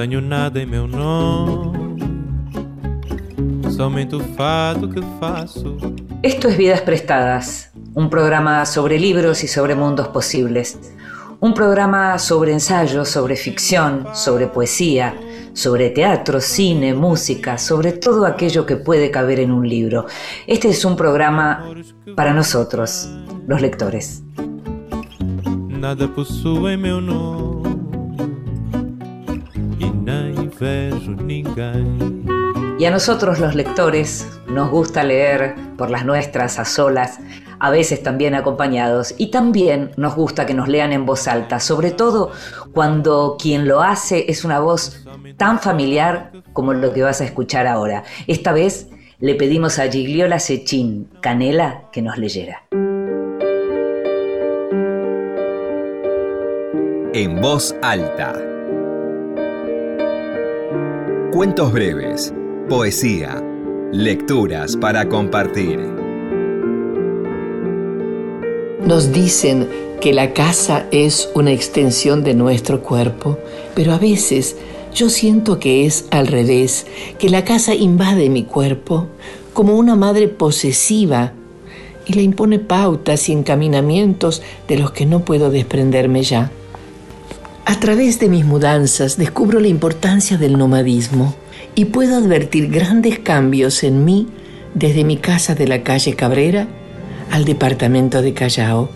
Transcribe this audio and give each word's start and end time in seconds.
tenho 0.00 0.20
nada 0.20 0.58
em 0.60 0.66
meu 0.66 0.86
nome, 0.86 2.02
somente 3.70 4.14
o 4.14 4.20
fato 4.34 4.88
que 4.88 5.00
faço. 5.18 5.76
Esto 6.22 6.48
es 6.48 6.56
Vidas 6.56 6.80
Prestadas, 6.80 7.70
un 7.94 8.08
programa 8.08 8.64
sobre 8.64 8.98
libros 8.98 9.44
y 9.44 9.48
sobre 9.48 9.74
mundos 9.74 10.08
posibles. 10.08 10.78
Un 11.40 11.54
programa 11.54 12.18
sobre 12.18 12.52
ensayos, 12.52 13.08
sobre 13.08 13.34
ficción, 13.34 14.06
sobre 14.14 14.46
poesía, 14.46 15.14
sobre 15.54 15.90
teatro, 15.90 16.40
cine, 16.40 16.92
música, 16.94 17.56
sobre 17.56 17.92
todo 17.92 18.26
aquello 18.26 18.66
que 18.66 18.76
puede 18.76 19.10
caber 19.10 19.40
en 19.40 19.50
un 19.50 19.68
libro. 19.68 20.06
Este 20.46 20.68
es 20.68 20.84
un 20.84 20.96
programa 20.96 21.64
para 22.14 22.34
nosotros, 22.34 23.08
los 23.46 23.60
lectores. 23.60 24.22
Nada 25.68 26.06
possui 26.08 26.76
meu 26.76 27.00
nome. 27.00 27.50
Y 32.78 32.84
a 32.84 32.90
nosotros 32.90 33.40
los 33.40 33.54
lectores 33.54 34.26
nos 34.48 34.70
gusta 34.70 35.04
leer 35.04 35.54
por 35.78 35.90
las 35.90 36.04
nuestras 36.04 36.58
a 36.58 36.64
solas, 36.64 37.18
a 37.60 37.70
veces 37.70 38.02
también 38.02 38.34
acompañados, 38.34 39.14
y 39.18 39.30
también 39.30 39.92
nos 39.96 40.16
gusta 40.16 40.46
que 40.46 40.54
nos 40.54 40.68
lean 40.68 40.92
en 40.92 41.06
voz 41.06 41.28
alta, 41.28 41.60
sobre 41.60 41.90
todo 41.90 42.32
cuando 42.72 43.36
quien 43.38 43.68
lo 43.68 43.82
hace 43.82 44.24
es 44.28 44.44
una 44.44 44.58
voz 44.60 45.04
tan 45.36 45.60
familiar 45.60 46.32
como 46.52 46.72
lo 46.72 46.92
que 46.92 47.02
vas 47.02 47.20
a 47.20 47.24
escuchar 47.24 47.66
ahora. 47.66 48.04
Esta 48.26 48.52
vez 48.52 48.88
le 49.18 49.34
pedimos 49.34 49.78
a 49.78 49.88
Gigliola 49.88 50.38
Sechín 50.38 51.08
Canela 51.20 51.84
que 51.92 52.02
nos 52.02 52.16
leyera. 52.16 52.62
En 57.12 57.40
voz 57.40 57.74
alta. 57.82 58.32
Cuentos 61.32 61.72
breves, 61.72 62.32
poesía, 62.68 63.42
lecturas 63.92 64.76
para 64.76 65.08
compartir. 65.08 65.99
Nos 68.86 69.12
dicen 69.12 69.68
que 70.00 70.14
la 70.14 70.32
casa 70.32 70.86
es 70.90 71.28
una 71.34 71.52
extensión 71.52 72.24
de 72.24 72.32
nuestro 72.32 72.82
cuerpo, 72.82 73.38
pero 73.74 73.92
a 73.92 73.98
veces 73.98 74.56
yo 74.94 75.10
siento 75.10 75.58
que 75.58 75.84
es 75.84 76.06
al 76.10 76.26
revés, 76.26 76.86
que 77.18 77.28
la 77.28 77.44
casa 77.44 77.74
invade 77.74 78.30
mi 78.30 78.44
cuerpo 78.44 79.06
como 79.52 79.76
una 79.76 79.96
madre 79.96 80.28
posesiva 80.28 81.34
y 82.06 82.14
le 82.14 82.22
impone 82.22 82.58
pautas 82.58 83.28
y 83.28 83.32
encaminamientos 83.32 84.42
de 84.66 84.78
los 84.78 84.92
que 84.92 85.04
no 85.04 85.26
puedo 85.26 85.50
desprenderme 85.50 86.22
ya. 86.22 86.50
A 87.66 87.78
través 87.78 88.18
de 88.18 88.30
mis 88.30 88.46
mudanzas 88.46 89.18
descubro 89.18 89.60
la 89.60 89.68
importancia 89.68 90.38
del 90.38 90.56
nomadismo 90.56 91.34
y 91.74 91.84
puedo 91.84 92.16
advertir 92.16 92.68
grandes 92.70 93.18
cambios 93.18 93.84
en 93.84 94.06
mí 94.06 94.26
desde 94.74 95.04
mi 95.04 95.18
casa 95.18 95.54
de 95.54 95.68
la 95.68 95.82
calle 95.82 96.14
Cabrera 96.14 96.66
al 97.30 97.44
departamento 97.44 98.22
de 98.22 98.34
Callao. 98.34 98.90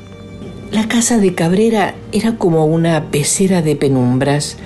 La 0.70 0.88
casa 0.88 1.18
de 1.18 1.34
Cabrera 1.34 1.94
era 2.12 2.36
como 2.36 2.66
una 2.66 3.10
pecera 3.10 3.62
de 3.62 3.76
penumbras. 3.76 4.56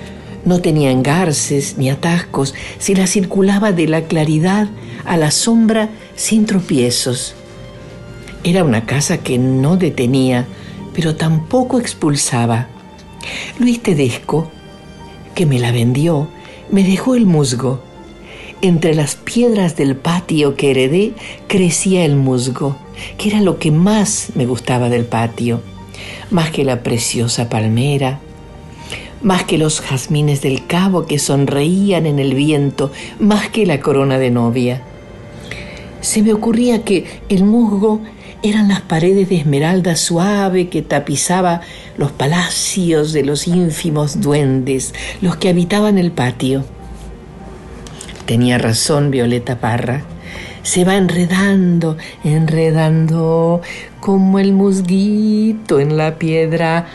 No 0.45 0.61
tenía 0.61 0.91
engarces 0.91 1.77
ni 1.77 1.89
atascos, 1.89 2.55
se 2.79 2.95
la 2.95 3.07
circulaba 3.07 3.71
de 3.71 3.87
la 3.87 4.01
claridad 4.03 4.69
a 5.05 5.17
la 5.17 5.31
sombra 5.31 5.89
sin 6.15 6.45
tropiezos. 6.45 7.35
Era 8.43 8.63
una 8.63 8.85
casa 8.85 9.17
que 9.17 9.37
no 9.37 9.77
detenía, 9.77 10.47
pero 10.93 11.15
tampoco 11.15 11.79
expulsaba. 11.79 12.67
Luis 13.59 13.83
Tedesco, 13.83 14.49
que 15.35 15.45
me 15.45 15.59
la 15.59 15.71
vendió, 15.71 16.29
me 16.71 16.83
dejó 16.83 17.15
el 17.15 17.25
musgo. 17.25 17.83
Entre 18.61 18.93
las 18.93 19.15
piedras 19.15 19.77
del 19.77 19.95
patio 19.95 20.55
que 20.55 20.71
heredé 20.71 21.13
crecía 21.47 22.03
el 22.03 22.17
musgo, 22.17 22.75
que 23.17 23.29
era 23.29 23.39
lo 23.39 23.57
que 23.57 23.71
más 23.71 24.31
me 24.35 24.45
gustaba 24.45 24.89
del 24.89 25.05
patio, 25.05 25.61
más 26.29 26.51
que 26.51 26.65
la 26.65 26.83
preciosa 26.83 27.47
palmera, 27.47 28.19
más 29.21 29.45
que 29.45 29.57
los 29.57 29.79
jazmines 29.79 30.41
del 30.41 30.67
cabo 30.67 31.05
que 31.05 31.19
sonreían 31.19 32.05
en 32.05 32.19
el 32.19 32.33
viento, 32.33 32.91
más 33.17 33.47
que 33.47 33.65
la 33.65 33.79
corona 33.79 34.19
de 34.19 34.29
novia. 34.29 34.81
Se 36.01 36.21
me 36.21 36.33
ocurría 36.33 36.83
que 36.83 37.05
el 37.29 37.45
musgo 37.45 38.01
eran 38.43 38.67
las 38.67 38.81
paredes 38.81 39.29
de 39.29 39.37
esmeralda 39.37 39.95
suave 39.95 40.67
que 40.67 40.81
tapizaba 40.81 41.61
los 41.97 42.11
palacios 42.11 43.13
de 43.13 43.23
los 43.23 43.47
ínfimos 43.47 44.19
duendes, 44.19 44.93
los 45.21 45.37
que 45.37 45.47
habitaban 45.47 45.97
el 45.97 46.11
patio. 46.11 46.65
Tenía 48.29 48.59
razón 48.59 49.09
Violeta 49.09 49.59
Parra. 49.59 50.03
Se 50.61 50.85
va 50.85 50.97
enredando, 50.97 51.97
enredando 52.23 53.59
como 53.99 54.37
el 54.37 54.53
musguito 54.53 55.79
en 55.79 55.97
la 55.97 56.19
piedra. 56.19 56.85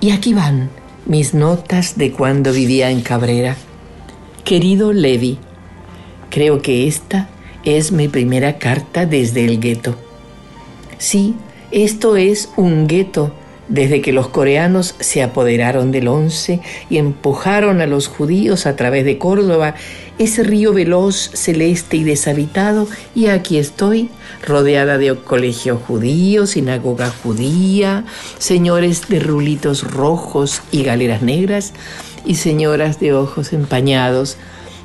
Y 0.00 0.10
aquí 0.10 0.32
van 0.32 0.70
mis 1.04 1.34
notas 1.34 1.98
de 1.98 2.12
cuando 2.12 2.50
vivía 2.54 2.90
en 2.90 3.02
Cabrera. 3.02 3.56
Querido 4.42 4.94
Levi, 4.94 5.36
creo 6.30 6.62
que 6.62 6.88
esta 6.88 7.28
es 7.66 7.92
mi 7.92 8.08
primera 8.08 8.56
carta 8.56 9.04
desde 9.04 9.44
el 9.44 9.60
gueto. 9.60 9.96
Sí, 10.96 11.34
esto 11.72 12.16
es 12.16 12.48
un 12.56 12.86
gueto 12.86 13.34
desde 13.68 14.00
que 14.00 14.12
los 14.12 14.28
coreanos 14.28 14.94
se 14.98 15.22
apoderaron 15.22 15.92
del 15.92 16.08
Once 16.08 16.60
y 16.88 16.96
empujaron 16.96 17.80
a 17.80 17.86
los 17.86 18.08
judíos 18.08 18.66
a 18.66 18.76
través 18.76 19.04
de 19.04 19.18
Córdoba, 19.18 19.74
ese 20.18 20.42
río 20.42 20.72
veloz, 20.72 21.30
celeste 21.34 21.96
y 21.96 22.04
deshabitado, 22.04 22.88
y 23.14 23.26
aquí 23.26 23.58
estoy, 23.58 24.10
rodeada 24.46 24.98
de 24.98 25.14
colegio 25.16 25.76
judío, 25.76 26.46
sinagoga 26.46 27.10
judía, 27.10 28.04
señores 28.38 29.08
de 29.08 29.20
rulitos 29.20 29.84
rojos 29.84 30.62
y 30.72 30.82
galeras 30.82 31.22
negras, 31.22 31.72
y 32.24 32.34
señoras 32.34 33.00
de 33.00 33.14
ojos 33.14 33.52
empañados, 33.52 34.36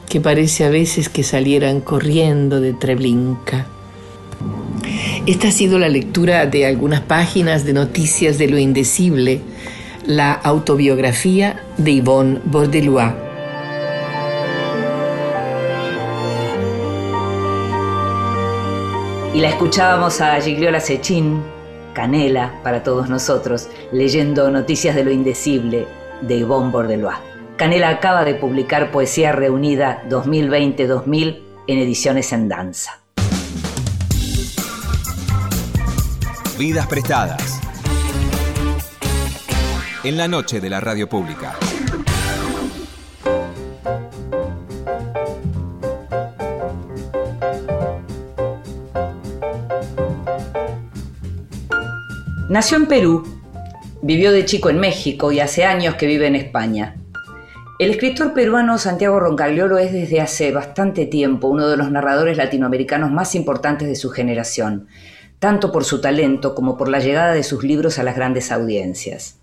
que 0.07 0.21
parece 0.21 0.65
a 0.65 0.69
veces 0.69 1.09
que 1.09 1.23
salieran 1.23 1.81
corriendo 1.81 2.61
de 2.61 2.73
Treblinka. 2.73 3.65
Esta 5.25 5.47
ha 5.47 5.51
sido 5.51 5.79
la 5.79 5.89
lectura 5.89 6.45
de 6.45 6.65
algunas 6.65 7.01
páginas 7.01 7.65
de 7.65 7.73
Noticias 7.73 8.37
de 8.37 8.47
lo 8.47 8.57
Indecible, 8.57 9.41
la 10.05 10.33
autobiografía 10.33 11.63
de 11.77 11.95
Yvonne 11.95 12.39
Bordelois. 12.45 13.32
Y 19.33 19.39
la 19.39 19.49
escuchábamos 19.49 20.21
a 20.21 20.39
Gigliola 20.39 20.79
Sechín, 20.79 21.41
Canela 21.95 22.59
para 22.63 22.83
todos 22.83 23.09
nosotros, 23.09 23.67
leyendo 23.91 24.51
Noticias 24.51 24.95
de 24.95 25.03
lo 25.03 25.09
Indecible 25.09 25.87
de 26.21 26.39
Yvonne 26.39 26.71
Bordelois. 26.71 27.17
Canela 27.57 27.89
acaba 27.89 28.25
de 28.25 28.35
publicar 28.35 28.91
Poesía 28.91 29.31
Reunida 29.31 30.03
2020-2000 30.07 31.41
en 31.65 31.79
ediciones 31.79 32.31
en 32.31 32.47
danza. 32.47 32.99
Vidas 36.59 36.85
prestadas. 36.85 37.59
En 40.03 40.15
la 40.15 40.27
noche 40.27 40.61
de 40.61 40.69
la 40.69 40.79
radio 40.79 41.09
pública. 41.09 41.55
Nació 52.53 52.77
en 52.77 52.85
Perú, 52.85 53.23
vivió 54.03 54.31
de 54.31 54.45
chico 54.45 54.69
en 54.69 54.79
México 54.79 55.31
y 55.31 55.39
hace 55.39 55.65
años 55.65 55.95
que 55.95 56.05
vive 56.05 56.27
en 56.27 56.35
España. 56.35 56.97
El 57.79 57.89
escritor 57.89 58.35
peruano 58.35 58.77
Santiago 58.77 59.19
Roncagliolo 59.19 59.79
es 59.79 59.91
desde 59.91 60.21
hace 60.21 60.51
bastante 60.51 61.07
tiempo 61.07 61.47
uno 61.47 61.67
de 61.67 61.77
los 61.77 61.89
narradores 61.89 62.37
latinoamericanos 62.37 63.09
más 63.09 63.33
importantes 63.33 63.87
de 63.87 63.95
su 63.95 64.11
generación 64.11 64.87
tanto 65.39 65.71
por 65.71 65.83
su 65.83 65.99
talento 65.99 66.53
como 66.53 66.77
por 66.77 66.89
la 66.89 66.99
llegada 66.99 67.33
de 67.33 67.41
sus 67.41 67.63
libros 67.63 67.97
a 67.97 68.03
las 68.03 68.15
grandes 68.15 68.51
audiencias. 68.51 69.39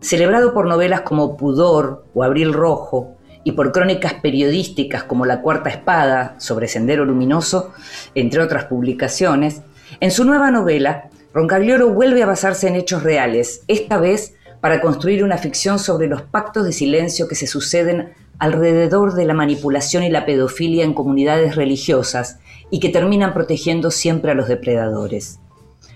Celebrado 0.00 0.54
por 0.54 0.68
novelas 0.68 1.00
como 1.00 1.36
Pudor 1.36 2.04
o 2.14 2.22
Abril 2.22 2.52
Rojo 2.52 3.16
y 3.42 3.50
por 3.50 3.72
crónicas 3.72 4.14
periodísticas 4.14 5.02
como 5.02 5.26
La 5.26 5.42
Cuarta 5.42 5.70
Espada 5.70 6.36
sobre 6.38 6.68
Sendero 6.68 7.04
Luminoso, 7.04 7.72
entre 8.14 8.40
otras 8.40 8.66
publicaciones, 8.66 9.62
en 9.98 10.12
su 10.12 10.24
nueva 10.24 10.52
novela, 10.52 11.10
Roncagliolo 11.38 11.90
vuelve 11.90 12.24
a 12.24 12.26
basarse 12.26 12.66
en 12.66 12.74
hechos 12.74 13.04
reales, 13.04 13.62
esta 13.68 13.96
vez 13.98 14.34
para 14.60 14.80
construir 14.80 15.22
una 15.22 15.38
ficción 15.38 15.78
sobre 15.78 16.08
los 16.08 16.22
pactos 16.22 16.64
de 16.64 16.72
silencio 16.72 17.28
que 17.28 17.36
se 17.36 17.46
suceden 17.46 18.12
alrededor 18.40 19.14
de 19.14 19.24
la 19.24 19.34
manipulación 19.34 20.02
y 20.02 20.10
la 20.10 20.26
pedofilia 20.26 20.82
en 20.82 20.94
comunidades 20.94 21.54
religiosas 21.54 22.40
y 22.72 22.80
que 22.80 22.88
terminan 22.88 23.34
protegiendo 23.34 23.92
siempre 23.92 24.32
a 24.32 24.34
los 24.34 24.48
depredadores. 24.48 25.38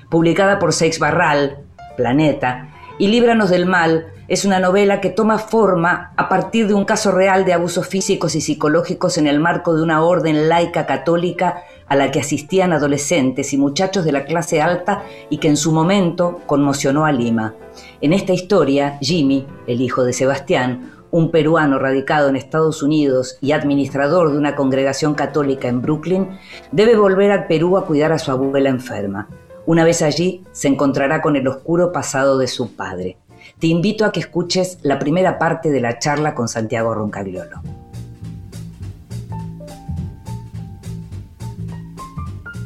Publicada 0.09 0.61
por 0.61 0.73
Seix 0.73 1.01
Barral, 1.01 1.59
Planeta, 1.97 2.72
y 3.03 3.09
Líbranos 3.09 3.51
del 3.51 3.67
Mal 3.67 4.07
es 4.29 4.45
una 4.45 4.61
novela 4.61 5.01
que 5.01 5.11
toma 5.11 5.41
forma 5.41 6.13
a 6.17 6.29
partir 6.29 6.69
de 6.69 6.75
un 6.75 6.85
caso 6.85 7.11
real 7.11 7.45
de 7.45 7.53
abusos 7.53 7.89
físicos 7.89 8.37
y 8.37 8.41
psicológicos 8.41 9.19
en 9.19 9.27
el 9.27 9.41
marco 9.41 9.75
de 9.75 9.83
una 9.83 10.05
orden 10.05 10.49
laica 10.49 10.87
católica 10.87 11.65
a 11.89 11.97
la 11.97 12.13
que 12.13 12.21
asistían 12.21 12.73
adolescentes 12.73 13.53
y 13.53 13.59
muchachos 13.59 14.05
de 14.05 14.13
la 14.13 14.25
clase 14.25 14.63
alta 14.63 15.03
y 15.31 15.39
que 15.39 15.49
en 15.49 15.57
su 15.57 15.73
momento 15.73 16.43
conmocionó 16.47 17.05
a 17.05 17.11
Lima. 17.11 17.57
En 18.01 18.13
esta 18.13 18.35
historia, 18.35 18.99
Jimmy, 19.01 19.49
el 19.67 19.81
hijo 19.81 20.05
de 20.05 20.13
Sebastián, 20.13 20.93
un 21.11 21.33
peruano 21.33 21.81
radicado 21.81 22.29
en 22.29 22.37
Estados 22.37 22.85
Unidos 22.85 23.37
y 23.41 23.51
administrador 23.51 24.31
de 24.31 24.39
una 24.39 24.55
congregación 24.55 25.15
católica 25.15 25.67
en 25.67 25.83
Brooklyn, 25.83 26.39
debe 26.71 26.95
volver 26.95 27.33
al 27.33 27.49
Perú 27.49 27.77
a 27.77 27.85
cuidar 27.85 28.13
a 28.13 28.21
su 28.21 28.31
abuela 28.31 28.69
enferma. 28.69 29.29
Una 29.65 29.85
vez 29.85 30.03
allí, 30.03 30.45
se 30.53 30.69
encontrará 30.69 31.23
con 31.23 31.37
el 31.37 31.47
oscuro 31.47 31.93
pasado 31.93 32.37
de 32.39 32.49
su 32.49 32.75
padre. 32.75 33.17
Te 33.61 33.69
invito 33.69 34.05
a 34.05 34.13
que 34.13 34.21
escuches 34.21 34.79
la 34.83 34.99
primera 34.99 35.39
parte 35.39 35.71
de 35.71 35.81
la 35.81 35.99
charla 35.99 36.35
con 36.35 36.49
Santiago 36.49 36.95
Roncagliolo. 36.95 37.63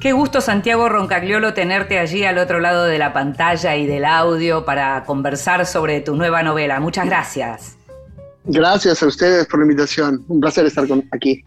Qué 0.00 0.12
gusto, 0.12 0.40
Santiago 0.40 0.88
Roncagliolo, 0.88 1.52
tenerte 1.52 1.98
allí 1.98 2.24
al 2.24 2.38
otro 2.38 2.60
lado 2.60 2.84
de 2.84 2.96
la 2.96 3.12
pantalla 3.12 3.76
y 3.76 3.86
del 3.86 4.04
audio 4.04 4.64
para 4.64 5.02
conversar 5.04 5.66
sobre 5.66 6.00
tu 6.00 6.14
nueva 6.14 6.42
novela. 6.42 6.80
Muchas 6.80 7.06
gracias. 7.06 7.76
Gracias 8.44 9.02
a 9.02 9.06
ustedes 9.06 9.46
por 9.48 9.58
la 9.58 9.64
invitación. 9.64 10.24
Un 10.28 10.40
placer 10.40 10.64
estar 10.64 10.86
aquí. 11.10 11.44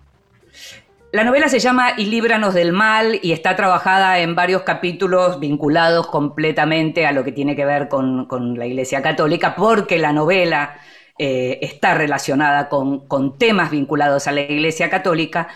La 1.11 1.23
novela 1.23 1.49
se 1.49 1.57
llama 1.57 1.93
Y 1.97 2.05
líbranos 2.05 2.53
del 2.53 2.71
mal 2.71 3.19
y 3.23 3.31
está 3.31 3.55
trabajada 3.55 4.19
en 4.19 4.35
varios 4.35 4.61
capítulos 4.61 5.39
vinculados 5.39 6.05
completamente 6.05 7.07
a 7.07 7.11
lo 7.11 7.23
que 7.23 7.31
tiene 7.31 7.55
que 7.55 7.65
ver 7.65 7.89
con, 7.89 8.27
la 8.55 8.67
Iglesia 8.67 9.01
Católica, 9.01 9.55
porque 9.55 9.97
la 9.97 10.13
novela 10.13 10.79
eh, 11.17 11.57
está 11.63 11.95
relacionada 11.95 12.69
con, 12.69 13.07
con 13.07 13.39
temas 13.39 13.71
vinculados 13.71 14.27
a 14.27 14.31
la 14.31 14.41
Iglesia 14.41 14.91
Católica 14.91 15.47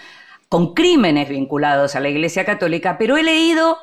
con 0.49 0.73
crímenes 0.73 1.29
vinculados 1.29 1.95
a 1.95 1.99
la 1.99 2.09
Iglesia 2.09 2.45
Católica, 2.45 2.97
pero 2.97 3.15
he 3.17 3.23
leído 3.23 3.77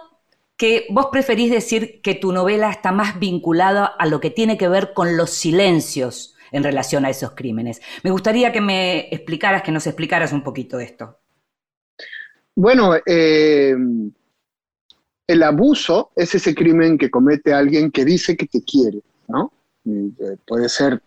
que 0.57 0.87
vos 0.91 1.07
preferís 1.13 1.53
decir 1.53 2.01
que 2.03 2.17
tu 2.17 2.33
novela 2.33 2.71
está 2.71 2.91
más 2.91 3.21
vinculada 3.21 3.87
a 3.87 4.07
lo 4.07 4.21
que 4.21 4.31
tiene 4.31 4.59
que 4.59 4.69
ver 4.69 4.93
con 4.93 5.17
los 5.17 5.31
silencios 5.31 6.35
en 6.51 6.65
relación 6.65 7.05
a 7.05 7.11
esos 7.11 7.31
crímenes. 7.33 7.81
Me 8.03 8.11
gustaría 8.11 8.51
que 8.51 8.61
me 8.61 9.09
explicaras, 9.15 9.63
que 9.63 9.71
nos 9.71 9.87
explicaras 9.87 10.33
un 10.33 10.43
poquito 10.43 10.81
esto. 10.81 11.20
Bueno, 12.63 12.93
eh, 13.07 13.75
el 15.27 15.43
abuso 15.43 16.11
es 16.15 16.35
ese 16.35 16.55
crimen 16.55 16.99
que 16.99 17.11
comete 17.11 17.55
alguien 17.55 17.91
que 17.91 18.05
dice 18.05 18.37
que 18.37 18.47
te 18.47 18.63
quiere, 18.63 19.01
¿no? 19.29 19.51
Eh, 19.87 20.37
puede 20.47 20.69
ser 20.69 21.01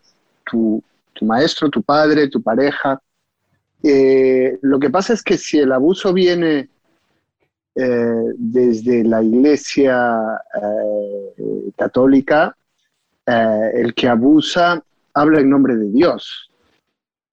tu 0.50 0.82
maestro, 1.22 1.70
tu 1.70 1.84
padre, 1.84 2.28
tu 2.28 2.42
pareja, 2.42 3.00
eh, 3.84 4.58
lo 4.64 4.80
que 4.80 4.90
pasa 4.90 5.14
es 5.14 5.22
que 5.22 5.38
si 5.38 5.60
el 5.60 5.72
abuso 5.72 6.12
viene 6.12 6.70
desde 7.76 9.04
la 9.04 9.22
iglesia 9.22 10.20
católica, 11.78 12.58
el 13.28 13.94
que 13.94 14.08
abusa 14.08 14.84
habla 15.14 15.40
en 15.40 15.52
nombre 15.52 15.76
de 15.76 15.92
Dios. 15.92 16.50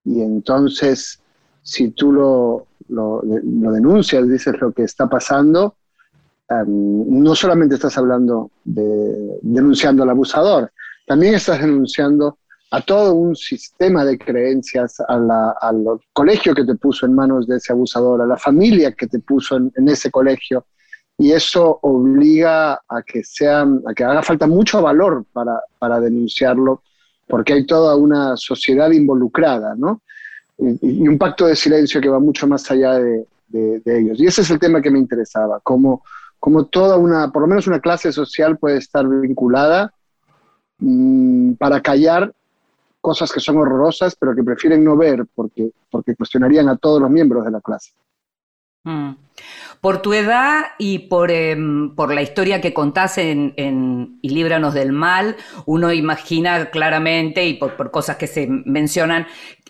Y 0.05 0.21
entonces, 0.21 1.21
si 1.63 1.91
tú 1.91 2.13
lo, 2.13 2.67
lo, 2.91 3.23
denuncias, 3.23 4.29
dices 4.29 4.55
lo 4.61 4.73
que 4.73 4.85
está 4.85 5.09
pasando, 5.09 5.77
no 6.67 7.35
solamente 7.35 7.77
estás 7.77 7.97
hablando 7.97 8.51
de 8.65 9.39
denunciando 9.43 10.03
al 10.03 10.11
abusador, 10.11 10.73
también 11.07 11.35
estás 11.35 11.61
denunciando 11.61 12.39
a 12.73 12.81
todo 12.83 13.15
un 13.15 13.35
sistema 13.35 14.05
de 14.05 14.17
creencias, 14.17 15.01
al 15.09 16.01
colegio 16.13 16.55
que 16.55 16.65
te 16.65 16.77
puso 16.77 17.05
en 17.05 17.15
manos 17.15 17.47
de 17.49 17.57
ese 17.57 17.73
abusador, 17.73 18.23
a 18.23 18.27
la 18.27 18.37
familia 18.37 18.93
que 18.93 19.09
te 19.09 19.19
puso 19.19 19.57
en, 19.57 19.89
ese 19.89 20.11
colegio. 20.11 20.67
Y 21.19 21.33
eso 21.33 21.81
obliga 21.83 22.75
a 22.89 23.03
que, 23.05 23.25
sea, 23.25 23.63
a 23.63 23.95
que 23.95 24.05
haga 24.05 24.23
falta 24.23 24.47
mucho 24.47 24.81
valor 24.81 25.25
para, 25.33 26.01
denunciarlo, 26.01 26.83
porque 27.27 27.55
hay 27.55 27.67
toda 27.67 27.97
una 27.97 28.37
sociedad 28.37 28.91
involucrada, 28.93 29.75
¿no? 29.77 30.03
Y, 30.61 31.09
un 31.09 31.19
pacto 31.19 31.47
de 31.47 31.57
silencio 31.57 32.01
que 32.01 32.09
va 32.09 32.19
mucho 32.19 32.47
más 32.47 32.71
allá 32.71 32.99
de, 32.99 33.27
ellos. 33.53 34.21
Y 34.21 34.27
ese 34.27 34.43
es 34.43 34.51
el 34.51 34.61
tema 34.61 34.81
que 34.81 34.91
me 34.93 34.99
interesaba, 34.99 35.59
cómo, 35.65 36.05
cómo 36.39 36.67
toda 36.67 36.97
una, 36.97 37.33
por 37.33 37.43
lo 37.43 37.49
menos 37.49 37.67
una 37.67 37.81
clase 37.81 38.13
social 38.13 38.59
puede 38.59 38.79
estar 38.79 39.09
vinculada 39.09 39.93
mm, 40.79 41.55
para 41.55 41.81
callar 41.81 42.33
cosas 43.01 43.33
que 43.33 43.41
son 43.41 43.57
horrorosas, 43.57 44.15
pero 44.15 44.37
que 44.37 44.45
prefieren 44.45 44.85
no 44.85 44.97
ver 44.97 45.27
porque, 45.35 45.71
porque 45.91 46.15
cuestionarían 46.15 46.69
a 46.69 46.77
todos 46.77 47.01
los 47.01 47.11
miembros 47.11 47.45
de 47.45 47.51
la 47.51 47.61
clase. 47.61 47.93
Mm. 48.85 49.13
Por 49.81 50.01
tu 50.01 50.13
edad 50.15 50.65
y 50.79 51.01
por, 51.01 51.31
em, 51.31 51.95
por, 51.95 52.15
la 52.15 52.23
historia 52.23 52.61
que 52.61 52.73
contás 52.73 53.19
en, 53.19 53.53
en, 53.57 54.19
Y 54.23 54.31
Líbranos 54.31 54.75
del 54.75 54.93
Mal, 54.93 55.37
uno 55.67 55.93
imagina 55.93 56.71
claramente, 56.71 57.47
y 57.47 57.55
por, 57.55 57.77
por, 57.77 57.91
cosas 57.91 58.17
que 58.17 58.27
se 58.27 58.47
mencionan, 58.47 59.27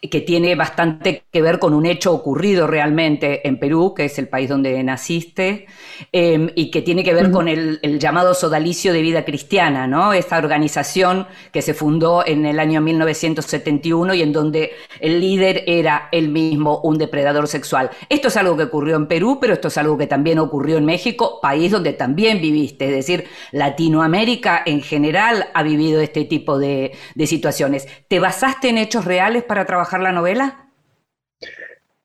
que 0.08 0.22
tiene 0.22 0.54
bastante 0.54 1.24
que 1.30 1.42
ver 1.42 1.58
con 1.58 1.74
un 1.74 1.84
hecho 1.84 2.12
ocurrido 2.12 2.66
realmente 2.66 3.46
en 3.46 3.58
Perú, 3.58 3.92
que 3.94 4.06
es 4.06 4.18
el 4.18 4.28
país 4.28 4.48
donde 4.48 4.82
naciste, 4.82 5.66
em, 6.10 6.50
y 6.54 6.70
que 6.70 6.80
tiene 6.80 7.04
que 7.04 7.12
ver 7.12 7.30
con 7.30 7.48
el, 7.48 7.80
llamado 7.98 8.32
Sodalicio 8.32 8.94
de 8.94 9.02
Vida 9.02 9.24
Cristiana, 9.24 9.86
¿no? 9.86 10.14
Esta 10.14 10.38
organización 10.38 11.26
que 11.52 11.60
se 11.60 11.74
fundó 11.74 12.24
en 12.26 12.46
el 12.46 12.58
año 12.58 12.80
1971 12.80 14.14
y 14.14 14.22
en 14.22 14.32
donde 14.32 14.70
el 15.00 15.20
líder 15.20 15.64
era 15.66 16.08
él 16.12 16.28
mismo 16.30 16.80
un 16.82 16.96
depredador 16.96 17.46
sexual. 17.46 17.90
Esto 18.08 18.28
es 18.28 18.36
algo 18.38 18.56
que 18.56 18.64
ocurrió 18.64 18.96
en 18.96 19.06
Perú, 19.06 19.38
pero 19.38 19.52
esto 19.52 19.68
es 19.68 19.76
algo 19.76 19.98
que 19.98 20.06
también 20.06 20.38
ocurrió 20.38 20.78
en 20.78 20.86
México, 20.86 21.40
país 21.42 21.70
donde 21.70 21.92
también 21.92 22.40
viviste, 22.40 22.86
es 22.86 22.92
decir, 22.92 23.24
Latinoamérica 23.52 24.62
en 24.64 24.80
general 24.80 25.48
ha 25.52 25.62
vivido 25.62 26.00
este 26.00 26.24
tipo 26.24 26.58
de, 26.58 26.92
de 27.14 27.26
situaciones. 27.26 27.86
¿Te 28.08 28.18
basaste 28.18 28.70
en 28.70 28.78
hechos 28.78 29.04
reales 29.04 29.42
para 29.42 29.66
trabajar 29.66 29.89
la 29.98 30.12
novela? 30.12 30.66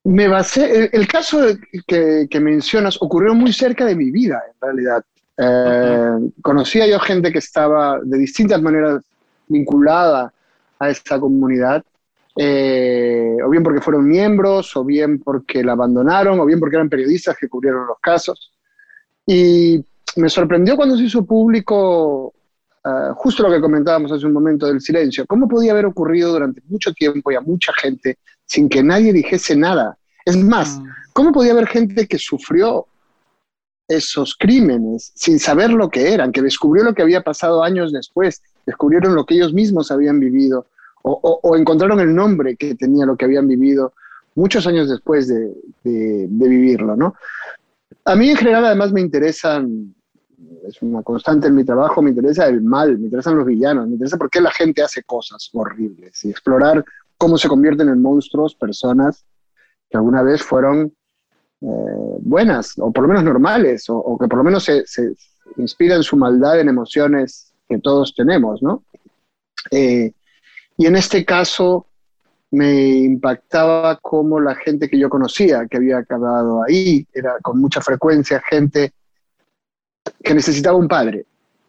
Me 0.03 0.27
basé, 0.27 0.89
el, 0.93 1.07
caso 1.07 1.39
que, 1.87 2.27
mencionas 2.39 2.97
ocurrió 3.01 3.33
muy 3.33 3.51
cerca 3.51 3.85
de 3.85 3.95
mi 3.95 4.11
vida, 4.11 4.41
en 4.53 4.61
realidad. 4.61 5.03
Eh, 5.37 6.31
conocía 6.41 6.87
yo 6.87 6.99
gente 6.99 7.31
que 7.31 7.39
estaba 7.39 7.99
de 8.01 8.17
distintas 8.17 8.61
maneras 8.61 9.03
vinculada 9.47 10.31
a 10.79 10.89
esta 10.89 11.19
comunidad, 11.19 11.83
eh, 12.37 13.35
o 13.43 13.49
bien 13.49 13.63
porque 13.63 13.81
fueron 13.81 14.07
miembros, 14.07 14.75
o 14.77 14.83
bien 14.83 15.19
porque 15.19 15.63
la 15.63 15.71
abandonaron, 15.71 16.39
o 16.39 16.45
bien 16.45 16.59
porque 16.59 16.75
eran 16.75 16.89
periodistas 16.89 17.35
que 17.37 17.49
cubrieron 17.49 17.87
los 17.87 17.99
casos. 17.99 18.51
Y 19.25 19.83
me 20.17 20.29
sorprendió 20.29 20.75
cuando 20.75 20.97
se 20.97 21.03
hizo 21.03 21.25
público 21.25 22.33
Ah, 22.87 23.15
justo 23.17 23.41
lo 23.41 23.49
que 23.49 23.59
comentábamos 23.59 24.11
hace 24.11 24.27
un 24.27 24.33
momento 24.33 24.67
del 24.67 24.79
silencio, 24.79 25.25
¿cómo 25.25 25.47
podía 25.47 25.71
haber 25.71 25.87
ocurrido 25.87 26.31
durante 26.31 26.61
mucho 26.67 26.93
tiempo 26.93 27.31
y 27.31 27.35
a 27.35 27.41
mucha 27.41 27.73
gente 27.73 28.19
sin 28.45 28.69
que 28.69 28.83
nadie 28.83 29.11
dijese 29.11 29.55
nada? 29.55 29.97
Es 30.23 30.37
más, 30.37 30.77
mm. 30.77 30.85
¿cómo 31.11 31.31
podía 31.31 31.53
haber 31.53 31.65
gente 31.65 32.07
que 32.07 32.19
sufrió 32.19 32.85
esos 33.87 34.35
crímenes 34.37 35.11
sin 35.15 35.39
saber 35.39 35.71
lo 35.71 35.89
que 35.89 36.13
eran, 36.13 36.31
que 36.31 36.43
descubrió 36.43 36.83
lo 36.83 36.93
que 36.93 37.01
había 37.01 37.21
pasado 37.21 37.63
años 37.63 37.91
después, 37.91 38.43
descubrieron 38.67 39.15
lo 39.15 39.25
que 39.25 39.33
ellos 39.33 39.51
mismos 39.51 39.89
habían 39.89 40.19
vivido 40.19 40.67
o, 41.01 41.55
encontraron 41.55 41.99
el 41.99 42.13
nombre 42.13 42.55
que 42.55 42.75
tenía 42.75 43.05
lo 43.05 43.15
que 43.15 43.25
habían 43.25 43.47
vivido 43.47 43.93
muchos 44.35 44.67
años 44.67 44.89
después 44.89 45.27
de, 45.27 45.53
de 45.83 46.49
vivirlo, 46.49 46.95
¿no? 46.95 47.15
A 48.05 48.15
mí 48.15 48.29
en 48.29 48.37
general 48.37 48.65
además 48.65 48.91
me 48.91 49.01
interesan 49.01 49.94
es 50.67 50.81
una 50.81 51.03
constante 51.03 51.47
en 51.47 51.55
mi 51.55 51.63
trabajo, 51.63 52.01
me 52.01 52.09
interesa 52.09 52.47
el 52.47 52.61
mal, 52.61 52.97
me 52.97 53.05
interesan 53.05 53.37
los 53.37 53.45
villanos, 53.45 53.87
me 53.87 53.93
interesa 53.93 54.17
por 54.17 54.29
qué 54.29 54.41
la 54.41 54.51
gente 54.51 54.81
hace 54.81 55.03
cosas 55.03 55.49
horribles 55.53 56.23
y 56.25 56.29
explorar 56.29 56.83
cómo 57.17 57.37
se 57.37 57.47
convierten 57.47 57.89
en 57.89 58.01
monstruos 58.01 58.55
personas 58.55 59.25
que 59.89 59.97
alguna 59.97 60.21
vez 60.23 60.41
fueron 60.41 60.93
eh, 61.61 62.17
buenas 62.19 62.73
o 62.77 62.91
por 62.91 63.03
lo 63.03 63.07
menos 63.07 63.23
normales 63.23 63.85
o, 63.87 64.17
que 64.19 64.27
por 64.27 64.39
lo 64.39 64.43
menos 64.43 64.63
se, 64.63 64.83
inspiran 65.57 66.03
su 66.03 66.17
maldad 66.17 66.59
en 66.59 66.69
emociones 66.69 67.53
que 67.67 67.79
todos 67.79 68.13
tenemos, 68.15 68.61
¿no? 68.61 68.83
Eh, 69.71 70.11
y 70.77 70.85
en 70.85 70.95
este 70.95 71.23
caso 71.23 71.87
me 72.51 72.89
impactaba 72.89 73.97
cómo 74.01 74.39
la 74.39 74.55
gente 74.55 74.89
que 74.89 74.97
yo 74.97 75.09
conocía, 75.09 75.67
que 75.67 75.77
había 75.77 75.97
acabado 75.99 76.63
ahí, 76.63 77.07
era 77.13 77.37
con 77.41 77.59
mucha 77.59 77.81
frecuencia 77.81 78.41
gente 78.47 78.93
que 80.23 80.33
necesitaba 80.33 80.77
un 80.77 80.87
padre, 80.87 81.25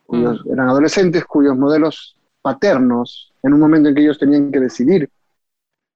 cuyos, 0.07 0.45
mm. 0.45 0.52
eran 0.52 0.69
adolescentes 0.69 1.25
cuyos 1.25 1.57
modelos 1.57 2.16
paternos 2.43 3.33
en 3.43 3.55
un 3.55 3.61
momento 3.61 3.88
en 3.88 3.95
que 3.95 4.02
ellos 4.02 4.19
tenían 4.19 4.50
que 4.50 4.61
decidir 4.61 5.09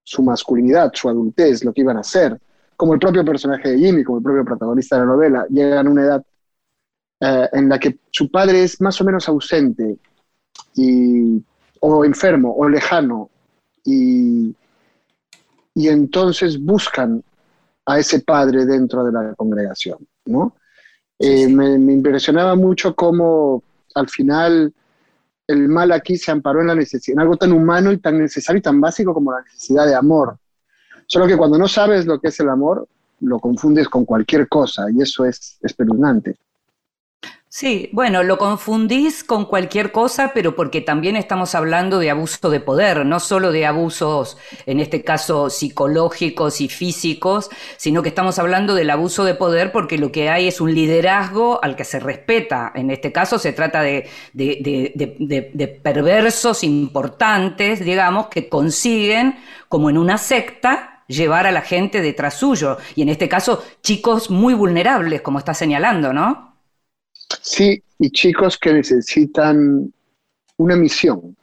su 0.03 0.23
masculinidad, 0.23 0.91
su 0.95 1.09
adultez, 1.09 1.65
lo 1.65 1.73
que 1.73 1.83
iban 1.83 1.97
a 1.97 2.01
hacer, 2.01 2.39
como 2.77 2.95
el 2.95 2.99
propio 2.99 3.25
personaje 3.25 3.71
de 3.71 3.79
Jimmy, 3.79 4.03
como 4.03 4.19
el 4.19 4.25
propio 4.25 4.45
protagonista 4.45 4.97
de 4.97 5.03
la 5.03 5.13
novela, 5.13 5.47
llegan 5.49 5.87
a 5.87 5.91
una 5.91 6.03
edad 6.03 6.25
eh, 7.21 7.49
en 7.53 7.69
la 7.69 7.79
que 7.79 7.99
su 8.11 8.31
padre 8.31 8.63
es 8.63 8.81
más 8.81 9.01
o 9.01 9.05
menos 9.05 9.29
ausente 9.29 9.99
y, 10.75 11.45
o 11.81 12.05
enfermo 12.05 12.55
o 12.57 12.69
lejano 12.69 13.31
y, 13.85 14.55
y 15.75 15.89
entonces 15.89 16.59
buscan 16.59 17.23
a 17.87 17.99
ese 17.99 18.21
padre 18.21 18.65
dentro 18.65 19.05
de 19.05 19.13
la 19.13 19.35
congregación, 19.35 19.99
¿no? 20.25 20.55
Eh, 21.23 21.49
me, 21.49 21.93
impresionaba 21.93 22.55
mucho 22.55 22.95
cómo 22.95 23.63
al 23.95 24.09
final 24.09 24.73
el 25.47 25.69
mal 25.69 25.93
aquí 25.93 26.17
se 26.17 26.31
amparó 26.31 26.63
en 26.63 26.69
la 26.69 26.75
necesidad, 26.75 27.17
en 27.17 27.21
algo 27.21 27.37
tan 27.37 27.53
humano 27.53 27.93
y 27.93 27.99
tan 27.99 28.19
necesario 28.19 28.59
y 28.59 28.63
tan 28.63 28.81
básico 28.81 29.13
como 29.13 29.33
la 29.33 29.43
necesidad 29.43 29.87
de 29.87 29.95
amor. 29.95 30.39
Solo 31.07 31.27
que 31.27 31.37
cuando 31.37 31.59
no 31.59 31.69
sabes 31.69 32.07
lo 32.07 32.19
que 32.19 32.29
es 32.29 32.41
el 32.41 32.49
amor, 32.49 32.89
lo 33.21 33.39
confundes 33.39 33.87
con 33.91 34.07
cualquier 34.07 34.49
cosa 34.49 34.87
y 34.91 35.03
eso 35.03 35.27
es 35.27 35.59
espeluznante. 35.61 36.37
Sí, 37.53 37.89
bueno, 37.93 38.23
lo 38.23 38.39
confundís 38.39 39.25
con 39.25 39.45
cualquier 39.45 39.91
cosa, 39.91 40.31
pero 40.33 40.55
porque 40.55 40.81
también 40.81 41.17
estamos 41.17 41.57
hablando 41.57 41.99
de 41.99 42.09
abuso 42.09 42.49
de 42.49 42.61
poder, 42.61 43.05
no 43.05 43.19
solo 43.19 43.51
de 43.51 43.67
abusos, 43.67 44.39
en 44.67 44.79
este 44.79 45.03
caso, 45.03 45.51
psicológicos 45.51 46.61
y 46.61 46.69
físicos, 46.69 47.51
sino 47.77 48.05
que 48.05 48.11
estamos 48.11 48.39
hablando 48.39 48.77
del 48.77 48.89
abuso 48.89 49.25
de 49.25 49.35
poder 49.35 49.73
porque 49.73 49.99
lo 49.99 50.13
que 50.13 50.31
hay 50.31 50.47
es 50.47 50.61
un 50.61 50.73
liderazgo 50.73 51.59
al 51.61 51.75
que 51.75 51.83
se 51.83 51.99
respeta. 51.99 52.71
En 52.73 52.89
este 52.93 53.11
caso 53.11 53.37
se 53.37 53.53
trata 53.53 53.83
de, 53.83 54.09
de 54.33 55.81
perversos 55.83 56.63
importantes, 56.63 57.85
digamos, 57.85 58.29
que 58.29 58.49
consiguen, 58.49 59.41
como 59.69 59.91
en 59.91 59.99
una 59.99 60.19
secta, 60.19 61.03
llevar 61.09 61.49
a 61.49 61.51
la 61.51 61.63
gente 61.63 62.01
detrás 62.01 62.35
suyo. 62.35 62.79
Y 62.95 63.03
en 63.03 63.09
este 63.09 63.29
caso, 63.29 63.65
chicos 63.83 64.31
muy 64.31 64.55
vulnerables, 64.55 65.21
como 65.21 65.41
está 65.41 65.53
señalando, 65.53 66.13
¿no? 66.13 66.50
Sí, 67.41 67.83
y 67.99 68.11
chicos 68.11 68.59
que 68.59 68.73
necesitan 68.73 69.93
una 70.57 70.77
misión. 70.77 71.37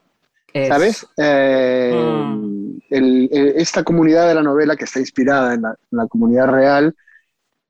¿Sabes? 0.67 1.05
Eh, 1.17 1.93
mm. 1.93 3.27
esta 3.55 3.83
comunidad 3.83 4.27
de 4.27 4.35
la 4.35 4.41
novela 4.41 4.75
que 4.75 4.85
está 4.85 4.99
inspirada 4.99 5.53
en 5.53 5.61
la, 5.91 6.07
comunidad 6.07 6.47
real 6.47 6.95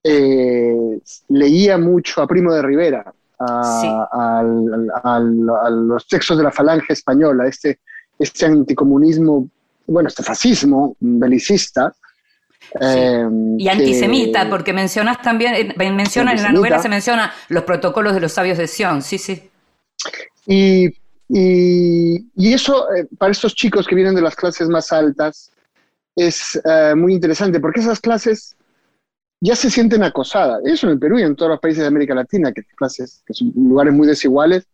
eh, 0.04 1.00
leía 1.28 1.78
mucho 1.78 2.22
a 2.22 2.28
Primo 2.28 2.54
de 2.54 2.62
Rivera, 2.62 3.14
a, 3.40 4.44
los 5.70 6.08
textos 6.08 6.38
de 6.38 6.44
la 6.44 6.52
falange 6.52 6.94
española, 6.94 7.46
este, 7.48 7.82
este 8.18 8.46
anticomunismo, 8.46 9.50
bueno, 9.86 10.08
este 10.08 10.24
fascismo 10.24 10.96
belicista, 11.00 11.94
Em, 12.80 13.60
y 13.60 13.70
antisemita, 13.70 14.50
porque 14.50 14.74
mencionas 14.74 15.22
también, 15.22 15.54
eh, 15.56 15.92
menciona 15.92 16.34
en 16.34 16.44
la 16.44 16.52
novela 16.52 16.80
se 16.80 16.90
menciona 16.90 17.34
los 17.50 17.64
protocolos 17.64 18.14
de 18.14 18.20
los 18.20 18.32
sabios 18.32 18.58
de 18.58 18.68
Sion, 18.68 19.02
sí, 19.02 19.18
sí. 19.18 19.50
Y, 20.46 20.88
y, 21.30 22.54
eso 22.54 22.94
eh, 22.94 23.08
para 23.18 23.32
estos 23.32 23.56
chicos 23.56 23.88
que 23.88 23.96
vienen 23.96 24.16
de 24.16 24.22
las 24.22 24.36
clases 24.36 24.70
más 24.70 24.92
altas 24.92 25.52
es 26.16 26.60
eh, 26.64 26.94
muy 26.96 27.14
interesante, 27.14 27.60
porque 27.60 27.80
esas 27.80 28.00
clases 28.00 28.56
ya 29.40 29.56
se 29.56 29.70
sienten 29.70 30.04
acosadas. 30.04 30.62
Eso 30.66 30.88
en 30.88 30.94
el 30.94 31.00
Perú 31.00 31.20
y 31.20 31.24
en 31.24 31.36
todos 31.36 31.52
los 31.52 31.60
países 31.60 31.82
de 31.82 31.88
América 31.88 32.16
Latina, 32.16 32.52
que, 32.52 32.64
clases, 32.76 33.24
que 33.26 33.34
son 33.34 33.52
lugares 33.56 33.94
muy 33.94 34.08
desiguales, 34.08 34.68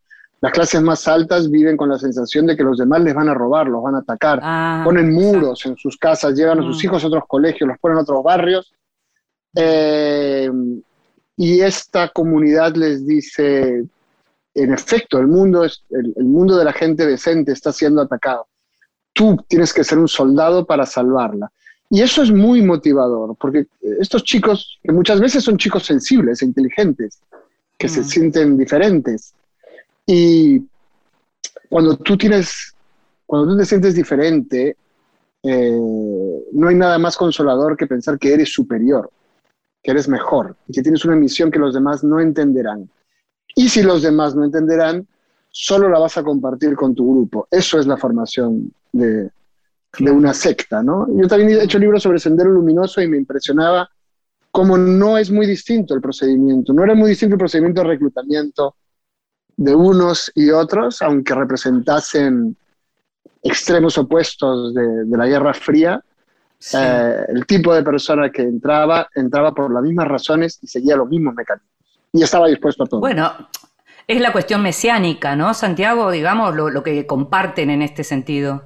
las 0.44 0.52
clases 0.52 0.82
más 0.82 1.08
altas 1.08 1.50
viven 1.50 1.78
con 1.78 1.88
la 1.88 1.98
sensación 1.98 2.46
de 2.46 2.58
que 2.58 2.64
los 2.64 2.78
demás 2.78 3.02
les 3.02 3.14
van 3.14 3.30
a 3.30 3.34
robar, 3.34 3.66
los 3.66 3.82
van 3.82 3.96
a 3.96 4.00
atacar, 4.00 4.42
ah, 4.44 4.82
ponen 4.84 5.14
muros 5.14 5.66
en 5.66 5.78
sus 5.78 5.96
casas, 5.96 6.36
llevan 6.36 6.60
a 6.60 6.64
sus 6.64 6.84
mm. 6.84 6.86
hijos 6.86 7.02
a 7.02 7.08
otros 7.08 7.24
colegios, 7.30 7.66
los 7.66 7.80
ponen 7.80 7.98
a 7.98 8.02
otros 8.02 8.22
barrios. 8.22 8.74
Eh, 9.56 10.52
y 11.38 11.62
esta 11.62 12.10
comunidad 12.10 12.76
les 12.76 13.08
dice, 13.08 13.86
en 14.54 14.74
efecto, 14.74 15.18
el 15.18 15.28
mundo, 15.28 15.64
es, 15.64 15.82
el, 15.92 16.14
mundo 16.26 16.58
de 16.58 16.66
la 16.66 16.74
gente 16.74 17.08
decente 17.08 17.54
está 17.54 17.72
siendo 17.72 18.02
atacado. 18.02 18.46
Tú 19.14 19.38
tienes 19.48 19.74
que 19.74 19.86
ser 19.86 19.98
un 19.98 20.10
soldado 20.10 20.66
para 20.66 20.86
salvarla. 20.86 21.54
Y 21.90 22.02
eso 22.02 22.22
es 22.22 22.34
muy 22.34 22.62
motivador, 22.62 23.38
porque 23.40 23.68
estos 23.98 24.26
chicos, 24.26 24.78
que 24.84 24.92
muchas 24.92 25.22
veces 25.22 25.42
son 25.42 25.56
chicos 25.58 25.86
sensibles 25.86 26.42
e 26.42 26.46
inteligentes, 26.46 27.22
que 27.78 27.88
se 27.88 28.02
mm. 28.02 28.04
sienten 28.04 28.58
diferentes, 28.58 29.34
y 30.06 30.62
cuando 31.70 31.98
tú 31.98 32.18
tienes, 32.18 32.74
cuando 33.26 33.54
tú 33.54 33.58
te 33.58 33.66
sientes 33.66 33.96
diferente, 33.96 34.78
eh, 35.42 35.80
no 36.52 36.68
hay 36.68 36.76
nada 36.76 36.98
más 36.98 37.18
consolador 37.18 37.76
que 37.76 37.88
pensar 37.88 38.18
que 38.18 38.34
eres 38.34 38.52
superior, 38.52 39.10
que 39.82 39.92
eres 39.92 40.08
mejor 40.08 40.56
y 40.68 40.74
que 40.74 40.82
tienes 40.82 41.04
una 41.06 41.16
misión 41.16 41.52
que 41.52 41.60
los 41.60 41.74
demás 41.74 42.04
no 42.04 42.20
entenderán. 42.20 42.90
Y 43.56 43.70
si 43.70 43.84
los 43.84 44.02
demás 44.02 44.36
no 44.36 44.44
entenderán, 44.44 45.08
solo 45.50 45.90
la 45.90 46.00
vas 46.00 46.18
a 46.18 46.24
compartir 46.24 46.76
con 46.76 46.96
tu 46.96 47.12
grupo. 47.12 47.48
Eso 47.52 47.80
es 47.80 47.86
la 47.86 47.98
formación 47.98 48.74
de, 48.92 49.30
de 50.00 50.12
una 50.12 50.34
secta, 50.34 50.82
¿no? 50.82 51.08
Yo 51.20 51.28
también 51.28 51.50
he 51.50 51.64
hecho 51.64 51.80
libros 51.80 52.04
sobre 52.04 52.20
Sendero 52.20 52.50
Luminoso 52.50 53.02
y 53.02 53.08
me 53.08 53.18
impresionaba 53.18 53.90
cómo 54.52 54.78
no 54.78 55.18
es 55.18 55.32
muy 55.32 55.46
distinto 55.46 55.94
el 55.94 56.02
procedimiento. 56.02 56.74
No 56.74 56.84
era 56.84 56.96
muy 56.96 57.10
distinto 57.10 57.36
el 57.36 57.40
procedimiento 57.40 57.82
de 57.82 57.88
reclutamiento 57.88 58.76
de 59.56 59.76
unos 59.76 60.32
y 60.36 60.50
otros, 60.50 61.02
aunque 61.02 61.34
representasen 61.36 62.56
extremos 63.42 63.98
opuestos 63.98 64.74
de, 64.74 65.06
la 65.18 65.28
Guerra 65.28 65.54
Fría, 65.54 66.02
eh, 66.74 67.26
el 67.28 67.46
tipo 67.46 67.74
de 67.76 67.84
persona 67.84 68.30
que 68.32 68.42
entraba, 68.42 69.10
entraba 69.16 69.54
por 69.54 69.72
las 69.72 69.84
mismas 69.84 70.08
razones 70.08 70.60
y 70.62 70.68
seguía 70.68 70.96
los 70.96 71.10
mismos 71.10 71.36
mecanismos. 71.36 71.70
Y 72.14 72.24
estaba 72.24 72.48
dispuesto 72.48 72.84
a 72.84 72.88
todo. 72.88 73.00
Bueno, 73.02 73.50
es 74.08 74.22
la 74.22 74.32
cuestión 74.32 74.62
mesiánica, 74.62 75.36
¿no, 75.36 75.54
Santiago? 75.54 76.12
Digamos, 76.12 76.56
lo, 76.56 76.84
que 76.84 77.06
comparten 77.06 77.70
en 77.70 77.82
este 77.82 78.04
sentido. 78.04 78.64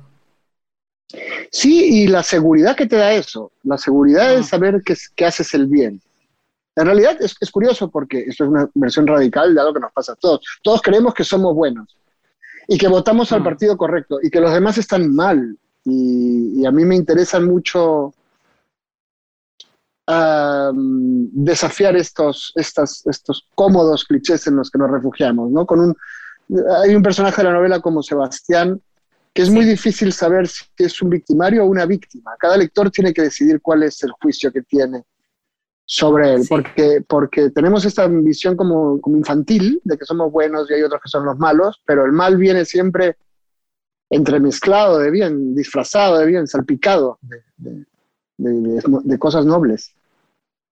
Sí, 1.51 2.03
y 2.03 2.07
la 2.07 2.21
seguridad 2.21 2.75
que 2.75 2.85
te 2.85 2.97
da 2.97 3.13
eso, 3.13 3.51
la 3.63 3.77
seguridad 3.77 4.29
de 4.29 4.37
ah. 4.37 4.43
saber 4.43 4.81
que, 4.85 4.95
que 5.15 5.25
haces 5.25 5.53
el 5.53 5.65
bien. 5.67 6.01
En 6.77 6.85
realidad 6.85 7.17
es, 7.19 7.35
curioso 7.51 7.89
porque 7.89 8.19
esto 8.19 8.43
es 8.43 8.49
una 8.51 8.69
versión 8.75 9.07
radical 9.07 9.53
de 9.53 9.59
algo 9.59 9.73
que 9.73 9.79
nos 9.79 9.91
pasa 9.91 10.11
a 10.13 10.15
todos. 10.15 10.41
Todos 10.61 10.79
creemos 10.83 11.11
que 11.15 11.23
somos 11.23 11.55
buenos 11.55 11.97
y 12.67 12.77
que 12.77 12.87
votamos 12.87 13.31
al 13.31 13.41
mm. 13.41 13.43
partido 13.43 13.77
correcto 13.77 14.19
y 14.21 14.29
que 14.29 14.39
los 14.39 14.53
demás 14.53 14.77
están 14.77 15.13
mal. 15.13 15.57
Y, 15.83 16.63
a 16.65 16.71
mí 16.71 16.85
me 16.85 16.95
interesa 16.95 17.39
mucho 17.39 18.13
desafiar 21.33 21.97
estos, 21.97 22.53
estos 22.55 23.45
cómodos 23.55 24.05
clichés 24.05 24.47
en 24.47 24.55
los 24.57 24.69
que 24.69 24.77
nos 24.77 24.91
refugiamos. 24.91 25.49
¿no? 25.49 25.65
Con 25.65 25.79
un, 25.79 25.95
hay 26.83 26.95
un 26.95 27.01
personaje 27.01 27.41
de 27.41 27.47
la 27.47 27.55
novela 27.55 27.81
como 27.81 28.03
Sebastián 28.03 28.79
que 29.33 29.41
es 29.41 29.49
muy 29.49 29.65
difícil 29.65 30.13
saber 30.13 30.47
si 30.47 30.65
es 30.77 31.01
un 31.01 31.09
victimario 31.09 31.63
o 31.63 31.67
una 31.67 31.85
víctima. 31.85 32.35
Cada 32.39 32.57
lector 32.57 32.89
tiene 32.91 33.13
que 33.13 33.23
decidir 33.23 33.61
cuál 33.61 33.83
es 33.83 34.01
el 34.03 34.11
juicio 34.11 34.51
que 34.51 34.61
tiene 34.61 35.03
sobre 35.89 36.33
él, 36.33 36.41
porque, 36.49 37.01
porque 37.07 37.49
tenemos 37.49 37.85
esta 37.85 38.07
visión 38.07 38.57
como, 38.57 38.99
como, 38.99 39.15
infantil 39.15 39.79
de 39.85 39.97
que 39.97 40.03
somos 40.03 40.29
buenos 40.29 40.69
y 40.69 40.73
hay 40.73 40.83
otros 40.83 41.01
que 41.01 41.07
son 41.07 41.25
los 41.25 41.39
malos, 41.39 41.81
pero 41.85 42.05
el 42.05 42.11
mal 42.11 42.35
viene 42.35 42.65
siempre 42.65 43.15
entremezclado 44.09 44.99
de 44.99 45.09
bien, 45.09 45.55
disfrazado 45.55 46.17
de 46.17 46.25
bien, 46.25 46.45
salpicado 46.45 47.19
de, 47.21 47.85
de 48.37 49.17
cosas 49.17 49.45
nobles. 49.45 49.95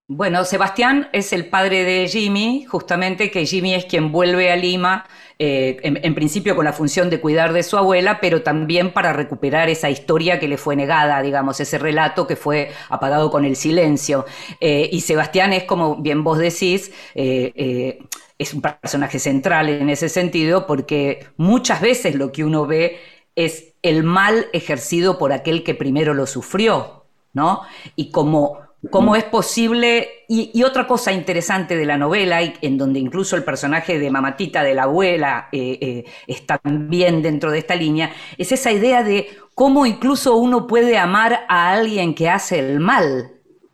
Bueno, 0.07 0.45
Sebastián 0.45 1.09
es 1.13 1.33
el 1.33 1.49
padre 1.49 1.83
de 1.83 2.07
Jimmy, 2.07 2.63
justamente 2.65 3.31
que 3.31 3.47
Jimmy 3.47 3.73
es 3.73 3.85
quien 3.85 4.11
vuelve 4.11 4.51
a 4.51 4.55
Lima, 4.55 5.07
eh, 5.39 5.79
en, 5.81 6.13
principio 6.13 6.55
con 6.55 6.63
la 6.63 6.73
función 6.73 7.09
de 7.09 7.19
cuidar 7.19 7.53
de 7.53 7.63
su 7.63 7.75
abuela, 7.75 8.19
pero 8.21 8.43
también 8.43 8.93
para 8.93 9.13
recuperar 9.13 9.67
esa 9.67 9.89
historia 9.89 10.39
que 10.39 10.47
le 10.47 10.57
fue 10.57 10.75
negada, 10.75 11.23
digamos, 11.23 11.59
ese 11.59 11.79
relato 11.79 12.27
que 12.27 12.35
fue 12.35 12.71
apagado 12.89 13.31
con 13.31 13.45
el 13.45 13.55
silencio. 13.55 14.27
Eh, 14.61 14.87
y 14.91 15.01
Sebastián 15.01 15.53
es, 15.53 15.63
como 15.63 15.95
bien 15.95 16.23
vos 16.23 16.37
decís, 16.37 16.91
eh, 17.15 17.97
es 18.37 18.53
un 18.53 18.61
personaje 18.61 19.17
central 19.17 19.69
en 19.69 19.89
ese 19.89 20.07
sentido, 20.09 20.67
porque 20.67 21.25
muchas 21.35 21.81
veces 21.81 22.13
lo 22.13 22.31
que 22.31 22.43
uno 22.43 22.67
ve 22.67 22.99
es 23.33 23.73
el 23.81 24.03
mal 24.03 24.49
ejercido 24.53 25.17
por 25.17 25.33
aquel 25.33 25.63
que 25.63 25.73
primero 25.73 26.13
lo 26.13 26.27
sufrió, 26.27 27.05
¿no? 27.33 27.63
Y 27.95 28.11
como 28.11 28.64
cómo 28.89 29.15
es 29.15 29.23
posible, 29.23 30.09
y, 30.27 30.63
otra 30.63 30.87
cosa 30.87 31.11
interesante 31.11 31.75
de 31.75 31.85
la 31.85 31.97
novela, 31.97 32.41
en 32.41 32.77
donde 32.77 32.99
incluso 32.99 33.35
el 33.35 33.43
personaje 33.43 33.99
de 33.99 34.11
Mamatita, 34.11 34.63
de 34.63 34.73
la 34.73 34.83
abuela, 34.83 35.49
eh, 35.51 35.77
eh, 35.81 36.05
está 36.27 36.59
bien 36.63 37.21
dentro 37.21 37.51
de 37.51 37.59
esta 37.59 37.75
línea, 37.75 38.11
es 38.37 38.51
esa 38.51 38.71
idea 38.71 39.03
de 39.03 39.29
cómo 39.53 39.85
incluso 39.85 40.35
uno 40.37 40.67
puede 40.67 40.97
amar 40.97 41.45
a 41.47 41.71
alguien 41.71 42.15
que 42.15 42.29
hace 42.29 42.59
el 42.59 42.79
mal. 42.79 43.31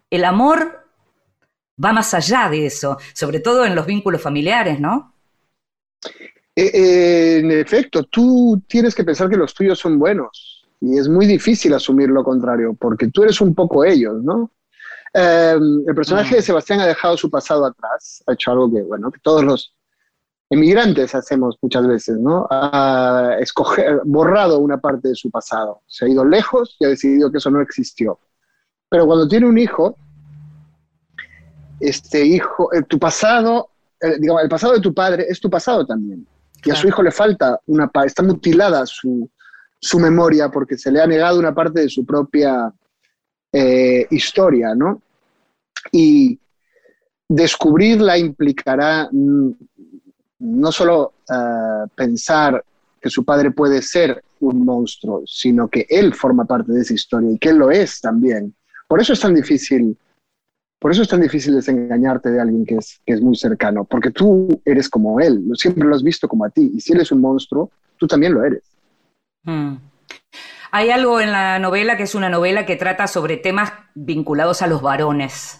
El 0.10 0.26
amor 0.26 0.88
va 1.84 1.94
más 1.94 2.14
allá 2.14 2.50
de 2.50 2.66
eso, 2.66 2.98
sobre 3.14 3.40
todo 3.40 3.66
en 3.66 3.76
los 3.76 3.86
vínculos 3.86 4.22
familiares, 4.22 4.80
¿no? 4.80 5.16
Eh, 6.56 7.40
en 7.40 7.52
efecto, 7.52 8.04
tú 8.04 8.62
tienes 8.68 8.94
que 8.94 9.04
pensar 9.04 9.30
que 9.30 9.38
los 9.38 9.54
tuyos 9.54 9.80
son 9.80 9.98
buenos 9.98 10.68
y 10.82 10.98
es 10.98 11.08
muy 11.08 11.26
difícil 11.26 11.74
asumir 11.74 12.10
lo 12.10 12.24
contrario 12.24 12.76
porque 12.78 13.08
tú 13.08 13.24
eres 13.24 13.40
un 13.40 13.56
poco 13.56 13.86
ellos, 13.86 14.22
¿no? 14.22 14.52
Em, 15.14 15.84
el 15.88 15.94
personaje 15.96 16.38
de 16.38 16.42
Sebastián 16.42 16.80
ha 16.80 16.88
dejado 16.88 17.18
su 17.18 17.30
pasado 17.30 17.66
atrás, 17.66 18.24
ha 18.28 18.34
hecho 18.34 18.52
algo 18.52 18.72
que, 18.72 18.82
bueno, 18.82 19.12
que 19.12 19.20
todos 19.20 19.44
los 19.44 19.76
emigrantes 20.50 21.14
hacemos 21.16 21.58
muchas 21.62 21.86
veces, 21.86 22.18
¿no? 22.18 22.48
Ha 22.50 23.38
escoger, 23.40 24.02
borrado 24.06 24.60
una 24.60 24.80
parte 24.80 25.10
de 25.10 25.16
su 25.16 25.30
pasado, 25.30 25.82
se 25.88 26.06
ha 26.06 26.10
ido 26.10 26.24
lejos 26.24 26.78
y 26.80 26.86
ha 26.86 26.90
decidido 26.90 27.32
que 27.32 27.40
eso 27.40 27.50
no 27.50 27.62
existió. 27.62 28.20
Pero 28.90 29.06
cuando 29.06 29.28
tiene 29.28 29.48
un 29.48 29.58
hijo, 29.58 29.96
este 31.80 32.26
hijo, 32.26 32.74
eh, 32.74 32.84
tu 32.84 33.00
pasado, 33.00 33.70
eh, 34.00 34.18
digamos, 34.20 34.44
el 34.44 34.50
pasado 34.50 34.74
de 34.74 34.82
tu 34.82 34.94
padre 34.94 35.26
es 35.28 35.40
tu 35.42 35.50
pasado 35.50 35.86
también. 35.86 36.26
Y 36.64 36.70
a 36.70 36.76
su 36.76 36.88
hijo 36.88 37.02
le 37.02 37.12
falta 37.12 37.60
una 37.66 37.88
parte, 37.88 38.10
está 38.10 38.22
mutilada 38.22 38.86
su, 38.86 39.30
su 39.80 40.00
memoria 40.00 40.50
porque 40.50 40.78
se 40.78 40.92
le 40.92 41.02
ha 41.02 41.08
negado 41.08 41.40
una 41.40 41.56
parte 41.56 41.82
de 41.82 41.90
su 41.90 42.06
propia 42.06 42.72
eh, 43.52 44.08
historia, 44.10 44.74
¿no? 44.76 45.02
Y 45.92 46.40
descubrirla 47.28 48.18
implicará 48.18 49.10
mm, 49.12 49.52
no 50.40 50.72
solo 50.72 51.14
eh, 51.30 51.88
pensar 51.96 52.64
que 53.00 53.10
su 53.10 53.24
padre 53.24 53.52
puede 53.52 53.82
ser 53.82 54.24
un 54.42 54.66
monstruo, 54.66 55.24
sino 55.26 55.68
que 55.68 55.86
él 55.90 56.14
forma 56.14 56.46
parte 56.46 56.72
de 56.72 56.82
esa 56.82 56.94
historia 56.94 57.32
y 57.32 57.38
que 57.38 57.50
él 57.50 57.58
lo 57.58 57.72
es 57.72 58.02
también. 58.02 58.54
Por 58.88 59.00
eso 59.00 59.14
es 59.14 59.20
tan 59.20 59.34
difícil, 59.34 59.98
por 60.80 60.92
eso 60.92 61.02
es 61.04 61.08
tan 61.08 61.22
difícil 61.22 61.56
desengañarte 61.56 62.32
de 62.32 62.42
alguien 62.42 62.66
que 62.66 62.76
es, 62.76 63.00
que 63.06 63.14
es 63.14 63.22
muy 63.22 63.36
cercano, 63.36 63.86
porque 63.86 64.12
tú 64.12 64.62
eres 64.66 64.90
como 64.90 65.20
él, 65.20 65.44
siempre 65.56 65.88
lo 65.88 65.96
has 65.96 66.04
visto 66.04 66.28
como 66.28 66.46
a 66.46 66.50
ti, 66.50 66.72
y 66.76 66.82
si 66.82 66.94
él 66.94 67.02
es 67.02 67.12
un 67.12 67.22
monstruo, 67.22 67.72
tú 67.98 68.08
también 68.08 68.34
lo 68.34 68.44
eres. 68.44 68.64
Mm. 69.44 69.76
Hay 70.72 70.90
algo 70.90 71.20
en 71.20 71.32
la 71.32 71.60
novela 71.60 71.98
que 71.98 72.04
es 72.04 72.16
una 72.16 72.30
novela 72.30 72.66
que 72.66 72.78
trata 72.78 73.08
sobre 73.08 73.38
temas 73.38 73.74
vinculados 73.94 74.62
a 74.62 74.68
los 74.68 74.82
varones 74.82 75.58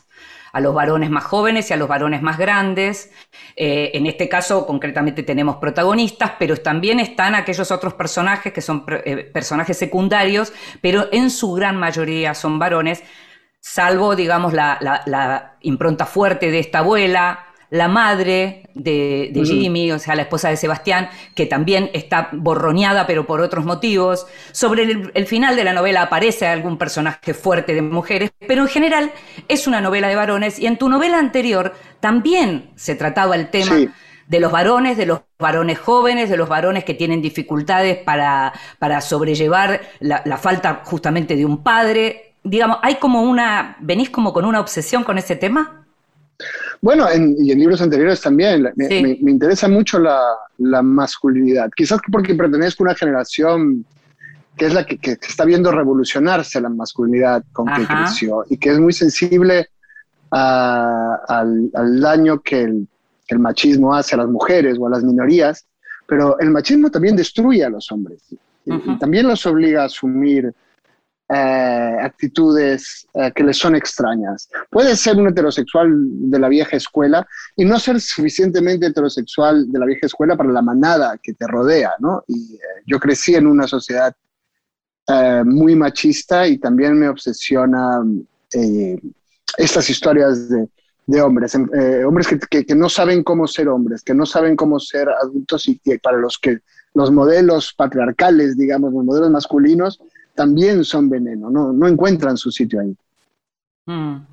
a 0.54 0.60
los 0.60 0.74
varones 0.74 1.10
más 1.10 1.24
jóvenes 1.24 1.70
y 1.70 1.74
a 1.74 1.78
los 1.78 1.88
varones 1.88 2.22
más 2.22 2.38
grandes. 2.38 3.10
Eh, 3.56 3.92
en 3.94 4.06
este 4.06 4.28
caso, 4.28 4.66
concretamente, 4.66 5.24
tenemos 5.24 5.56
protagonistas, 5.58 6.34
pero 6.38 6.58
también 6.58 7.00
están 7.00 7.36
aquellos 7.36 7.72
otros 7.72 7.94
personajes 7.94 8.52
que 8.52 8.60
son 8.60 8.84
eh, 8.90 9.30
personajes 9.34 9.78
secundarios, 9.78 10.52
pero 10.82 11.08
en 11.14 11.30
su 11.30 11.54
gran 11.54 11.78
mayoría 11.78 12.34
son 12.34 12.60
varones, 12.60 13.02
salvo, 13.62 14.14
digamos, 14.14 14.52
la 14.52 15.58
impronta 15.62 16.06
fuerte 16.06 16.52
de 16.52 16.60
esta 16.60 16.80
abuela, 16.80 17.51
la 17.72 17.88
madre 17.88 18.64
de, 18.76 19.32
Jimmy, 19.46 19.94
o 19.94 19.98
sea, 19.98 20.14
la 20.16 20.24
esposa 20.24 20.50
de 20.50 20.58
Sebastián, 20.58 21.10
que 21.34 21.46
también 21.46 21.90
está 21.94 22.30
borroneada, 22.34 23.08
pero 23.08 23.26
por 23.26 23.40
otros 23.40 23.66
motivos. 23.66 24.28
Sobre 24.52 24.84
el, 25.14 25.26
final 25.26 25.56
de 25.56 25.64
la 25.64 25.72
novela 25.72 26.04
aparece 26.04 26.46
algún 26.46 26.78
personaje 26.78 27.34
fuerte 27.34 27.74
de 27.74 27.82
mujeres, 27.82 28.32
pero 28.46 28.64
en 28.64 28.68
general 28.68 29.12
es 29.48 29.68
una 29.68 29.80
novela 29.80 30.10
de 30.10 30.18
varones 30.18 30.60
y 30.60 30.68
en 30.68 30.78
tu 30.78 30.90
novela 30.90 31.18
anterior 31.18 31.74
también 32.02 32.72
se 32.76 32.94
trataba 32.96 33.36
el 33.36 33.50
tema. 33.50 33.78
de 34.28 34.40
los 34.40 34.52
varones, 34.52 34.96
de 34.96 35.06
los 35.06 35.22
varones 35.40 35.78
jóvenes, 35.78 36.30
de 36.30 36.38
los 36.38 36.48
varones 36.48 36.86
que 36.86 36.94
tienen 36.94 37.22
dificultades 37.22 37.98
para, 37.98 38.54
para 38.80 39.02
sobrellevar 39.02 39.82
la, 40.00 40.22
la, 40.24 40.38
falta 40.38 40.84
justamente 40.86 41.36
de 41.36 41.44
un 41.44 41.64
padre. 41.64 42.36
Digamos, 42.42 42.78
hay 42.82 42.96
como 42.96 43.24
una, 43.24 43.76
venís 43.82 44.10
como 44.10 44.32
con 44.32 44.46
una 44.46 44.62
obsesión 44.62 45.04
con 45.04 45.18
ese 45.18 45.36
tema. 45.36 45.81
Bueno, 46.82 47.06
y 47.14 47.52
en 47.52 47.60
libros 47.60 47.82
anteriores 47.82 48.22
también. 48.22 48.72
Me, 48.76 49.18
interesa 49.32 49.68
mucho 49.68 50.00
la, 50.00 50.82
masculinidad. 50.82 51.70
Quizás 51.76 52.00
porque 52.12 52.34
pertenezco 52.34 52.84
a 52.84 52.88
una 52.88 52.96
generación 52.96 53.86
que 54.58 54.66
es 54.66 54.74
la 54.74 54.86
que, 54.86 55.00
está 55.04 55.46
viendo 55.46 55.72
revolucionarse 55.72 56.60
la 56.60 56.70
masculinidad 56.70 57.44
con 57.54 57.68
que 57.68 57.86
creció 57.86 58.44
y 58.50 58.58
que 58.58 58.72
es 58.72 58.80
muy 58.80 58.94
sensible 58.94 59.70
al, 60.32 61.72
daño 62.02 62.42
que 62.42 62.64
el, 62.64 62.88
machismo 63.40 63.96
hace 63.96 64.16
a 64.16 64.18
las 64.18 64.28
mujeres 64.28 64.78
o 64.78 64.88
a 64.88 64.90
las 64.90 65.04
minorías, 65.04 65.66
pero 66.06 66.38
el 66.40 66.50
machismo 66.50 66.92
también 66.92 67.16
destruye 67.16 67.64
a 67.64 67.70
los 67.70 67.90
hombres 67.90 68.22
y 68.66 68.98
también 69.00 69.26
los 69.26 69.46
obliga 69.46 69.84
a 69.84 69.86
asumir 69.86 70.54
eh, 71.34 71.98
actitudes 72.02 73.08
eh, 73.14 73.32
que 73.34 73.44
les 73.44 73.58
son 73.58 73.74
extrañas. 73.74 74.50
Puede 74.70 74.98
ser 74.98 75.16
un 75.16 75.30
heterosexual 75.30 75.90
de 76.30 76.40
la 76.40 76.50
vieja 76.50 76.76
escuela 76.76 77.26
y 77.56 77.64
no 77.64 77.80
ser 77.80 78.02
suficientemente 78.02 78.88
heterosexual 78.88 79.72
de 79.72 79.80
la 79.80 79.86
vieja 79.86 80.08
escuela 80.08 80.36
para 80.36 80.50
la 80.50 80.62
manada 80.62 81.18
que 81.24 81.34
te 81.34 81.48
rodea, 81.48 81.94
¿no? 82.00 82.26
Y 82.28 82.56
eh, 82.56 82.60
yo 82.86 83.00
crecí 83.00 83.36
en 83.36 83.48
una 83.48 83.66
sociedad 83.66 84.14
muy 85.46 85.76
machista 85.76 86.48
y 86.48 86.58
también 86.58 86.98
me 86.98 87.10
obsesiona 87.10 88.02
estas 89.58 89.90
historias 89.90 90.48
de, 90.50 91.22
hombres, 91.22 91.54
hombres 92.08 92.28
que, 92.28 92.66
que, 92.66 92.76
no 92.76 92.88
saben 92.88 93.22
cómo 93.22 93.46
ser 93.46 93.68
hombres, 93.68 94.04
que 94.04 94.14
no 94.14 94.26
saben 94.26 94.56
cómo 94.56 94.80
ser 94.80 95.10
adultos 95.10 95.68
y 95.68 95.80
que 95.80 96.00
para 96.00 96.18
los 96.18 96.38
que 96.38 96.60
los 96.94 97.12
modelos 97.12 97.74
patriarcales, 97.74 98.58
digamos, 98.58 98.94
los 98.94 99.04
modelos 99.04 99.32
masculinos, 99.32 100.00
también 100.42 100.84
son 100.84 101.08
veneno, 101.08 101.52
no, 101.52 101.88
encuentran 101.88 102.36
su 102.36 102.50
sitio 102.52 102.80
ahí. 102.82 102.96
Mm. 103.86 104.26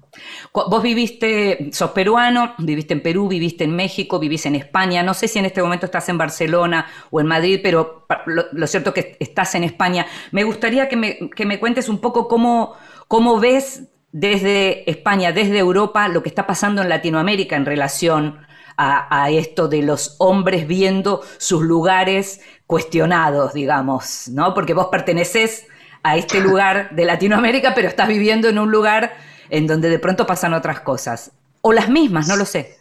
Vos 0.55 0.83
viviste, 0.83 1.68
sos 1.71 1.90
peruano, 1.90 2.55
viviste 2.57 2.94
en 2.94 3.03
Perú, 3.03 3.29
viviste 3.29 3.64
en 3.64 3.77
México, 3.77 4.18
vivís 4.18 4.47
en 4.47 4.55
España. 4.55 5.03
No 5.03 5.12
sé 5.12 5.29
si 5.29 5.38
en 5.38 5.44
este 5.44 5.61
momento 5.61 5.85
estás 5.85 6.09
en 6.09 6.16
Barcelona 6.16 6.87
o 7.11 7.21
en 7.21 7.27
Madrid, 7.27 7.61
pero 7.62 8.07
lo, 8.25 8.66
cierto 8.66 8.88
es 8.88 8.94
que 8.94 9.16
estás 9.21 9.55
en 9.55 9.64
España. 9.64 10.07
Me 10.33 10.44
gustaría 10.44 10.88
que 10.88 10.97
me, 10.97 11.61
cuentes 11.61 11.90
un 11.90 11.99
poco 11.99 12.27
cómo, 12.27 12.73
cómo 13.07 13.38
ves 13.38 13.83
desde 14.11 14.90
España, 14.90 15.33
desde 15.33 15.59
Europa, 15.59 16.09
lo 16.09 16.23
que 16.23 16.31
está 16.31 16.47
pasando 16.47 16.81
en 16.81 16.88
Latinoamérica 16.88 17.55
en 17.55 17.66
relación 17.66 18.38
a, 18.79 19.25
a, 19.25 19.29
esto 19.29 19.68
de 19.68 19.83
los 19.83 20.16
hombres 20.21 20.66
viendo 20.66 21.21
sus 21.37 21.62
lugares 21.62 22.40
cuestionados, 22.66 23.53
digamos, 23.53 24.29
¿no? 24.29 24.55
Porque 24.55 24.73
vos 24.73 24.87
pertenecés 24.87 25.67
a 26.02 26.16
este 26.16 26.40
lugar 26.40 26.94
de 26.94 27.04
Latinoamérica, 27.04 27.74
pero 27.74 27.88
estás 27.88 28.08
viviendo 28.08 28.48
en 28.48 28.58
un 28.58 28.70
lugar 28.70 29.12
en 29.50 29.66
donde 29.66 29.88
de 29.88 29.98
pronto 29.98 30.26
pasan 30.26 30.54
otras 30.54 30.80
cosas. 30.80 31.32
O 31.61 31.72
las 31.72 31.88
mismas, 31.88 32.28
no 32.28 32.37
lo 32.37 32.44
sé. 32.44 32.76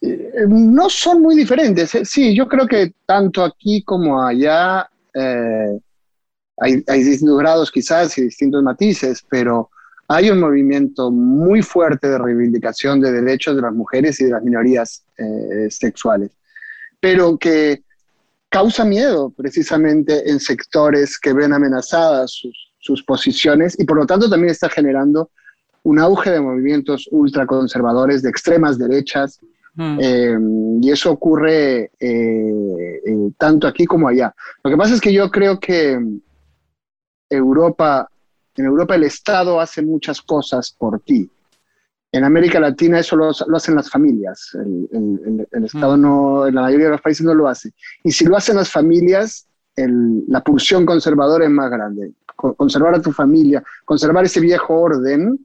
Eh, 0.00 0.46
no 0.48 0.88
son 0.88 1.22
muy 1.22 1.36
diferentes. 1.36 1.94
¿eh? 1.94 2.04
Sí, 2.04 2.34
yo 2.34 2.48
creo 2.48 2.66
que 2.66 2.92
tanto 3.06 3.44
aquí 3.44 3.82
como 3.82 4.24
allá 4.24 4.88
eh, 5.14 5.78
hay, 6.58 7.02
distintos 7.02 7.38
grados 7.38 7.70
quizás 7.70 8.16
y 8.18 8.22
distintos 8.22 8.62
matices, 8.62 9.24
pero 9.28 9.70
hay 10.08 10.30
un 10.30 10.40
movimiento 10.40 11.10
muy 11.10 11.62
fuerte 11.62 12.08
de 12.08 12.18
reivindicación 12.18 13.00
de 13.00 13.12
derechos 13.12 13.56
de 13.56 13.62
las 13.62 13.72
mujeres 13.72 14.20
y 14.20 14.24
de 14.24 14.30
las 14.30 14.42
minorías 14.42 15.04
sexuales, 15.70 16.30
pero 17.00 17.38
que 17.38 17.82
causa 18.52 18.84
miedo 18.84 19.30
precisamente 19.30 20.28
en 20.30 20.38
sectores 20.38 21.18
que 21.18 21.32
ven 21.32 21.54
amenazadas 21.54 22.30
sus, 22.78 23.02
posiciones 23.04 23.78
y 23.80 23.84
por 23.84 23.96
lo 23.96 24.04
tanto 24.04 24.28
también 24.28 24.50
está 24.50 24.68
generando 24.68 25.30
un 25.84 25.98
auge 25.98 26.30
de 26.30 26.40
movimientos 26.40 27.08
ultraconservadores 27.10 28.22
de 28.22 28.28
extremas 28.28 28.76
derechas 28.76 29.40
mm. 29.74 29.98
eh, 30.00 30.38
y 30.82 30.90
eso 30.90 31.12
ocurre 31.12 31.92
eh, 31.98 33.00
eh, 33.06 33.30
tanto 33.38 33.66
aquí 33.66 33.86
como 33.86 34.08
allá. 34.08 34.34
Lo 34.62 34.70
que 34.70 34.76
pasa 34.76 34.94
es 34.94 35.00
que 35.00 35.12
yo 35.14 35.30
creo 35.30 35.58
que 35.58 35.98
Europa, 37.30 38.06
en 38.56 38.64
Europa 38.66 38.96
el 38.96 39.04
Estado 39.04 39.60
hace 39.60 39.80
muchas 39.80 40.20
cosas 40.20 40.74
por 40.76 41.00
ti. 41.00 41.30
En 42.12 42.24
América 42.24 42.60
Latina 42.60 42.98
eso 42.98 43.16
lo, 43.16 43.30
hacen 43.30 43.74
las 43.74 43.90
familias. 43.90 44.54
El, 44.54 45.46
Estado 45.64 45.96
mm. 45.96 46.00
no, 46.00 46.46
en 46.46 46.54
la 46.54 46.62
mayoría 46.62 46.86
de 46.86 46.92
los 46.92 47.00
países 47.00 47.24
no 47.24 47.34
lo 47.34 47.48
hace. 47.48 47.72
Y 48.04 48.12
si 48.12 48.26
lo 48.26 48.36
hacen 48.36 48.56
las 48.56 48.70
familias, 48.70 49.46
la 49.76 50.44
pulsión 50.44 50.84
conservadora 50.84 51.46
es 51.46 51.50
más 51.50 51.70
grande. 51.70 52.12
Conservar 52.36 52.94
a 52.94 53.02
tu 53.02 53.12
familia, 53.12 53.62
conservar 53.86 54.24
ese 54.26 54.40
viejo 54.40 54.74
orden, 54.74 55.38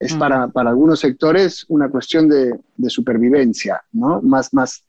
es 0.00 0.14
para, 0.14 0.48
para, 0.48 0.70
algunos 0.70 0.98
sectores 0.98 1.64
una 1.68 1.88
cuestión 1.88 2.28
de, 2.28 2.58
supervivencia, 2.88 3.80
¿no? 3.92 4.20
Más, 4.20 4.52
más, 4.52 4.84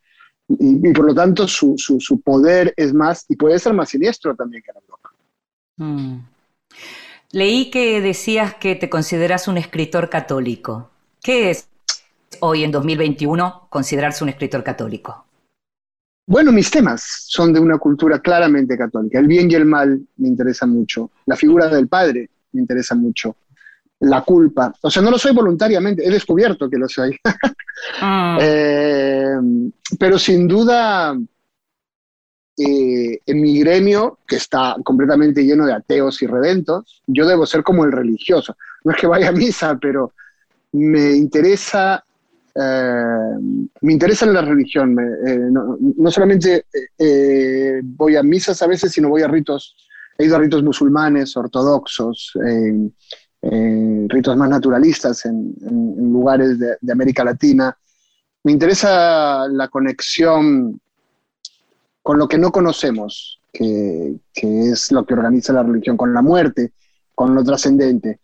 y, 0.48 0.92
por 0.92 1.06
lo 1.06 1.14
tanto 1.14 1.48
su, 1.48 1.76
su, 1.78 2.22
poder 2.22 2.74
es 2.76 2.94
más, 2.94 3.26
y 3.30 3.36
puede 3.36 3.60
ser 3.60 3.74
más 3.74 3.90
siniestro 3.90 4.36
también 4.36 4.64
que 4.64 4.72
en 4.72 4.78
Europa. 4.78 5.10
Mm. 5.78 6.18
Leí 7.32 7.70
que 7.70 8.02
decías 8.02 8.56
que 8.56 8.76
te 8.76 8.90
consideras 8.90 9.48
un 9.48 9.58
escritor 9.58 10.10
católico. 10.10 10.90
¿Qué 11.24 11.52
es 11.52 11.70
hoy 12.42 12.66
en 12.66 12.72
2021 12.72 13.68
considerarse 13.70 14.26
un 14.26 14.30
escritor 14.30 14.62
católico? 14.62 15.26
Bueno, 16.28 16.52
mis 16.52 16.70
temas 16.70 17.02
son 17.28 17.54
de 17.54 17.62
una 17.62 17.78
cultura 17.78 18.20
claramente 18.20 18.78
católica. 18.78 19.20
El 19.20 19.28
bien 19.28 19.50
y 19.50 19.56
el 19.56 19.66
mal 19.66 20.02
me 20.18 20.28
interesa 20.28 20.66
mucho. 20.66 21.12
La 21.26 21.38
figura 21.38 21.70
del 21.70 21.88
padre 21.88 22.30
me 22.52 22.60
interesa 22.60 22.94
mucho. 22.96 23.38
La 24.02 24.22
culpa. 24.22 24.74
O 24.82 24.92
sea, 24.92 25.02
no 25.02 25.12
lo 25.12 25.18
soy 25.18 25.34
voluntariamente, 25.34 26.06
he 26.06 26.12
descubierto 26.12 26.70
que 26.70 26.78
lo 26.78 26.90
soy. 26.90 27.18
Ah. 28.00 28.38
Eh, 28.40 29.36
pero 30.00 30.18
sin 30.18 30.48
duda 30.48 31.18
eh, 32.58 33.20
en 33.26 33.42
mi 33.42 33.60
gremio, 33.60 34.20
que 34.26 34.38
está 34.38 34.76
completamente 34.84 35.44
lleno 35.44 35.66
de 35.66 35.74
ateos 35.74 36.22
y 36.22 36.28
redentos, 36.28 37.02
yo 37.08 37.28
debo 37.28 37.46
ser 37.46 37.62
como 37.62 37.84
el 37.84 37.92
religioso. 37.92 38.56
No 38.86 38.92
es 38.92 38.98
que 38.98 39.08
vaya 39.08 39.30
a 39.30 39.34
misa, 39.34 39.78
pero 39.82 40.14
me 40.74 41.14
interesa, 41.14 42.04
eh, 42.56 43.36
me 43.82 43.94
interesa 43.94 44.26
la 44.26 44.42
religión. 44.42 44.98
Eh, 45.00 45.40
no, 45.52 46.12
solamente 46.12 46.66
voy 47.84 48.16
a 48.16 48.24
misas 48.24 48.62
a 48.62 48.68
veces, 48.68 48.92
sino 48.92 49.10
voy 49.10 49.22
a 49.22 49.28
ritos, 49.28 49.76
he 50.18 50.26
ido 50.26 50.36
a 50.36 50.40
ritos 50.40 50.64
musulmanes, 50.64 51.36
ortodoxos, 51.36 52.34
ritos 53.42 54.38
más 54.38 54.50
naturalistas 54.50 55.26
en, 55.26 55.56
lugares 56.12 56.60
de, 56.60 56.76
de 56.80 56.92
América 56.92 57.24
Latina. 57.24 57.76
Me 58.44 58.52
interesa 58.52 59.48
la 59.48 59.70
conexión 59.70 60.80
con 62.04 62.20
lo 62.20 62.28
que 62.28 62.38
no 62.38 62.52
conocemos, 62.52 63.40
que, 63.52 64.20
es 64.36 64.92
lo 64.92 65.06
que 65.06 65.14
organiza 65.14 65.54
la 65.54 65.64
religión, 65.64 65.96
con 65.96 66.14
la 66.14 66.22
muerte, 66.22 66.74
con 67.16 67.34
lo 67.34 67.44
trascendente. 67.44 68.20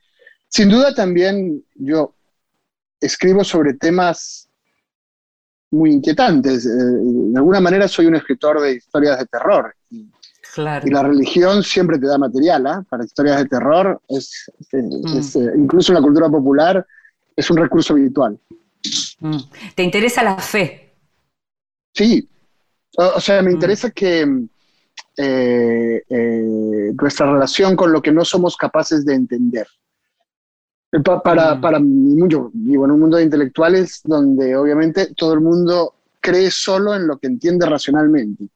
Sin 0.49 0.69
duda 0.69 0.93
también 0.93 1.63
yo 1.75 2.13
escribo 2.99 3.43
sobre 3.43 3.73
temas 3.73 4.49
muy 5.71 5.91
inquietantes. 5.91 6.65
Eh, 6.65 6.69
de 6.69 7.37
alguna 7.37 7.59
manera 7.59 7.87
soy 7.87 8.07
un 8.07 8.15
escritor 8.15 8.61
de 8.61 8.75
historias 8.75 9.19
de 9.19 9.25
terror. 9.25 9.75
Y, 9.89 10.09
la 10.57 11.03
religión 11.03 11.61
siempre 11.61 11.99
te 11.99 12.07
da 12.07 12.17
material 12.17 12.65
¿ah? 12.65 12.83
para 12.89 13.05
historias 13.05 13.37
de 13.37 13.45
terror. 13.45 14.01
Es, 14.09 14.51
mm. 14.71 15.17
eh, 15.17 15.53
incluso 15.57 15.91
en 15.91 15.95
la 15.95 16.01
cultura 16.01 16.27
popular 16.27 16.85
es 17.35 17.49
un 17.49 17.57
recurso 17.57 17.93
habitual. 17.93 18.39
Mm. 19.19 19.37
¿Te 19.75 19.83
interesa 19.83 20.23
la 20.23 20.37
fe? 20.37 20.91
Sí, 21.93 22.27
o, 22.97 23.21
sea, 23.21 23.41
me 23.41 23.49
mm. 23.49 23.53
interesa 23.53 23.91
que 23.91 24.27
eh, 25.17 26.03
eh, 26.09 26.93
nuestra 26.99 27.31
relación 27.31 27.75
con 27.75 27.91
lo 27.91 28.01
que 28.01 28.11
no 28.11 28.25
somos 28.25 28.55
capaces 28.57 29.05
de 29.05 29.15
entender. 29.15 29.67
Eh, 30.91 30.99
para, 31.01 31.55
mm. 31.55 31.61
para 31.61 31.79
yo 32.27 32.49
vivo 32.53 32.85
en 32.85 32.91
un 32.91 32.99
mundo 32.99 33.17
de 33.17 33.23
intelectuales 33.23 34.01
donde 34.03 34.55
obviamente 34.55 35.13
todo 35.15 35.33
el 35.33 35.41
mundo 35.41 35.93
cree 36.19 36.49
solo 36.49 36.95
en 36.95 37.07
lo 37.07 37.17
que 37.17 37.27
entiende 37.27 37.65
racionalmente. 37.65 38.47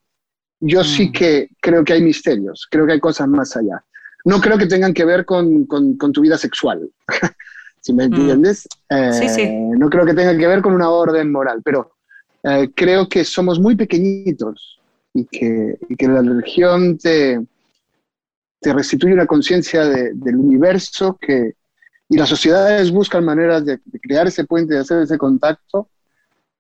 Yo 0.60 0.84
sí 0.84 1.10
mm. 1.10 1.12
que 1.12 1.50
creo 1.62 1.84
que 1.84 1.94
hay 1.94 2.02
misterios, 2.02 2.68
creo 2.70 2.86
que 2.86 2.94
hay 2.94 3.00
cosas 3.00 3.28
más 3.28 3.56
allá. 3.56 3.84
No 4.26 4.40
creo 4.40 4.58
que 4.58 4.68
tengan 4.68 4.94
que 4.94 5.06
ver 5.06 5.26
con, 5.26 5.66
con, 5.66 5.98
tu 6.14 6.22
vida 6.22 6.38
sexual, 6.38 6.90
si 7.82 7.94
me 7.94 8.06
entiendes. 8.06 8.68
sí, 9.12 9.28
sí. 9.28 9.50
No 9.78 9.90
creo 9.90 10.06
que 10.06 10.14
tengan 10.14 10.38
que 10.38 10.48
ver 10.48 10.62
con 10.62 10.74
una 10.74 10.90
orden 10.90 11.30
moral, 11.30 11.62
pero 11.64 11.92
eh, 12.44 12.72
creo 12.74 13.10
que 13.10 13.26
somos 13.26 13.60
muy 13.60 13.76
pequeñitos 13.76 14.80
y 15.14 15.26
que, 15.26 15.78
que 15.98 16.08
la 16.08 16.22
religión 16.22 16.98
te, 16.98 17.42
te 18.62 18.74
restituye 18.74 19.14
una 19.14 19.28
conciencia 19.28 19.84
del 19.86 20.36
universo 20.38 21.18
que, 21.20 21.56
y 22.14 22.18
las 22.18 22.30
sociedades 22.30 22.92
buscan 22.92 23.26
maneras 23.26 23.66
de, 23.66 23.80
crear 24.00 24.28
ese 24.28 24.46
puente, 24.46 24.76
de 24.76 24.82
hacer 24.82 25.02
ese 25.02 25.18
contacto. 25.18 25.90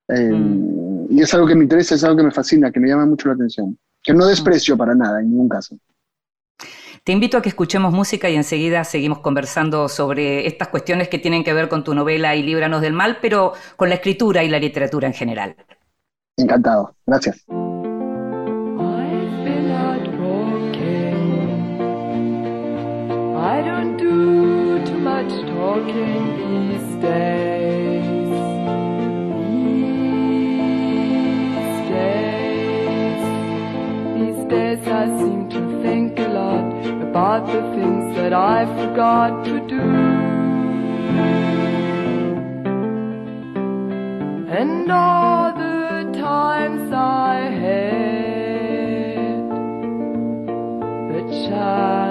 Eh, 0.08 0.32
mm. 0.32 1.08
Y 1.12 1.22
es 1.22 1.32
algo 1.36 1.46
que 1.46 1.54
me 1.54 1.64
interesa, 1.64 1.94
es 1.94 2.04
algo 2.04 2.18
que 2.18 2.24
me 2.24 2.32
fascina, 2.32 2.72
que 2.72 2.80
me 2.80 2.88
llama 2.88 3.06
mucho 3.06 3.28
la 3.28 3.36
atención, 3.36 3.78
que 4.02 4.16
no 4.16 4.26
desprecio 4.26 4.76
para 4.76 4.96
nada, 4.96 5.22
en 5.22 5.30
ningún 5.30 5.48
caso. 5.48 5.78
Te 7.04 7.12
invito 7.12 7.38
a 7.38 7.42
que 7.44 7.50
escuchemos 7.50 7.94
música 7.94 8.32
y 8.32 8.36
enseguida 8.36 8.84
seguimos 8.84 9.20
conversando 9.20 9.90
sobre 9.90 10.48
estas 10.48 10.70
cuestiones 10.70 11.08
que 11.08 11.20
tienen 11.20 11.44
que 11.44 11.54
ver 11.54 11.70
con 11.70 11.84
tu 11.84 11.94
novela 11.94 12.36
y 12.36 12.42
Líbranos 12.42 12.82
del 12.82 12.94
Mal, 12.94 13.20
pero 13.22 13.54
con 13.76 13.90
la 13.90 13.96
escritura 13.96 14.44
y 14.44 14.50
la 14.50 14.58
literatura 14.58 15.08
en 15.08 15.14
general. 15.14 15.56
Encantado, 16.36 16.96
gracias. 17.06 17.46
Much 25.34 25.46
talking 25.48 26.70
these 26.70 26.96
days. 27.02 28.30
These 31.58 31.80
days, 31.90 33.24
these 34.18 34.42
days 34.50 34.88
I 34.88 35.06
seem 35.18 35.50
to 35.50 35.82
think 35.82 36.20
a 36.20 36.28
lot 36.28 36.86
about 37.02 37.46
the 37.48 37.62
things 37.76 38.16
that 38.16 38.34
I 38.34 38.66
forgot 38.66 39.46
to 39.46 39.60
do. 39.68 39.82
And 44.60 44.92
all 44.92 45.54
the 45.54 46.12
times 46.20 46.94
I 46.94 47.50
had 47.64 47.90
the 51.12 51.22
chance 51.48 52.03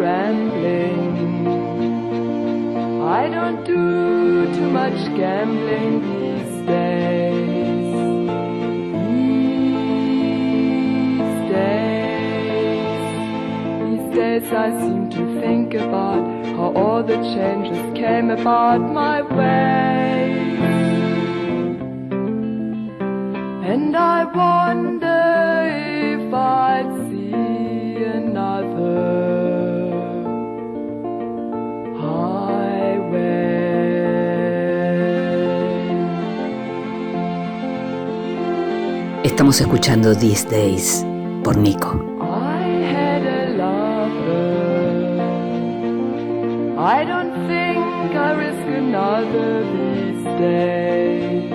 rambling. 0.00 1.46
I 3.02 3.28
don't 3.28 3.64
do 3.64 4.54
too 4.56 4.70
much 4.70 4.98
gambling 5.20 5.94
these 6.08 6.54
days. 6.66 7.92
These 11.20 11.42
days 11.52 12.00
these 13.90 14.08
days 14.16 14.46
I 14.52 14.68
seem 14.80 15.10
to 15.10 15.22
think 15.42 15.74
about 15.74 16.24
how 16.56 16.72
all 16.80 17.02
the 17.02 17.20
changes 17.34 17.82
came 17.98 18.30
about 18.30 18.80
my 19.00 19.20
way. 19.20 19.80
And 23.72 23.94
I 23.94 24.24
wonder 24.24 25.22
if 26.16 26.34
I'd 26.34 26.90
see 27.08 28.02
another 28.02 29.29
Estamos 39.40 39.58
escuchando 39.58 40.14
These 40.14 40.48
Days 40.50 41.02
por 41.42 41.56
Nico. 41.56 41.98
I 46.76 47.06
don't 47.06 47.32
think 47.48 48.14
I 48.14 48.34
risk 48.34 48.66
another 48.68 49.64
these 49.72 50.24
days. 50.38 51.50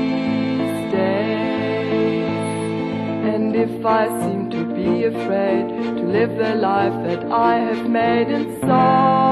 These 0.00 0.92
days. 0.92 2.48
And 3.34 3.54
if 3.54 3.84
I 3.84 4.08
seem 4.22 4.48
to 4.48 4.64
be 4.64 5.04
afraid 5.04 5.68
to 5.98 6.04
live 6.04 6.38
the 6.38 6.54
life 6.54 6.94
that 7.06 7.30
I 7.30 7.58
have 7.58 7.86
made 7.86 8.30
in 8.30 8.58
song. 8.62 9.27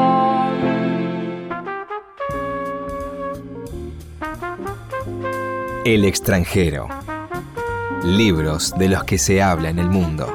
El 5.87 6.05
extranjero. 6.05 6.88
Libros 8.03 8.75
de 8.77 8.88
los 8.88 9.05
que 9.05 9.18
se 9.18 9.40
habla 9.40 9.70
en 9.70 9.79
el 9.79 9.88
mundo. 9.88 10.27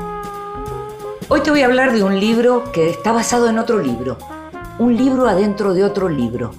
Hoy 1.27 1.41
te 1.41 1.51
voy 1.51 1.61
a 1.61 1.65
hablar 1.65 1.91
de 1.91 2.03
un 2.03 2.17
libro 2.17 2.71
que 2.71 2.89
está 2.89 3.11
basado 3.11 3.49
en 3.49 3.59
otro 3.59 3.79
libro, 3.79 4.17
un 4.79 4.95
libro 4.95 5.27
adentro 5.27 5.73
de 5.73 5.83
otro 5.83 6.07
libro. 6.07 6.53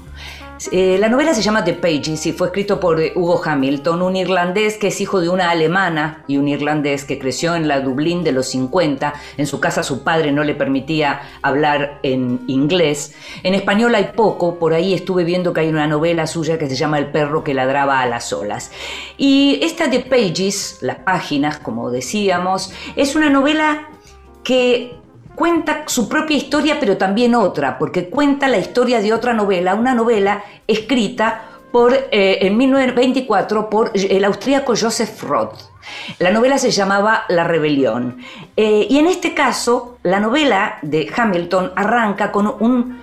Eh, 0.71 0.99
la 1.01 1.09
novela 1.09 1.35
se 1.35 1.43
llama 1.43 1.65
The 1.65 1.75
Pages 1.75 2.27
y 2.27 2.33
fue 2.33 2.49
escrito 2.49 2.79
por 2.79 3.01
eh, 3.01 3.13
Hugo 3.17 3.41
Hamilton, 3.45 4.03
un 4.03 4.17
irlandés 4.17 4.77
que 4.77 4.89
es 4.89 5.01
hijo 5.01 5.21
de 5.21 5.29
una 5.29 5.51
alemana 5.51 6.25
y 6.29 6.37
un 6.37 6.47
irlandés 6.47 7.05
que 7.05 7.19
creció 7.19 7.55
en 7.55 7.67
la 7.67 7.81
Dublín 7.81 8.23
de 8.23 8.33
los 8.33 8.49
50. 8.49 9.15
En 9.37 9.47
su 9.47 9.61
casa 9.61 9.83
su 9.83 10.05
padre 10.05 10.31
no 10.31 10.45
le 10.45 10.55
permitía 10.55 11.23
hablar 11.43 11.99
en 12.03 12.41
inglés. 12.47 13.15
En 13.43 13.55
español 13.55 13.95
hay 13.95 14.13
poco, 14.15 14.59
por 14.59 14.75
ahí 14.75 14.95
estuve 14.95 15.25
viendo 15.25 15.53
que 15.53 15.61
hay 15.61 15.69
una 15.69 15.87
novela 15.87 16.27
suya 16.27 16.59
que 16.59 16.69
se 16.69 16.77
llama 16.77 16.99
El 16.99 17.07
perro 17.07 17.43
que 17.43 17.55
ladraba 17.55 18.01
a 18.01 18.07
las 18.07 18.33
olas. 18.33 18.71
Y 19.17 19.59
esta 19.63 19.91
The 19.91 20.01
Pages, 20.01 20.79
las 20.83 20.99
páginas, 20.99 21.59
como 21.59 21.91
decíamos, 21.91 22.73
es 22.95 23.17
una 23.17 23.31
novela 23.31 23.89
que 24.45 25.02
cuenta 25.43 25.83
su 25.87 26.09
propia 26.09 26.37
historia, 26.37 26.77
pero 26.79 26.97
también 26.97 27.35
otra, 27.35 27.77
porque 27.77 28.09
cuenta 28.09 28.47
la 28.47 28.59
historia 28.59 29.01
de 29.01 29.13
otra 29.13 29.33
novela, 29.33 29.75
una 29.75 29.93
novela 29.93 30.45
escrita 30.69 31.43
por, 31.73 31.93
eh, 31.95 32.39
en 32.43 32.57
1924 32.57 33.69
por 33.69 33.91
el 33.93 34.25
austríaco 34.25 34.75
Joseph 34.81 35.21
Roth. 35.25 35.59
La 36.21 36.31
novela 36.31 36.59
se 36.59 36.71
llamaba 36.71 37.25
La 37.29 37.43
Rebelión. 37.43 38.19
Eh, 38.57 38.87
y 38.89 39.01
en 39.01 39.09
este 39.09 39.35
caso, 39.35 39.99
la 40.05 40.21
novela 40.21 40.79
de 40.83 41.13
Hamilton 41.13 41.73
arranca 41.75 42.31
con 42.31 42.47
un 42.61 43.03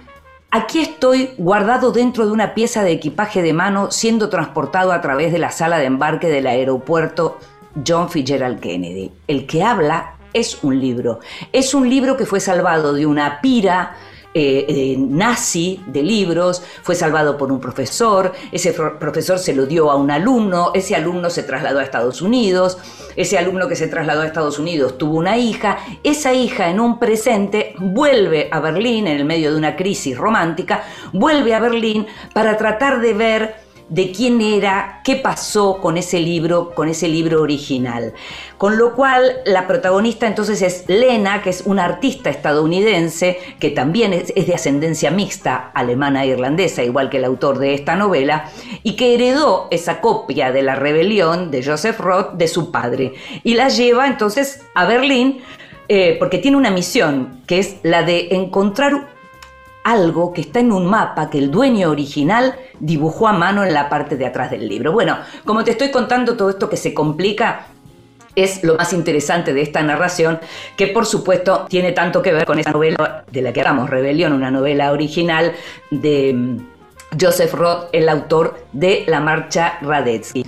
Aquí 0.49 0.79
estoy 0.79 1.31
guardado 1.37 1.91
dentro 1.91 2.25
de 2.25 2.31
una 2.31 2.53
pieza 2.53 2.83
de 2.83 2.93
equipaje 2.93 3.41
de 3.41 3.51
mano 3.51 3.91
siendo 3.91 4.29
transportado 4.29 4.93
a 4.93 5.01
través 5.01 5.33
de 5.33 5.39
la 5.39 5.51
sala 5.51 5.77
de 5.77 5.87
embarque 5.87 6.29
del 6.29 6.47
aeropuerto 6.47 7.37
John 7.85 8.09
Fitzgerald 8.09 8.61
Kennedy. 8.61 9.11
El 9.27 9.45
que 9.45 9.61
habla 9.61 10.15
es 10.33 10.63
un 10.63 10.79
libro. 10.79 11.19
Es 11.51 11.73
un 11.73 11.89
libro 11.89 12.17
que 12.17 12.25
fue 12.25 12.39
salvado 12.39 12.93
de 12.93 13.05
una 13.05 13.41
pira 13.41 13.95
eh, 14.35 14.65
eh, 14.69 14.95
nazi 14.99 15.83
de 15.87 16.03
libros, 16.03 16.61
fue 16.83 16.93
salvado 16.93 17.35
por 17.35 17.51
un 17.51 17.59
profesor, 17.59 18.31
ese 18.51 18.73
profesor 18.73 19.39
se 19.39 19.55
lo 19.55 19.65
dio 19.65 19.89
a 19.89 19.95
un 19.95 20.11
alumno, 20.11 20.69
ese 20.75 20.95
alumno 20.95 21.31
se 21.31 21.41
trasladó 21.41 21.79
a 21.79 21.83
Estados 21.83 22.21
Unidos, 22.21 22.77
ese 23.15 23.39
alumno 23.39 23.67
que 23.67 23.75
se 23.75 23.87
trasladó 23.87 24.21
a 24.21 24.27
Estados 24.27 24.59
Unidos 24.59 24.99
tuvo 24.99 25.17
una 25.17 25.39
hija, 25.39 25.79
esa 26.03 26.31
hija 26.31 26.69
en 26.69 26.79
un 26.79 26.99
presente 26.99 27.73
vuelve 27.79 28.49
a 28.51 28.59
Berlín 28.59 29.07
en 29.07 29.17
el 29.17 29.25
medio 29.25 29.51
de 29.51 29.57
una 29.57 29.75
crisis 29.75 30.15
romántica, 30.15 30.83
vuelve 31.11 31.55
a 31.55 31.59
Berlín 31.59 32.05
para 32.31 32.55
tratar 32.55 33.01
de 33.01 33.13
ver 33.15 33.55
de 33.89 34.11
quién 34.11 34.39
era, 34.41 35.01
qué 35.03 35.15
pasó 35.15 35.79
con 35.81 35.97
ese 35.97 36.19
libro, 36.19 36.73
con 36.75 36.89
ese 36.89 37.07
libro 37.07 37.41
original. 37.41 38.13
Con 38.57 38.77
lo 38.77 38.95
cual 38.95 39.37
la 39.45 39.67
protagonista 39.67 40.27
entonces 40.27 40.61
es 40.61 40.85
Lena, 40.87 41.41
que 41.41 41.49
es 41.49 41.63
una 41.65 41.85
artista 41.85 42.29
estadounidense 42.29 43.39
que 43.59 43.71
también 43.71 44.13
es, 44.13 44.33
de 44.33 44.53
ascendencia 44.53 45.11
mixta, 45.11 45.71
alemana 45.73 46.23
e 46.23 46.27
irlandesa, 46.27 46.83
igual 46.83 47.09
que 47.09 47.17
el 47.17 47.25
autor 47.25 47.57
de 47.57 47.73
esta 47.73 47.95
novela, 47.95 48.49
y 48.83 48.95
que 48.95 49.15
heredó 49.15 49.67
esa 49.71 50.01
copia 50.01 50.51
de 50.51 50.61
la 50.61 50.75
rebelión 50.75 51.51
de 51.51 51.63
Joseph 51.63 51.99
Roth 51.99 52.33
de 52.33 52.47
su 52.47 52.71
padre. 52.71 53.13
Y 53.43 53.55
la 53.55 53.69
lleva 53.69 54.07
entonces 54.07 54.61
a 54.75 54.85
Berlín 54.85 55.41
eh, 55.87 56.17
porque 56.19 56.37
tiene 56.37 56.55
una 56.55 56.69
misión, 56.69 57.41
que 57.47 57.57
es 57.57 57.77
la 57.81 58.03
de 58.03 58.27
encontrar 58.31 59.18
algo 59.89 60.33
que 60.33 60.41
está 60.41 60.59
en 60.59 60.71
un 60.71 60.85
mapa 60.85 61.29
que 61.31 61.39
el 61.39 61.49
dueño 61.49 61.89
original 61.89 62.55
dibujó 62.79 63.27
a 63.27 63.33
mano 63.33 63.63
en 63.63 63.73
la 63.73 63.89
parte 63.89 64.17
de 64.17 64.25
atrás 64.27 64.51
del 64.51 64.67
libro. 64.67 64.91
Bueno, 64.91 65.17
como 65.45 65.63
te 65.63 65.71
estoy 65.71 65.89
contando 65.89 66.37
todo 66.37 66.51
esto 66.51 66.69
que 66.69 66.77
se 66.77 66.93
complica, 66.93 67.67
es 68.35 68.63
lo 68.63 68.75
más 68.75 68.93
interesante 68.93 69.51
de 69.51 69.63
esta 69.63 69.81
narración, 69.81 70.39
que 70.77 70.87
por 70.87 71.07
supuesto 71.07 71.65
tiene 71.67 71.91
tanto 71.91 72.21
que 72.21 72.31
ver 72.31 72.45
con 72.45 72.59
esa 72.59 72.71
novela 72.71 73.25
de 73.31 73.41
la 73.41 73.51
que 73.51 73.61
hablamos, 73.61 73.89
Rebelión, 73.89 74.33
una 74.33 74.51
novela 74.51 74.91
original 74.91 75.53
de 75.89 76.33
mm, 76.33 76.57
Joseph 77.19 77.53
Roth, 77.55 77.89
el 77.91 78.07
autor 78.09 78.63
de 78.71 79.05
La 79.07 79.19
Marcha 79.19 79.79
Radetzky. 79.81 80.45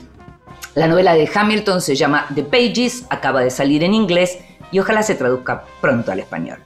La 0.76 0.88
novela 0.88 1.16
de 1.16 1.30
Hamilton 1.34 1.82
se 1.82 1.96
llama 1.96 2.28
The 2.34 2.44
Pages, 2.44 3.06
acaba 3.10 3.42
de 3.42 3.50
salir 3.50 3.84
en 3.84 3.96
inglés 3.96 4.38
y 4.72 4.78
ojalá 4.78 5.02
se 5.02 5.16
traduzca 5.16 5.66
pronto 5.82 6.12
al 6.12 6.20
español. 6.20 6.60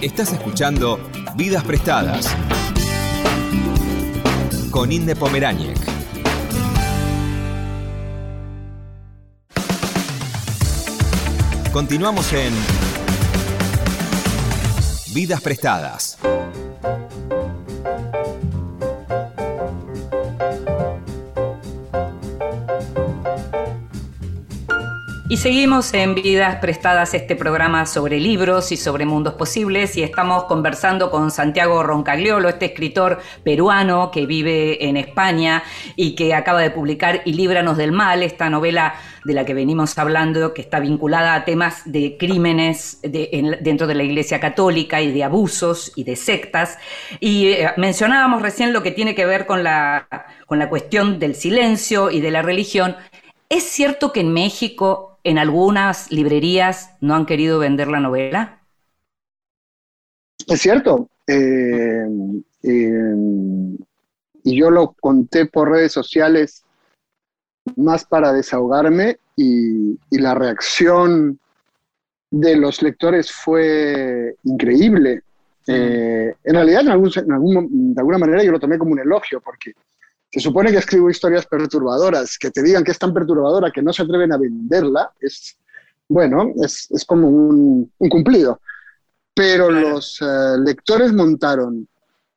Estás 0.00 0.32
escuchando 0.32 0.98
Vidas 1.36 1.64
Prestadas 1.64 2.28
con 4.70 4.92
Inde 4.92 5.16
Pomeráñez. 5.16 5.80
Continuamos 11.72 12.32
en 12.32 12.52
Vidas 15.12 15.40
Prestadas. 15.40 16.18
Y 25.26 25.38
seguimos 25.38 25.94
en 25.94 26.14
Vidas 26.14 26.56
Prestadas, 26.56 27.14
este 27.14 27.34
programa 27.34 27.86
sobre 27.86 28.20
libros 28.20 28.70
y 28.72 28.76
sobre 28.76 29.06
mundos 29.06 29.32
posibles, 29.32 29.96
y 29.96 30.02
estamos 30.02 30.44
conversando 30.44 31.10
con 31.10 31.30
Santiago 31.30 31.82
Roncagliolo, 31.82 32.50
este 32.50 32.66
escritor 32.66 33.20
peruano 33.42 34.10
que 34.10 34.26
vive 34.26 34.86
en 34.86 34.98
España 34.98 35.62
y 35.96 36.14
que 36.14 36.34
acaba 36.34 36.60
de 36.60 36.70
publicar 36.70 37.22
Y 37.24 37.32
Líbranos 37.32 37.78
del 37.78 37.90
Mal, 37.90 38.22
esta 38.22 38.50
novela 38.50 38.96
de 39.24 39.32
la 39.32 39.46
que 39.46 39.54
venimos 39.54 39.96
hablando, 39.96 40.52
que 40.52 40.60
está 40.60 40.78
vinculada 40.78 41.34
a 41.34 41.46
temas 41.46 41.90
de 41.90 42.18
crímenes 42.18 42.98
dentro 43.02 43.86
de 43.86 43.94
la 43.94 44.02
Iglesia 44.02 44.40
Católica 44.40 45.00
y 45.00 45.10
de 45.10 45.24
abusos 45.24 45.92
y 45.96 46.04
de 46.04 46.16
sectas. 46.16 46.76
Y 47.18 47.46
eh, 47.46 47.70
mencionábamos 47.78 48.42
recién 48.42 48.74
lo 48.74 48.82
que 48.82 48.90
tiene 48.90 49.14
que 49.14 49.24
ver 49.24 49.46
con 49.46 49.64
la, 49.64 50.06
con 50.44 50.58
la 50.58 50.68
cuestión 50.68 51.18
del 51.18 51.34
silencio 51.34 52.10
y 52.10 52.20
de 52.20 52.30
la 52.30 52.42
religión. 52.42 52.96
¿Es 53.48 53.64
cierto 53.64 54.12
que 54.12 54.20
en 54.20 54.32
México 54.32 55.13
en 55.24 55.38
algunas 55.38 56.12
librerías 56.12 56.94
no 57.00 57.14
han 57.14 57.26
querido 57.26 57.58
vender 57.58 57.88
la 57.88 58.00
novela? 58.00 58.60
Es 60.46 60.60
cierto. 60.60 61.08
Eh, 61.26 62.06
eh, 62.62 63.14
y 64.44 64.56
yo 64.56 64.70
lo 64.70 64.92
conté 64.92 65.46
por 65.46 65.70
redes 65.70 65.92
sociales 65.92 66.62
más 67.76 68.04
para 68.04 68.32
desahogarme 68.32 69.18
y, 69.36 69.98
la 70.10 70.34
reacción 70.34 71.38
de 72.30 72.56
los 72.56 72.82
lectores 72.82 73.32
fue 73.32 74.36
increíble. 74.44 75.22
Eh, 75.66 76.34
en 76.44 76.54
realidad, 76.54 76.84
de 76.84 76.90
alguna 76.92 78.18
manera 78.18 78.42
yo 78.42 78.52
lo 78.52 78.60
tomé 78.60 78.78
como 78.78 78.92
un 78.92 79.00
elogio, 79.00 79.40
porque 79.40 79.72
se 80.34 80.40
supone 80.40 80.72
que 80.72 80.78
escribo 80.78 81.08
historias 81.08 81.46
perturbadoras, 81.46 82.36
que 82.36 82.50
te 82.50 82.60
digan 82.60 82.82
que 82.82 82.90
es 82.90 82.98
tan 82.98 83.14
perturbadora 83.14 83.70
que 83.70 83.82
no 83.82 83.92
se 83.92 84.02
atreven 84.02 84.32
a 84.32 84.36
venderla, 84.36 85.12
es, 85.20 85.56
bueno, 86.08 86.52
es, 86.60 86.88
como 87.06 87.28
un, 87.28 87.92
cumplido. 88.10 88.60
Pero 89.32 89.70
los 89.70 90.20
eh, 90.20 90.58
lectores 90.58 91.12
montaron 91.12 91.86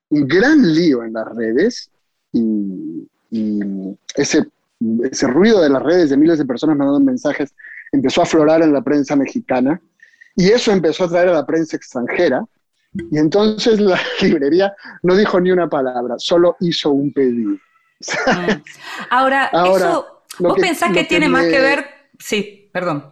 un 0.10 0.28
gran 0.28 0.62
lío 0.76 1.04
en 1.04 1.14
las 1.14 1.28
redes 1.36 1.90
y, 2.32 3.08
ese, 4.14 4.48
ese 5.04 5.28
ruido 5.28 5.60
de 5.60 5.70
las 5.70 5.82
redes 5.82 6.12
de 6.12 6.18
miles 6.18 6.38
de 6.38 6.46
personas 6.46 6.78
mandando 6.78 7.00
mensajes 7.00 7.56
empezó 7.92 8.22
a 8.22 8.26
aflorar 8.26 8.62
en 8.62 8.74
la 8.74 8.84
prensa 8.84 9.16
mexicana 9.16 9.82
y 10.36 10.50
eso 10.50 10.72
empezó 10.72 11.06
a 11.06 11.10
traer 11.10 11.30
a 11.30 11.34
la 11.34 11.48
prensa 11.48 11.78
extranjera. 11.78 12.46
Y 12.94 13.18
entonces 13.18 13.82
la 13.82 14.00
librería 14.22 14.72
no 15.02 15.16
dijo 15.16 15.40
ni 15.40 15.52
una 15.52 15.68
palabra, 15.68 16.14
solo 16.20 16.58
hizo 16.60 16.92
un 16.92 17.12
pedido. 17.12 17.58
Mm. 18.00 18.62
Ahora, 19.10 19.46
eso, 19.76 20.24
¿vos 20.40 20.58
pensás 20.60 20.92
que, 20.92 21.04
tiene 21.04 21.30
más 21.30 21.46
que 21.46 21.60
ver? 21.60 21.86
Sí, 22.20 22.70
perdón. 22.72 23.12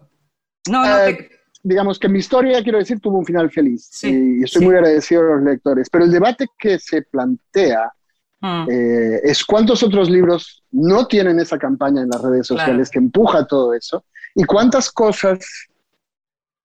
No, 0.69 0.86
no, 0.86 1.00
eh, 1.00 1.30
Digamos 1.63 1.98
que 1.98 2.08
mi 2.08 2.19
historia, 2.19 2.62
quiero 2.62 2.78
decir, 2.78 3.00
tuvo 3.00 3.17
un 3.17 3.26
final 3.26 3.50
feliz 3.50 3.89
y 4.04 4.43
estoy 4.43 4.65
muy 4.65 4.76
agradecido 4.76 5.21
a 5.21 5.36
los 5.36 5.43
lectores, 5.43 5.89
pero 5.89 6.06
el 6.06 6.12
debate 6.12 6.48
que 6.60 6.78
se 6.78 7.02
plantea 7.02 7.91
mm. 8.39 8.69
eh, 8.69 9.21
es 9.24 9.43
cuántos 9.43 9.82
otros 9.82 10.08
libros 10.08 10.63
no 10.71 11.08
tienen 11.08 11.39
esa 11.39 11.58
campaña 11.58 12.04
en 12.04 12.10
las 12.10 12.21
redes 12.21 12.45
sociales 12.45 12.91
que 12.91 13.00
empuja 13.00 13.48
todo 13.48 13.74
eso 13.74 14.06
y 14.36 14.43
cuántas 14.43 14.91
cosas 14.91 15.39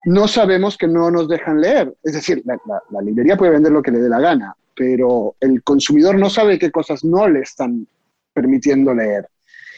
no 0.05 0.29
sabemos 0.29 0.77
que 0.77 0.87
no 0.87 1.11
nos 1.11 1.29
dejan 1.29 1.63
leer. 1.63 1.95
Es 2.03 2.13
decir, 2.13 2.43
la 2.45 3.01
librería 3.01 3.39
puede 3.39 3.53
vender 3.53 3.73
lo 3.73 3.81
que 3.81 3.93
le 3.93 4.01
dé 4.01 4.09
la 4.11 4.21
gana, 4.21 4.55
pero 4.75 5.35
el 5.41 5.63
consumidor 5.63 6.19
no 6.19 6.29
sabe 6.29 6.59
qué 6.59 6.71
cosas 6.71 7.05
no 7.05 7.27
le 7.27 7.41
están 7.41 7.87
permitiendo 8.33 8.95
leer. 8.95 9.29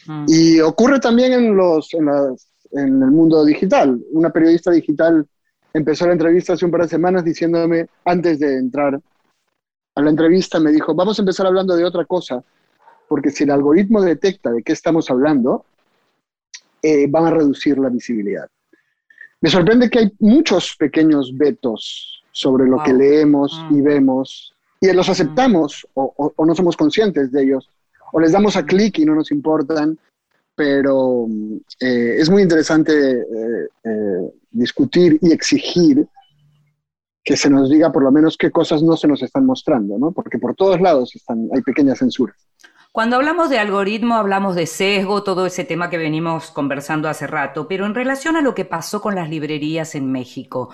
Mm. 0.07 0.25
Y 0.27 0.59
ocurre 0.59 0.99
también 0.99 1.33
en, 1.33 1.55
los, 1.55 1.93
en, 1.93 2.07
el 2.77 3.11
mundo 3.11 3.45
digital. 3.45 3.99
Una 4.11 4.29
periodista 4.29 4.71
digital 4.71 5.25
empezó 5.73 6.05
la 6.05 6.13
entrevista 6.13 6.53
hace 6.53 6.65
un 6.65 6.71
par 6.71 6.81
de 6.81 6.89
semanas 6.89 7.23
diciéndome, 7.23 7.87
antes 8.05 8.39
de 8.39 8.57
entrar 8.57 8.99
a 9.95 10.01
la 10.01 10.09
entrevista, 10.09 10.59
me 10.59 10.71
dijo, 10.71 10.93
vamos 10.95 11.17
a 11.17 11.21
empezar 11.21 11.45
hablando 11.45 11.75
de 11.75 11.85
otra 11.85 12.05
cosa, 12.05 12.43
porque 13.07 13.29
si 13.29 13.43
el 13.43 13.51
algoritmo 13.51 14.01
detecta 14.01 14.51
de 14.51 14.63
qué 14.63 14.73
estamos 14.73 15.09
hablando, 15.09 15.65
eh, 16.81 17.07
van 17.07 17.25
a 17.25 17.31
reducir 17.31 17.77
la 17.77 17.89
visibilidad. 17.89 18.47
Me 19.39 19.49
sorprende 19.49 19.89
que 19.89 19.99
hay 19.99 20.11
muchos 20.19 20.75
pequeños 20.77 21.35
vetos 21.35 22.23
sobre 22.31 22.67
lo 22.67 22.81
que 22.83 22.93
leemos 22.93 23.53
y 23.69 23.75
mm. 23.75 23.83
vemos, 23.83 24.53
y 24.81 24.91
los 24.91 25.07
aceptamos 25.07 25.87
o, 25.93 26.33
o, 26.35 26.45
no 26.45 26.55
somos 26.55 26.75
conscientes 26.75 27.31
de 27.31 27.43
ellos, 27.43 27.69
o 28.13 28.19
les 28.19 28.31
damos 28.31 28.55
a 28.55 28.63
clic 28.63 28.99
y 28.99 29.05
no 29.05 29.15
nos 29.15 29.31
importan, 29.31 29.97
pero 30.55 31.25
eh, 31.79 32.15
es 32.19 32.29
muy 32.29 32.43
interesante 32.43 32.93
eh, 32.93 33.67
eh, 33.83 34.31
discutir 34.51 35.17
y 35.21 35.31
exigir 35.31 36.07
que 37.23 37.35
se 37.35 37.49
nos 37.49 37.71
diga 37.71 37.91
por 37.91 38.03
lo 38.03 38.11
menos 38.11 38.37
qué 38.37 38.51
cosas 38.51 38.83
no 38.83 38.95
se 38.97 39.07
nos 39.07 39.23
están 39.23 39.45
mostrando, 39.45 39.97
¿no? 39.97 40.11
porque 40.11 40.37
por 40.37 40.53
todos 40.55 40.79
lados 40.79 41.15
están, 41.15 41.49
hay 41.55 41.61
pequeñas 41.61 41.99
censuras. 41.99 42.35
Cuando 42.91 43.15
hablamos 43.15 43.49
de 43.49 43.57
algoritmo, 43.57 44.13
hablamos 44.13 44.55
de 44.55 44.67
sesgo, 44.67 45.23
todo 45.23 45.47
ese 45.47 45.63
tema 45.63 45.89
que 45.89 45.97
venimos 45.97 46.51
conversando 46.51 47.09
hace 47.09 47.25
rato, 47.25 47.67
pero 47.67 47.87
en 47.87 47.95
relación 47.95 48.35
a 48.35 48.41
lo 48.41 48.53
que 48.53 48.65
pasó 48.65 49.01
con 49.01 49.15
las 49.15 49.27
librerías 49.31 49.95
en 49.95 50.11
México, 50.11 50.69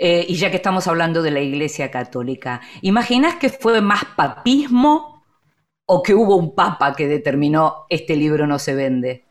y 0.00 0.34
ya 0.34 0.50
que 0.50 0.56
estamos 0.56 0.88
hablando 0.88 1.22
de 1.22 1.30
la 1.30 1.38
Iglesia 1.38 1.92
Católica, 1.92 2.60
¿imaginas 2.82 3.36
que 3.36 3.50
fue 3.50 3.80
más 3.80 4.04
papismo 4.16 5.19
o 5.92 6.02
que 6.02 6.14
hubo 6.14 6.36
un 6.36 6.54
papa 6.54 6.94
que 6.94 7.08
determinó 7.08 7.86
este 7.88 8.14
libro 8.14 8.46
no 8.46 8.60
se 8.60 8.74
vende? 8.76 9.24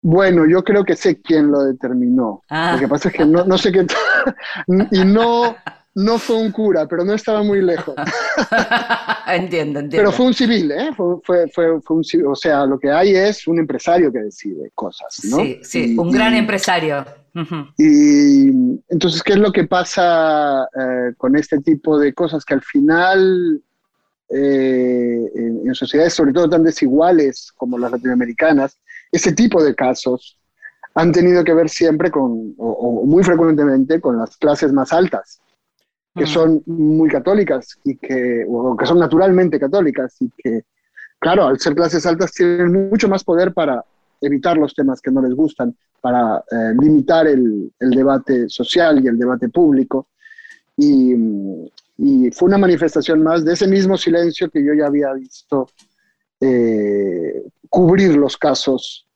Bueno, 0.00 0.46
yo 0.46 0.62
creo 0.62 0.84
que 0.84 0.94
sé 0.94 1.20
quién 1.20 1.50
lo 1.50 1.64
determinó. 1.64 2.42
Ah. 2.48 2.72
Lo 2.74 2.78
que 2.78 2.88
pasa 2.88 3.08
es 3.08 3.14
que 3.16 3.26
no, 3.26 3.58
sé 3.58 3.72
qué. 3.72 3.84
y 4.92 5.04
no, 5.04 5.56
no 5.96 6.18
fue 6.18 6.36
un 6.36 6.52
cura, 6.52 6.86
pero 6.86 7.04
no 7.04 7.14
estaba 7.14 7.42
muy 7.42 7.60
lejos. 7.60 7.96
entiendo, 9.26 9.80
entiendo. 9.80 9.96
Pero 9.96 10.12
fue 10.12 10.26
un 10.26 10.34
civil, 10.34 10.70
¿eh? 10.70 10.90
Fue, 10.96 11.48
fue, 11.52 11.80
un 11.88 12.04
civil. 12.04 12.26
O 12.26 12.36
sea, 12.36 12.64
lo 12.64 12.78
que 12.78 12.92
hay 12.92 13.14
es 13.14 13.48
un 13.48 13.58
empresario 13.58 14.12
que 14.12 14.20
decide 14.20 14.70
cosas, 14.74 15.20
¿no? 15.24 15.38
Sí, 15.38 15.60
sí, 15.62 15.96
un 15.98 16.12
gran 16.12 16.34
empresario. 16.34 17.04
Y 17.76 18.48
entonces, 18.88 19.22
¿qué 19.22 19.32
es 19.32 19.38
lo 19.38 19.50
que 19.50 19.64
pasa 19.64 20.62
eh, 20.62 21.12
con 21.16 21.36
este 21.36 21.60
tipo 21.60 21.98
de 21.98 22.14
cosas? 22.14 22.44
Que 22.44 22.54
al 22.54 22.62
final, 22.62 23.62
eh, 24.32 25.32
en, 25.34 25.74
sociedades 25.74 26.14
sobre 26.14 26.32
todo 26.32 26.48
tan 26.48 26.62
desiguales 26.62 27.52
como 27.56 27.78
las 27.78 27.90
latinoamericanas, 27.90 28.78
ese 29.10 29.32
tipo 29.32 29.62
de 29.62 29.74
casos 29.74 30.38
han 30.94 31.12
tenido 31.12 31.42
que 31.44 31.54
ver 31.54 31.68
siempre 31.68 32.10
con, 32.10 32.54
o, 32.58 33.04
muy 33.06 33.22
frecuentemente, 33.22 34.00
con 34.00 34.18
las 34.18 34.36
clases 34.36 34.72
más 34.72 34.92
altas, 34.92 35.40
que 36.14 36.26
son 36.26 36.62
muy 36.66 37.08
católicas 37.08 37.78
y 37.84 37.96
que, 37.96 38.44
o 38.48 38.76
que 38.76 38.86
son 38.86 38.98
naturalmente 38.98 39.60
católicas 39.60 40.16
y 40.20 40.30
que, 40.36 40.62
claro, 41.20 41.46
al 41.46 41.58
ser 41.60 41.74
clases 41.74 42.04
altas 42.06 42.32
tienen 42.32 42.90
mucho 42.90 43.08
más 43.08 43.22
poder 43.22 43.54
para 43.54 43.84
evitar 44.20 44.58
los 44.58 44.74
temas 44.74 45.00
que 45.00 45.10
no 45.10 45.22
les 45.22 45.34
gustan, 45.34 45.74
para 46.00 46.38
eh, 46.50 46.74
limitar 46.80 47.26
el, 47.26 47.72
el, 47.78 47.90
debate 47.90 48.48
social 48.48 49.02
y 49.02 49.08
el 49.08 49.18
debate 49.18 49.48
público. 49.48 50.08
Y, 50.76 51.14
y, 52.02 52.30
fue 52.30 52.48
una 52.48 52.58
manifestación 52.58 53.22
más 53.22 53.44
de 53.44 53.52
ese 53.52 53.66
mismo 53.66 53.96
silencio 53.96 54.50
que 54.50 54.64
yo 54.64 54.72
ya 54.74 54.86
había 54.86 55.12
visto 55.12 55.68
eh, 56.40 57.42
cubrir 57.68 58.16
los 58.16 58.36
casos, 58.36 59.06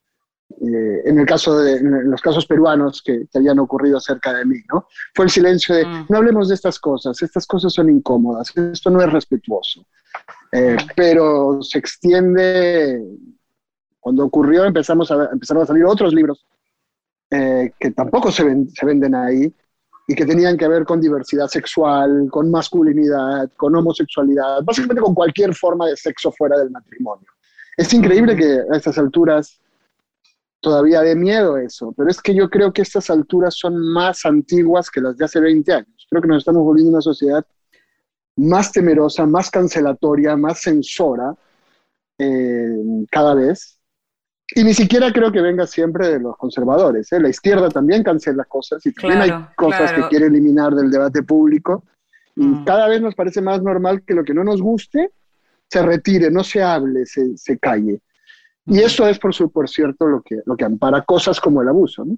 eh, 0.51 1.03
en 1.07 1.19
el 1.19 1.27
caso 1.27 1.59
de 1.59 1.79
en 1.79 2.11
los 2.11 2.21
casos 2.21 2.47
peruanos 2.47 3.03
que, 3.03 3.27
que, 3.31 3.39
habían 3.39 3.59
ocurrido 3.59 3.99
cerca 3.99 4.35
de 4.35 4.45
mí, 4.45 4.59
¿no? 4.73 4.87
Fue 5.15 5.25
el 5.25 5.31
silencio 5.31 5.75
de, 5.75 5.87
mm. 5.87 6.07
no 6.11 6.19
hablemos 6.19 6.49
de 6.49 6.55
estas 6.55 6.79
cosas, 6.79 7.21
estas 7.23 7.47
cosas 7.47 7.73
son 7.73 7.89
incómodas, 7.89 8.55
esto 8.57 8.91
no 8.91 9.01
es 9.01 9.11
respetuoso. 9.11 9.87
pero 10.95 11.63
se 11.63 11.79
extiende 11.79 13.03
cuando 13.99 14.27
ocurrió 14.27 14.67
empezamos 14.67 15.11
a, 15.11 15.31
empezaron 15.33 15.63
a 15.63 15.67
salir 15.67 15.85
otros 15.87 16.13
libros 16.13 16.47
eh, 17.31 17.73
que 17.81 17.91
tampoco 17.93 18.31
se, 18.31 18.45
se 18.75 18.87
venden 18.87 19.15
ahí 19.15 19.53
y 20.07 20.15
que 20.15 20.27
tenían 20.27 20.57
que 20.57 20.69
ver 20.69 20.85
con 20.85 21.01
diversidad 21.01 21.49
sexual, 21.49 22.29
con 22.31 22.51
masculinidad, 22.51 23.51
con 23.57 23.75
homosexualidad, 23.75 24.63
básicamente 24.63 25.03
con 25.03 25.15
cualquier 25.15 25.55
forma 25.55 25.87
de 25.87 25.97
sexo 25.97 26.31
fuera 26.33 26.59
del 26.59 26.71
matrimonio. 26.71 27.27
Es 27.77 27.93
increíble 27.93 28.37
que 28.37 28.61
a 28.71 28.77
estas 28.77 28.99
alturas 28.99 29.61
todavía 30.61 31.03
dé 31.03 31.15
miedo 31.15 31.57
eso, 31.57 31.93
pero 31.97 32.11
es 32.11 32.21
que 32.21 32.35
yo 32.35 32.49
creo 32.49 32.73
que 32.73 32.83
estas 32.83 33.11
alturas 33.11 33.55
son 33.55 33.79
más 33.93 34.25
antiguas 34.25 34.91
que 34.91 35.01
las 35.01 35.17
de 35.17 35.25
hace 35.25 35.41
20 35.41 35.73
años. 35.73 36.07
Creo 36.09 36.23
que 36.23 36.29
nos 36.29 36.39
estamos 36.39 36.63
volviendo 36.63 36.93
una 36.93 37.01
sociedad 37.01 37.45
más 38.37 38.73
temerosa, 38.73 39.27
más 39.27 39.51
cancelatoria, 39.51 40.37
más 40.37 40.61
censora 40.61 41.35
eh, 42.19 43.07
cada 43.11 43.35
vez. 43.35 43.79
Y 44.55 44.63
ni 44.63 44.75
siquiera 44.75 45.13
creo 45.13 45.33
que 45.33 45.41
venga 45.41 45.67
siempre 45.67 46.09
de 46.09 46.21
los 46.21 46.37
conservadores. 46.37 47.11
¿eh? 47.13 47.21
La 47.21 47.29
izquierda 47.29 47.69
también 47.71 48.03
cancela 48.03 48.45
cosas 48.45 48.85
y 48.85 48.93
también 48.93 49.23
hay 49.23 49.33
cosas 49.57 49.93
que 49.93 50.03
quiere 50.09 50.27
eliminar 50.27 50.75
del 50.75 50.91
debate 50.91 51.23
público. 51.23 51.85
Y 52.37 52.45
mm. 52.45 52.65
cada 52.65 52.89
vez 52.89 53.01
nos 53.01 53.15
parece 53.15 53.41
más 53.41 53.63
normal 53.63 54.03
que 54.03 54.15
lo 54.15 54.25
que 54.25 54.35
no 54.35 54.45
nos 54.45 54.61
guste 54.61 55.11
se 55.69 55.83
retire, 55.83 56.31
no 56.31 56.45
se 56.45 56.63
hable, 56.63 57.07
se, 57.07 57.37
se 57.37 57.59
calle. 57.59 58.01
Y 58.67 58.81
eso 58.81 59.07
es, 59.07 59.19
por, 59.19 59.35
su, 59.35 59.51
por 59.51 59.69
cierto, 59.69 60.07
lo 60.07 60.23
que, 60.23 60.41
lo 60.45 60.57
que 60.57 60.65
ampara 60.65 61.03
cosas 61.03 61.41
como 61.41 61.63
el 61.63 61.69
abuso. 61.69 62.05
¿no? 62.05 62.17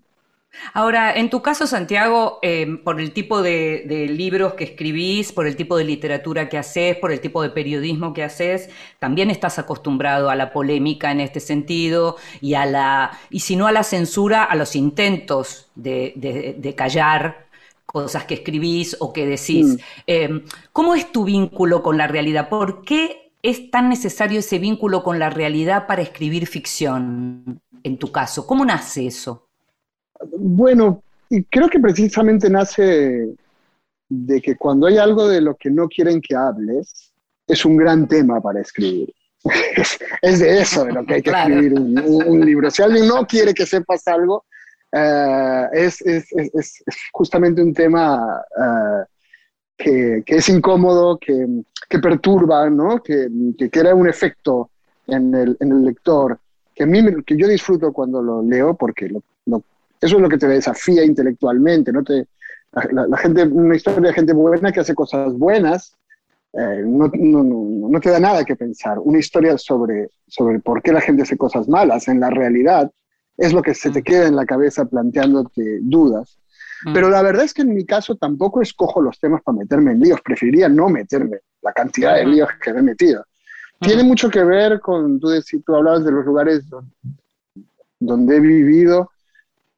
Ahora, 0.73 1.15
en 1.15 1.31
tu 1.31 1.43
caso, 1.43 1.67
Santiago, 1.67 2.39
em, 2.43 2.83
por 2.83 3.01
el 3.01 3.13
tipo 3.13 3.43
de, 3.43 4.07
libros 4.09 4.55
que 4.55 4.65
escribís, 4.65 5.33
por 5.33 5.47
el 5.47 5.57
tipo 5.57 5.77
de 5.77 5.85
literatura 5.85 6.49
que 6.49 6.59
haces, 6.59 6.97
por 6.97 7.13
el 7.13 7.21
tipo 7.21 7.43
de 7.43 7.51
periodismo 7.51 8.13
que 8.13 8.23
haces, 8.23 8.71
también 8.99 9.31
estás 9.31 9.59
acostumbrado 9.59 10.31
a 10.31 10.37
la 10.37 10.53
polémica 10.53 11.11
en 11.11 11.21
este 11.21 11.41
sentido 11.41 12.17
y 12.41 12.55
a 12.55 12.67
la, 12.67 13.19
y 13.31 13.41
si 13.41 13.57
no 13.57 13.67
a 13.67 13.73
la 13.73 13.83
censura, 13.83 14.45
a 14.45 14.55
los 14.57 14.77
intentos 14.77 15.69
de, 15.75 16.75
callar 16.77 17.47
cosas 17.87 18.25
que 18.25 18.35
escribís 18.35 18.97
o 19.01 19.13
que 19.13 19.27
decís. 19.27 19.67
Mm. 19.67 19.79
Em, 20.07 20.45
¿Cómo 20.73 20.95
es 20.95 21.11
tu 21.13 21.25
vínculo 21.25 21.83
con 21.83 21.97
la 21.97 22.07
realidad? 22.07 22.49
¿Por 22.49 22.83
qué 22.83 23.33
es 23.43 23.71
tan 23.71 23.89
necesario 23.89 24.41
ese 24.41 24.59
vínculo 24.59 25.03
con 25.03 25.19
la 25.19 25.31
realidad 25.31 25.87
para 25.87 26.03
escribir 26.03 26.47
ficción, 26.47 27.61
en 27.83 27.99
tu 27.99 28.13
caso? 28.13 28.47
¿Cómo 28.47 28.65
nace 28.65 29.07
eso? 29.07 29.46
Bueno, 30.39 31.03
y 31.29 31.43
creo 31.45 31.69
que 31.69 31.81
precisamente 31.81 32.49
nace 32.49 33.35
de 34.09 34.41
que 34.41 34.57
cuando 34.57 34.87
hay 34.87 34.99
algo 34.99 35.29
de 35.29 35.41
lo 35.41 35.57
que 35.57 35.71
no 35.71 35.89
quieren 35.89 36.21
que 36.21 36.37
hables, 36.37 37.13
es 37.47 37.65
un 37.65 37.77
gran 37.77 38.07
tema 38.07 38.41
para 38.41 38.61
escribir. 38.61 39.13
es, 40.23 40.41
de 40.41 40.61
eso 40.61 40.85
de 40.85 40.93
lo 40.93 41.05
que 41.05 41.15
hay 41.15 41.23
que 41.23 41.31
escribir 41.31 41.75
un, 41.75 42.45
libro. 42.45 42.71
Si 42.71 42.83
alguien 42.83 43.07
no 43.07 43.27
quiere 43.27 43.55
que 43.55 43.67
sepas 43.67 44.07
algo, 44.09 44.45
eh, 44.93 45.67
es, 45.73 46.01
es, 46.03 46.27
es, 46.33 46.85
justamente 47.13 47.63
un 47.63 47.73
tema 47.73 48.43
uh, 48.57 49.05
que, 49.77 50.23
que, 50.25 50.37
es 50.37 50.49
incómodo, 50.49 51.19
que, 51.19 51.47
que 51.89 51.99
perturba, 51.99 52.69
¿no? 52.71 53.03
que, 53.03 53.29
que, 53.57 53.71
crea 53.71 53.95
un 53.95 54.09
efecto 54.09 54.71
en 55.07 55.35
el, 55.35 55.57
en 55.61 55.73
el 55.73 55.85
lector, 55.85 56.39
que, 56.75 56.85
a 56.85 56.87
mí, 56.87 57.01
que 57.25 57.37
yo 57.37 57.47
disfruto 57.47 57.93
cuando 57.93 58.23
lo 58.23 58.43
leo 58.43 58.75
porque 58.75 59.09
lo, 59.09 59.23
lo 59.47 59.63
eso 60.01 60.17
es 60.17 60.23
lo 60.23 60.29
que 60.29 60.39
te 60.39 60.49
desafía 60.49 61.05
intelectualmente, 61.05 61.93
¿no? 61.93 62.03
Te, 62.03 62.27
la, 62.93 63.17
gente, 63.17 63.45
una 63.45 63.77
historia 63.77 64.09
de 64.09 64.15
gente 64.15 64.33
buena 64.33 64.73
que 64.73 64.81
hace 64.81 64.95
cosas 64.95 65.33
buenas, 65.33 65.97
eh, 66.53 66.83
no, 66.85 67.11
no, 67.13 67.89
no, 67.89 68.01
te 68.01 68.11
da 68.11 68.21
nada 68.21 68.45
que 68.45 68.57
pensar. 68.57 68.99
Una 68.99 69.19
historia 69.19 69.57
sobre, 69.59 70.11
sobre 70.27 70.59
por 70.61 70.83
qué 70.83 70.93
la 70.93 71.01
gente 71.01 71.23
hace 71.23 71.37
cosas 71.37 71.69
malas 71.69 72.09
en 72.09 72.21
la 72.21 72.31
realidad 72.31 72.91
es 73.37 73.53
lo 73.53 73.63
que 73.63 73.75
se 73.75 73.91
te 73.91 74.03
queda 74.03 74.27
en 74.27 74.37
la 74.37 74.47
cabeza 74.47 74.85
planteándote 74.85 75.81
dudas. 75.83 76.39
Pero 76.93 77.09
la 77.09 77.23
verdad 77.23 77.45
es 77.45 77.55
que 77.55 77.63
en 77.63 77.75
mi 77.75 77.85
caso 77.85 78.17
tampoco 78.17 78.61
escojo 78.61 79.01
los 79.01 79.19
temas 79.19 79.43
para 79.43 79.59
meterme 79.59 79.93
en 79.93 80.01
líos, 80.01 80.21
preferiría 80.21 80.69
no 80.69 80.89
meterme 80.89 81.39
la 81.63 81.73
cantidad 81.73 82.17
de 82.17 82.27
líos 82.27 82.49
que 82.63 82.73
me 82.73 82.81
he 82.81 82.83
metido. 82.83 83.25
Tiene 83.81 84.05
mucho 84.05 84.31
que 84.31 84.45
ver 84.45 84.81
con, 84.81 85.19
tú, 85.19 85.29
tú 85.65 85.75
hablabas 85.75 86.05
de 86.05 86.13
los 86.13 86.25
lugares 86.25 86.69
donde, 86.69 86.91
donde 87.99 88.37
he 88.37 88.41
vivido, 88.41 89.11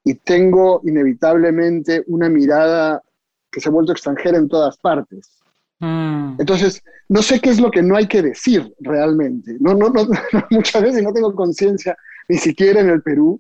y 0.09 0.15
tengo 0.15 0.81
inevitablemente 0.85 2.03
una 2.07 2.31
mirada 2.31 3.03
que 3.51 3.61
se 3.61 3.69
ha 3.69 3.73
vuelto 3.73 3.93
extranjera 3.93 4.39
en 4.39 4.49
todas 4.49 4.79
partes. 4.79 5.39
Mm. 5.81 6.37
Entonces, 6.39 6.83
no 7.11 7.21
sé 7.21 7.41
qué 7.41 7.51
es 7.51 7.61
lo 7.61 7.71
que 7.71 7.83
no 7.83 7.95
hay 7.95 8.09
que 8.09 8.23
decir 8.23 8.75
realmente. 8.81 9.59
No, 9.61 9.75
no, 9.75 9.89
no, 9.93 10.07
muchas 10.49 10.83
veces 10.83 11.03
no 11.03 11.13
tengo 11.13 11.35
conciencia, 11.35 11.95
ni 12.27 12.39
siquiera 12.39 12.81
en 12.81 12.89
el 12.89 13.03
Perú, 13.03 13.39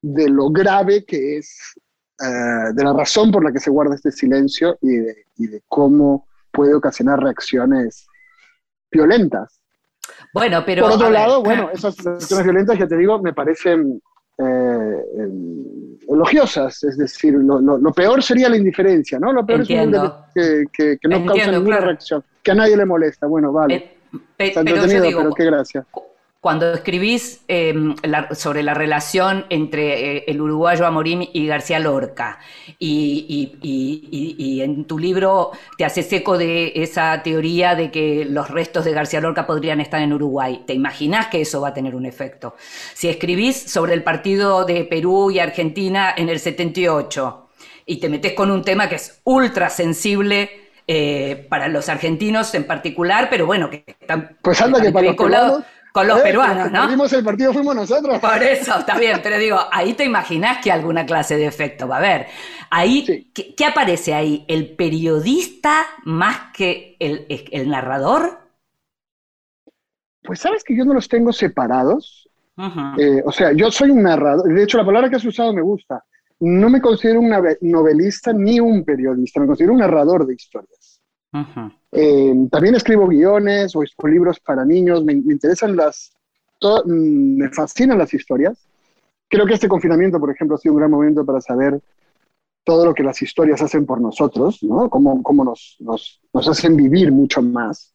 de 0.00 0.28
lo 0.28 0.50
grave 0.50 1.04
que 1.04 1.38
es, 1.38 1.74
eh, 2.20 2.72
de 2.72 2.84
la 2.84 2.92
razón 2.92 3.32
por 3.32 3.42
la 3.42 3.50
que 3.50 3.58
se 3.58 3.70
guarda 3.70 3.96
este 3.96 4.12
silencio 4.12 4.78
y 4.80 4.98
de, 4.98 5.24
y 5.36 5.48
de 5.48 5.62
cómo 5.66 6.28
puede 6.52 6.74
ocasionar 6.74 7.18
reacciones 7.20 8.06
violentas. 8.88 9.60
Bueno, 10.32 10.62
pero. 10.64 10.84
Por 10.84 10.92
otro 10.92 11.10
lado, 11.10 11.42
bueno, 11.42 11.70
esas 11.72 11.96
reacciones 12.04 12.44
violentas 12.44 12.78
que 12.78 12.86
te 12.86 12.96
digo 12.96 13.20
me 13.20 13.32
parecen 13.32 14.00
eh, 14.38 15.28
elogiosas, 16.08 16.84
es 16.84 16.96
decir, 16.96 17.34
lo, 17.34 17.92
peor 17.92 18.22
sería 18.22 18.48
la 18.48 18.56
indiferencia, 18.56 19.18
¿no? 19.18 19.32
Lo 19.32 19.44
peor 19.44 19.62
es 19.62 19.68
que, 20.72 20.98
que, 21.00 21.08
no 21.08 21.26
causa 21.26 21.50
ninguna 21.50 21.80
reacción, 21.80 22.24
que 22.42 22.50
a 22.50 22.54
nadie 22.54 22.76
le 22.76 22.86
molesta. 22.86 23.26
Bueno, 23.26 23.52
vale. 23.52 23.96
pero, 24.36 24.62
pero 24.64 25.34
qué 25.34 25.44
gracia 25.44 25.84
cuando 26.40 26.72
escribís 26.72 27.40
em, 27.48 27.96
sobre 28.32 28.62
la 28.62 28.72
relación 28.72 29.44
entre 29.50 30.18
eh, 30.18 30.24
el 30.28 30.40
uruguayo 30.40 30.86
Amorim 30.86 31.26
y 31.32 31.46
García 31.48 31.80
Lorca, 31.80 32.38
y, 32.78 34.60
en 34.62 34.84
tu 34.84 34.98
libro 34.98 35.50
te 35.76 35.84
haces 35.84 36.12
eco 36.12 36.38
de 36.38 36.72
esa 36.76 37.22
teoría 37.22 37.74
de 37.74 37.90
que 37.90 38.24
los 38.24 38.50
restos 38.50 38.84
de 38.84 38.92
García 38.92 39.20
Lorca 39.20 39.46
podrían 39.46 39.80
estar 39.80 40.00
en 40.00 40.12
Uruguay, 40.12 40.62
¿te 40.64 40.74
imaginas 40.74 41.26
que 41.26 41.40
eso 41.40 41.60
va 41.60 41.68
a 41.68 41.74
tener 41.74 41.96
un 41.96 42.06
efecto? 42.06 42.54
Si 42.94 43.08
escribís 43.08 43.70
sobre 43.70 43.94
el 43.94 44.04
partido 44.04 44.64
de 44.64 44.84
Perú 44.84 45.30
y 45.32 45.40
Argentina 45.40 46.14
en 46.16 46.28
el 46.28 46.38
78 46.38 47.48
y 47.86 47.98
te 47.98 48.08
metes 48.08 48.34
con 48.34 48.50
un 48.50 48.62
tema 48.62 48.88
que 48.88 48.96
es 48.96 49.20
ultra 49.24 49.70
sensible, 49.70 50.68
eh, 50.90 51.46
para 51.50 51.68
los 51.68 51.90
argentinos 51.90 52.54
en 52.54 52.64
particular, 52.64 53.28
pero 53.28 53.44
bueno, 53.44 53.68
que 53.68 53.84
están... 53.86 54.38
Pues 54.40 54.58
anda 54.62 54.80
que 54.80 54.90
para 54.90 55.12
los 55.12 55.62
con 55.92 56.06
los 56.06 56.18
eh, 56.20 56.22
peruanos, 56.22 56.70
¿no? 56.70 56.88
Vimos 56.88 57.12
el 57.12 57.24
partido, 57.24 57.52
fuimos 57.52 57.74
nosotros. 57.74 58.18
Por 58.18 58.42
eso, 58.42 58.78
está 58.78 58.98
bien, 58.98 59.20
pero 59.22 59.38
digo, 59.38 59.58
ahí 59.70 59.94
te 59.94 60.04
imaginas 60.04 60.58
que 60.62 60.70
alguna 60.70 61.06
clase 61.06 61.36
de 61.36 61.46
efecto 61.46 61.88
va 61.88 61.96
a 61.96 61.98
haber. 61.98 62.26
Ahí, 62.70 63.30
¿qué, 63.32 63.64
aparece 63.64 64.14
ahí? 64.14 64.44
¿El 64.48 64.76
periodista 64.76 65.86
más 66.04 66.52
que 66.52 66.96
el, 66.98 67.68
narrador? 67.68 68.38
Pues 70.22 70.40
sabes 70.40 70.62
que 70.62 70.76
yo 70.76 70.84
no 70.84 70.94
los 70.94 71.08
tengo 71.08 71.32
separados. 71.32 72.28
Eh, 72.98 73.22
o 73.24 73.30
sea, 73.30 73.52
yo 73.52 73.70
soy 73.70 73.90
un 73.90 74.02
narrador. 74.02 74.52
De 74.52 74.62
hecho, 74.62 74.78
la 74.78 74.84
palabra 74.84 75.08
que 75.08 75.16
has 75.16 75.24
usado 75.24 75.52
me 75.52 75.62
gusta. 75.62 76.04
No 76.40 76.68
me 76.68 76.80
considero 76.80 77.20
un 77.20 77.34
novelista 77.62 78.32
ni 78.32 78.60
un 78.60 78.84
periodista, 78.84 79.40
me 79.40 79.46
considero 79.46 79.72
un 79.72 79.80
narrador 79.80 80.24
de 80.24 80.34
historias. 80.34 80.77
Eh, 81.92 82.34
también 82.50 82.74
escribo 82.74 83.06
guiones 83.06 83.74
o, 83.76 83.82
libros 84.06 84.40
para 84.40 84.64
niños, 84.64 85.04
me, 85.04 85.12
interesan 85.12 85.76
las, 85.76 86.12
me 86.86 87.50
fascinan 87.50 87.98
las 87.98 88.12
historias, 88.14 88.66
creo 89.28 89.46
que 89.46 89.54
este 89.54 89.68
confinamiento, 89.68 90.18
por 90.18 90.30
ejemplo, 90.30 90.56
ha 90.56 90.58
sido 90.58 90.74
un 90.74 90.80
gran 90.80 90.90
momento 90.90 91.24
para 91.24 91.40
saber 91.40 91.80
todo 92.64 92.84
lo 92.84 92.94
que 92.94 93.02
las 93.02 93.20
historias 93.22 93.62
hacen 93.62 93.86
por 93.86 94.00
nosotros, 94.00 94.62
¿no? 94.62 94.90
Cómo, 94.90 95.22
cómo 95.22 95.44
nos, 95.44 95.76
nos, 95.80 96.20
nos 96.32 96.48
hacen 96.48 96.76
vivir 96.76 97.10
mucho 97.12 97.40
más. 97.40 97.94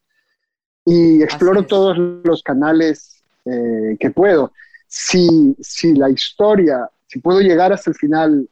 Y 0.85 1.21
exploro 1.21 1.63
todos 1.63 1.97
los 1.97 2.41
canales 2.41 3.23
eh, 3.45 3.95
que 3.99 4.09
puedo. 4.09 4.51
Si, 4.87 5.55
si 5.59 5.93
la 5.93 6.09
historia, 6.09 6.89
si 7.07 7.19
puedo 7.19 7.39
llegar 7.39 7.71
hasta 7.71 7.91
el 7.91 7.95
final, 7.95 8.49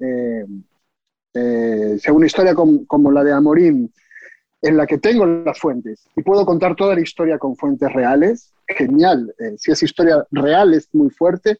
eh, 0.00 0.46
eh, 1.36 1.98
sea 2.00 2.12
una 2.12 2.26
historia 2.26 2.54
como, 2.54 2.86
como 2.86 3.10
la 3.10 3.22
de 3.22 3.32
Amorín, 3.32 3.92
en 4.62 4.76
la 4.76 4.86
que 4.86 4.98
tengo 4.98 5.26
las 5.26 5.58
fuentes 5.58 6.08
y 6.16 6.22
puedo 6.22 6.44
contar 6.44 6.74
toda 6.74 6.94
la 6.94 7.00
historia 7.00 7.38
con 7.38 7.56
fuentes 7.56 7.92
reales, 7.92 8.52
genial. 8.66 9.32
Eh, 9.38 9.54
si 9.58 9.70
esa 9.70 9.84
historia 9.84 10.26
real 10.30 10.74
es 10.74 10.88
muy 10.92 11.10
fuerte, 11.10 11.58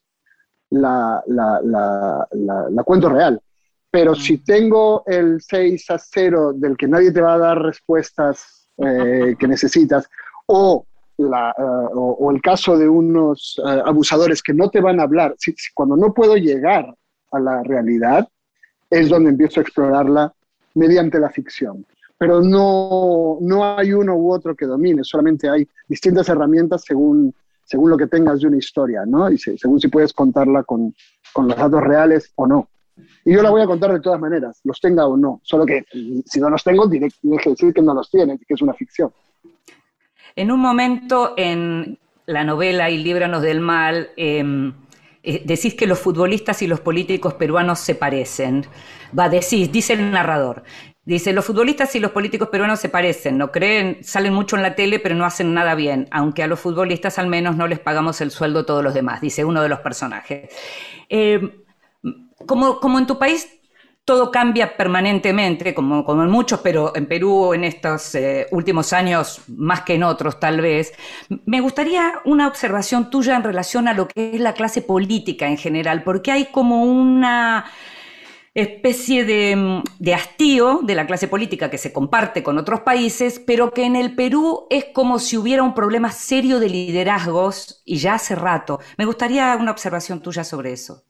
la, 0.70 1.22
la, 1.26 1.60
la, 1.62 2.26
la, 2.70 2.82
cuento 2.82 3.08
real. 3.08 3.40
Pero 3.90 4.14
si 4.14 4.38
mm. 4.38 4.44
tengo 4.44 5.04
el 5.06 5.40
6 5.40 5.90
a 5.90 5.98
0 5.98 6.54
del 6.54 6.76
que 6.76 6.88
nadie 6.88 7.12
te 7.12 7.20
va 7.20 7.34
a 7.34 7.38
dar 7.38 7.62
respuestas 7.62 8.68
eh, 8.78 9.36
que 9.38 9.46
necesitas, 9.46 10.08
o, 10.46 10.86
la, 11.18 11.50
eh, 11.50 11.90
o, 11.94 12.30
el 12.32 12.42
caso 12.42 12.76
de 12.76 12.88
unos 12.88 13.60
abusadores 13.84 14.42
que 14.42 14.52
no 14.52 14.68
te 14.68 14.80
van 14.80 14.98
a 14.98 15.04
hablar, 15.04 15.34
si, 15.38 15.54
cuando 15.74 15.96
no 15.96 16.12
puedo 16.12 16.36
llegar 16.36 16.92
a 17.30 17.38
la 17.38 17.62
realidad, 17.62 18.28
es 18.90 19.08
donde 19.08 19.30
empiezo 19.30 19.60
a 19.60 19.62
explorarla 19.62 20.32
mediante 20.74 21.18
la 21.18 21.30
ficción 21.30 21.84
pero 22.18 22.40
no, 22.40 23.38
no 23.40 23.76
hay 23.76 23.92
uno 23.92 24.14
u 24.16 24.32
otro 24.32 24.54
que 24.54 24.66
domine, 24.66 25.04
solamente 25.04 25.48
hay 25.48 25.68
distintas 25.88 26.28
herramientas 26.28 26.82
según, 26.84 27.34
según 27.64 27.90
lo 27.90 27.96
que 27.96 28.06
tengas 28.06 28.40
de 28.40 28.48
una 28.48 28.56
historia, 28.56 29.04
¿no? 29.06 29.30
Y 29.30 29.38
según 29.38 29.80
si 29.80 29.88
puedes 29.88 30.12
contarla 30.12 30.62
con, 30.62 30.94
con 31.32 31.48
los 31.48 31.56
datos 31.56 31.82
reales 31.82 32.32
o 32.36 32.46
no. 32.46 32.68
Y 33.24 33.34
yo 33.34 33.42
la 33.42 33.50
voy 33.50 33.60
a 33.60 33.66
contar 33.66 33.92
de 33.92 34.00
todas 34.00 34.18
maneras, 34.18 34.60
los 34.64 34.80
tenga 34.80 35.06
o 35.06 35.16
no. 35.16 35.40
Solo 35.42 35.66
que 35.66 35.84
si 36.24 36.40
no 36.40 36.48
los 36.48 36.64
tengo, 36.64 36.88
tienes 36.88 37.14
que 37.20 37.50
decir 37.50 37.74
que 37.74 37.82
no 37.82 37.92
los 37.92 38.10
tiene, 38.10 38.38
que 38.38 38.54
es 38.54 38.62
una 38.62 38.72
ficción. 38.72 39.10
En 40.34 40.50
un 40.50 40.60
momento 40.60 41.34
en 41.36 41.98
la 42.26 42.44
novela 42.44 42.90
Y 42.90 43.02
líbranos 43.02 43.42
del 43.42 43.60
mal, 43.60 44.10
em, 44.16 44.72
eh, 45.26 45.42
decís 45.44 45.74
que 45.74 45.86
los 45.86 45.98
futbolistas 45.98 46.62
y 46.62 46.66
los 46.66 46.80
políticos 46.80 47.34
peruanos 47.34 47.80
se 47.80 47.94
parecen. 47.94 48.66
Va, 49.18 49.28
decís, 49.28 49.70
dice 49.70 49.92
el 49.94 50.10
narrador, 50.10 50.62
Dice, 51.06 51.32
los 51.32 51.44
futbolistas 51.44 51.94
y 51.94 52.00
los 52.00 52.10
políticos 52.10 52.48
peruanos 52.48 52.80
se 52.80 52.88
parecen, 52.88 53.38
no 53.38 53.52
creen, 53.52 54.02
salen 54.02 54.34
mucho 54.34 54.56
en 54.56 54.62
la 54.62 54.74
tele, 54.74 54.98
pero 54.98 55.14
no 55.14 55.24
hacen 55.24 55.54
nada 55.54 55.76
bien, 55.76 56.08
aunque 56.10 56.42
a 56.42 56.48
los 56.48 56.58
futbolistas 56.58 57.20
al 57.20 57.28
menos 57.28 57.56
no 57.56 57.68
les 57.68 57.78
pagamos 57.78 58.20
el 58.20 58.32
sueldo 58.32 58.66
todos 58.66 58.82
los 58.82 58.92
demás, 58.92 59.20
dice 59.20 59.44
uno 59.44 59.62
de 59.62 59.68
los 59.68 59.78
personajes. 59.78 60.50
Eh, 61.08 61.62
como, 62.44 62.80
como 62.80 62.98
en 62.98 63.06
tu 63.06 63.20
país 63.20 63.48
todo 64.06 64.30
cambia 64.30 64.76
permanentemente, 64.76 65.74
como, 65.74 66.04
en 66.22 66.30
muchos, 66.30 66.60
pero 66.60 66.94
en 66.94 67.06
Perú 67.06 67.52
en 67.52 67.64
estos 67.64 68.14
eh, 68.14 68.46
últimos 68.52 68.92
años 68.92 69.42
más 69.48 69.80
que 69.80 69.94
en 69.94 70.04
otros 70.04 70.38
tal 70.38 70.60
vez. 70.60 70.92
Me 71.44 71.60
gustaría 71.60 72.20
una 72.24 72.46
observación 72.46 73.10
tuya 73.10 73.34
en 73.34 73.42
relación 73.42 73.88
a 73.88 73.94
lo 73.94 74.06
que 74.06 74.30
es 74.34 74.40
la 74.40 74.54
clase 74.54 74.80
política 74.80 75.48
en 75.48 75.56
general, 75.58 76.04
porque 76.04 76.30
hay 76.30 76.46
como 76.46 76.84
una 76.84 77.64
especie 78.54 79.24
de, 79.24 79.82
de, 79.98 80.14
hastío 80.14 80.82
de 80.84 80.94
la 80.94 81.06
clase 81.08 81.26
política 81.26 81.68
que 81.68 81.76
se 81.76 81.92
comparte 81.92 82.44
con 82.44 82.58
otros 82.58 82.82
países, 82.82 83.40
pero 83.44 83.72
que 83.72 83.86
en 83.86 83.96
el 83.96 84.14
Perú 84.14 84.68
es 84.70 84.84
como 84.94 85.18
si 85.18 85.36
hubiera 85.36 85.64
un 85.64 85.74
problema 85.74 86.12
serio 86.12 86.60
de 86.60 86.68
liderazgos 86.68 87.82
y 87.84 87.96
ya 87.96 88.14
hace 88.14 88.36
rato. 88.36 88.78
Me 88.98 89.04
gustaría 89.04 89.56
una 89.56 89.72
observación 89.72 90.22
tuya 90.22 90.44
sobre 90.44 90.72
eso. 90.72 91.05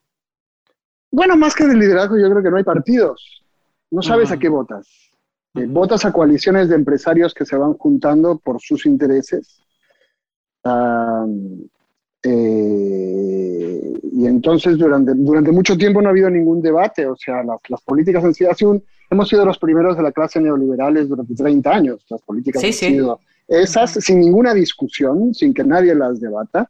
Bueno, 1.11 1.37
más 1.37 1.55
que 1.55 1.67
de 1.67 1.75
liderazgo, 1.75 2.17
yo 2.19 2.31
creo 2.31 2.43
que 2.43 2.51
no 2.51 2.57
hay 2.57 2.65
partidos. 2.65 3.43
No 3.91 4.03
sabes 4.03 4.31
a 4.31 4.39
qué 4.39 4.49
votas. 4.49 4.87
Eh, 5.55 5.67
votas 5.67 6.05
a 6.05 6.13
coaliciones 6.13 6.69
de 6.69 6.75
empresarios 6.75 7.33
que 7.33 7.47
se 7.47 7.57
van 7.57 7.75
juntando 7.75 8.39
por 8.39 8.61
sus 8.61 8.85
intereses. 8.87 9.61
Eh, 12.23 13.93
y 14.13 14.27
entonces 14.27 14.77
durante, 14.79 15.13
durante 15.15 15.53
mucho 15.53 15.77
tiempo 15.77 16.03
no 16.03 16.09
ha 16.09 16.11
habido 16.11 16.29
ningún 16.29 16.61
debate, 16.61 17.07
o 17.07 17.15
sea, 17.17 17.45
las, 17.45 17.59
las 17.69 17.81
políticas 17.83 18.25
han 18.25 18.35
sido, 18.35 18.83
hemos 19.11 19.29
sido 19.29 19.45
los 19.45 19.59
primeros 19.59 19.97
de 19.97 20.03
la 20.03 20.11
clase 20.11 20.41
neoliberales 20.41 21.09
durante 21.09 21.35
30 21.35 21.71
años, 21.71 22.05
las 22.09 22.21
políticas 22.23 22.65
han 22.65 22.73
sido 22.73 23.21
esas 23.47 23.93
sin 23.93 24.21
ninguna 24.21 24.55
discusión, 24.55 25.33
sin 25.33 25.55
que 25.55 25.63
nadie 25.63 25.95
las 25.95 26.19
debata, 26.19 26.69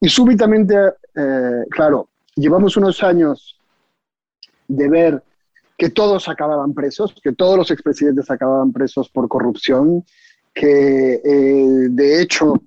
y 0.00 0.08
súbitamente, 0.08 0.74
eh, 1.14 1.64
claro, 1.70 2.08
llevamos 2.34 2.76
unos 2.76 3.02
años 3.02 3.57
de 4.68 4.88
ver 4.88 5.22
que 5.76 5.90
todos 5.90 6.28
acababan 6.28 6.74
presos, 6.74 7.14
que 7.22 7.32
todos 7.32 7.56
los 7.56 7.70
expresidentes 7.70 8.30
acababan 8.30 8.72
presos 8.72 9.08
por 9.08 9.28
corrupción, 9.28 10.04
que 10.54 11.20
eh, 11.24 11.88
de 11.90 12.22
hecho 12.22 12.62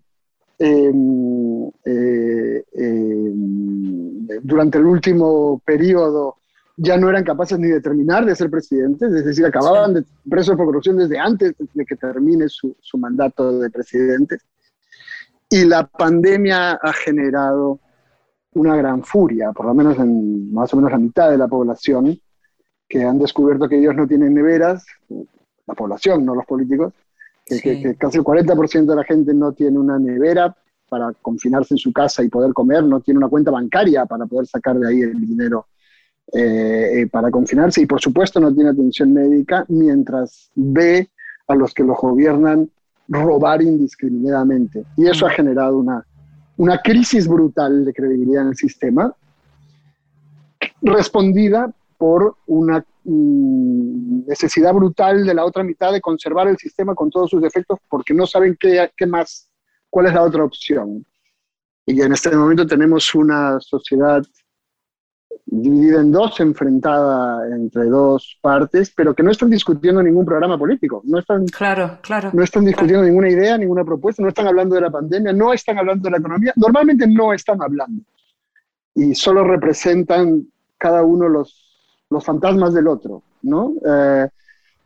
Em, 0.63 1.71
eh, 1.85 2.63
em, 2.73 4.27
durante 4.43 4.77
el 4.77 4.85
último 4.85 5.59
periodo 5.65 6.35
ya 6.77 6.97
no 6.97 7.09
eran 7.09 7.23
capaces 7.23 7.57
ni 7.57 7.67
de 7.67 7.81
terminar 7.81 8.25
de 8.25 8.35
ser 8.35 8.51
presidentes, 8.51 9.11
es 9.11 9.25
decir, 9.25 9.43
acababan 9.43 9.95
de 9.95 10.03
presos 10.29 10.55
por 10.55 10.67
corrupción 10.67 10.97
desde 10.97 11.17
antes 11.17 11.55
de 11.57 11.83
que 11.83 11.95
termine 11.95 12.47
su, 12.47 12.75
su 12.79 12.99
mandato 12.99 13.57
de 13.57 13.71
presidente. 13.71 14.37
Y 15.49 15.65
la 15.65 15.87
pandemia 15.87 16.73
ha 16.73 16.93
generado 16.93 17.79
una 18.53 18.75
gran 18.75 19.03
furia, 19.03 19.51
por 19.51 19.65
lo 19.65 19.73
menos 19.73 19.97
en 19.97 20.53
más 20.53 20.73
o 20.73 20.77
menos 20.77 20.91
la 20.91 20.97
mitad 20.97 21.29
de 21.29 21.37
la 21.37 21.47
población, 21.47 22.19
que 22.87 23.03
han 23.03 23.19
descubierto 23.19 23.69
que 23.69 23.77
ellos 23.77 23.95
no 23.95 24.07
tienen 24.07 24.33
neveras, 24.33 24.85
la 25.65 25.73
población, 25.73 26.25
no 26.25 26.35
los 26.35 26.45
políticos, 26.45 26.93
que, 27.45 27.95
casi 27.97 28.17
el 28.17 28.23
40% 28.23 28.85
de 28.85 28.95
la 28.95 29.03
gente 29.03 29.33
no 29.33 29.53
tiene 29.53 29.79
una 29.79 29.97
nevera 29.97 30.55
para 30.89 31.13
confinarse 31.21 31.73
en 31.73 31.77
su 31.77 31.93
casa 31.93 32.23
y 32.23 32.29
poder 32.29 32.53
comer, 32.53 32.83
no 32.83 32.99
tiene 32.99 33.19
una 33.19 33.29
cuenta 33.29 33.51
bancaria 33.51 34.05
para 34.05 34.25
poder 34.25 34.47
sacar 34.47 34.77
de 34.77 34.89
ahí 34.89 35.01
el 35.01 35.25
dinero 35.25 35.67
eh, 36.33 37.01
eh, 37.01 37.07
para 37.07 37.31
confinarse 37.31 37.81
y 37.81 37.85
por 37.85 38.01
supuesto 38.01 38.39
no 38.39 38.53
tiene 38.53 38.69
atención 38.69 39.13
médica 39.13 39.65
mientras 39.67 40.51
ve 40.55 41.09
a 41.47 41.55
los 41.55 41.73
que 41.73 41.83
lo 41.83 41.95
gobiernan 41.95 42.69
robar 43.07 43.61
indiscriminadamente. 43.61 44.85
Y 44.97 45.07
eso 45.07 45.25
ha 45.25 45.29
generado 45.29 45.77
una, 45.77 46.05
una 46.57 46.79
crisis 46.79 47.27
brutal 47.27 47.85
de 47.85 47.93
credibilidad 47.93 48.43
en 48.43 48.49
el 48.49 48.55
sistema, 48.55 49.13
respondida 50.81 51.73
por 51.97 52.35
una 52.47 52.83
mm, 53.03 54.27
necesidad 54.27 54.73
brutal 54.73 55.25
de 55.25 55.33
la 55.33 55.45
otra 55.45 55.63
mitad 55.63 55.91
de 55.91 56.01
conservar 56.01 56.47
el 56.47 56.57
sistema 56.57 56.95
con 56.95 57.09
todos 57.09 57.29
sus 57.29 57.41
defectos 57.41 57.79
porque 57.89 58.13
no 58.13 58.25
saben 58.25 58.57
qué, 58.59 58.89
qué 58.97 59.05
más, 59.05 59.49
cuál 59.89 60.07
es 60.07 60.13
la 60.13 60.23
otra 60.23 60.43
opción. 60.43 61.05
Y 61.85 62.01
en 62.01 62.13
este 62.13 62.35
momento 62.35 62.65
tenemos 62.65 63.13
una 63.15 63.59
sociedad 63.59 64.23
dividida 65.51 66.01
en 66.01 66.11
dos, 66.11 66.39
enfrentada 66.39 67.45
entre 67.55 67.85
dos 67.85 68.39
partes, 68.41 68.91
pero 68.95 69.13
que 69.13 69.21
no 69.21 69.31
están 69.31 69.49
discutiendo 69.49 70.01
ningún 70.01 70.25
programa 70.25 70.57
político, 70.57 71.01
no 71.05 71.19
están, 71.19 71.45
claro, 71.45 71.99
claro, 72.01 72.31
no 72.33 72.41
están 72.41 72.65
discutiendo 72.65 73.05
ninguna 73.05 73.29
idea, 73.29 73.57
ninguna 73.57 73.83
propuesta, 73.83 74.23
no 74.23 74.29
están 74.29 74.47
hablando 74.47 74.75
de 74.75 74.81
la 74.81 74.89
pandemia, 74.89 75.33
no 75.33 75.53
están 75.53 75.77
hablando 75.77 76.05
de 76.05 76.11
la 76.11 76.17
economía, 76.17 76.53
normalmente 76.55 77.05
no 77.05 77.33
están 77.33 77.61
hablando 77.61 78.01
y 78.95 79.13
solo 79.13 79.43
representan 79.43 80.47
cada 80.77 81.03
uno 81.03 81.29
los 81.29 81.71
los 82.11 82.23
fantasmas 82.23 82.73
del 82.73 82.87
otro, 82.87 83.23
¿no? 83.41 83.73
Eh, 83.83 84.27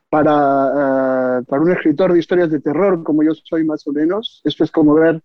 para, 0.09 1.39
eh, 1.39 1.43
para 1.43 1.61
un 1.61 1.71
escritor 1.71 2.13
de 2.13 2.19
historias 2.19 2.51
de 2.51 2.61
terror, 2.61 3.03
como 3.03 3.23
yo 3.23 3.33
soy 3.33 3.65
más 3.65 3.85
o 3.87 3.91
menos, 3.91 4.41
esto 4.45 4.63
es 4.63 4.71
como 4.71 4.93
ver 4.93 5.21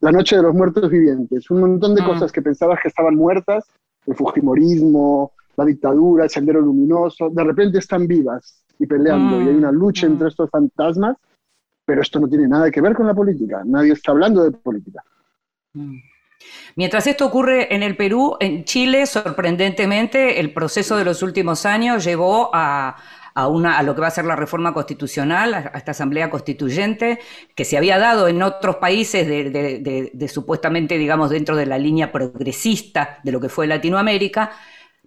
La 0.00 0.12
Noche 0.12 0.36
de 0.36 0.42
los 0.42 0.54
Muertos 0.54 0.90
Vivientes, 0.90 1.48
un 1.50 1.60
montón 1.60 1.94
de 1.94 2.02
mm. 2.02 2.06
cosas 2.06 2.32
que 2.32 2.42
pensabas 2.42 2.80
que 2.82 2.88
estaban 2.88 3.14
muertas, 3.14 3.64
el 4.06 4.14
fujimorismo, 4.14 5.32
la 5.56 5.64
dictadura, 5.64 6.24
el 6.24 6.30
sendero 6.30 6.60
luminoso, 6.60 7.30
de 7.30 7.44
repente 7.44 7.78
están 7.78 8.06
vivas 8.06 8.64
y 8.78 8.86
peleando, 8.86 9.40
y 9.40 9.48
hay 9.48 9.54
una 9.54 9.72
lucha 9.72 10.06
mm. 10.06 10.12
entre 10.12 10.28
estos 10.28 10.50
fantasmas, 10.50 11.16
pero 11.84 12.02
esto 12.02 12.18
no 12.18 12.28
tiene 12.28 12.48
nada 12.48 12.70
que 12.70 12.80
ver 12.80 12.94
con 12.94 13.06
la 13.06 13.14
política, 13.14 13.62
nadie 13.64 13.92
está 13.92 14.12
hablando 14.12 14.42
de 14.42 14.50
política. 14.50 15.02
Mm. 15.74 15.96
Mientras 16.76 17.06
esto 17.06 17.26
ocurre 17.26 17.74
en 17.74 17.82
el 17.82 17.96
Perú, 17.96 18.36
en 18.40 18.64
Chile, 18.64 19.06
sorprendentemente, 19.06 20.40
el 20.40 20.52
proceso 20.52 20.96
de 20.96 21.04
los 21.04 21.22
últimos 21.22 21.64
años 21.64 22.04
llevó 22.04 22.50
a, 22.52 22.96
una, 23.34 23.78
a 23.78 23.82
lo 23.82 23.94
que 23.94 24.00
va 24.00 24.06
a 24.06 24.12
ser 24.12 24.24
la 24.24 24.36
reforma 24.36 24.72
constitucional, 24.72 25.54
a, 25.54 25.58
esta 25.74 25.90
asamblea 25.90 26.30
constituyente, 26.30 27.18
que 27.54 27.64
se 27.64 27.76
había 27.76 27.98
dado 27.98 28.28
en 28.28 28.42
otros 28.42 28.76
países 28.76 29.26
de, 29.26 30.28
supuestamente, 30.28 30.98
digamos, 30.98 31.30
dentro 31.30 31.56
de 31.56 31.66
la 31.66 31.78
línea 31.78 32.12
progresista 32.12 33.18
de 33.24 33.32
lo 33.32 33.40
que 33.40 33.48
fue 33.48 33.66
Latinoamérica. 33.66 34.52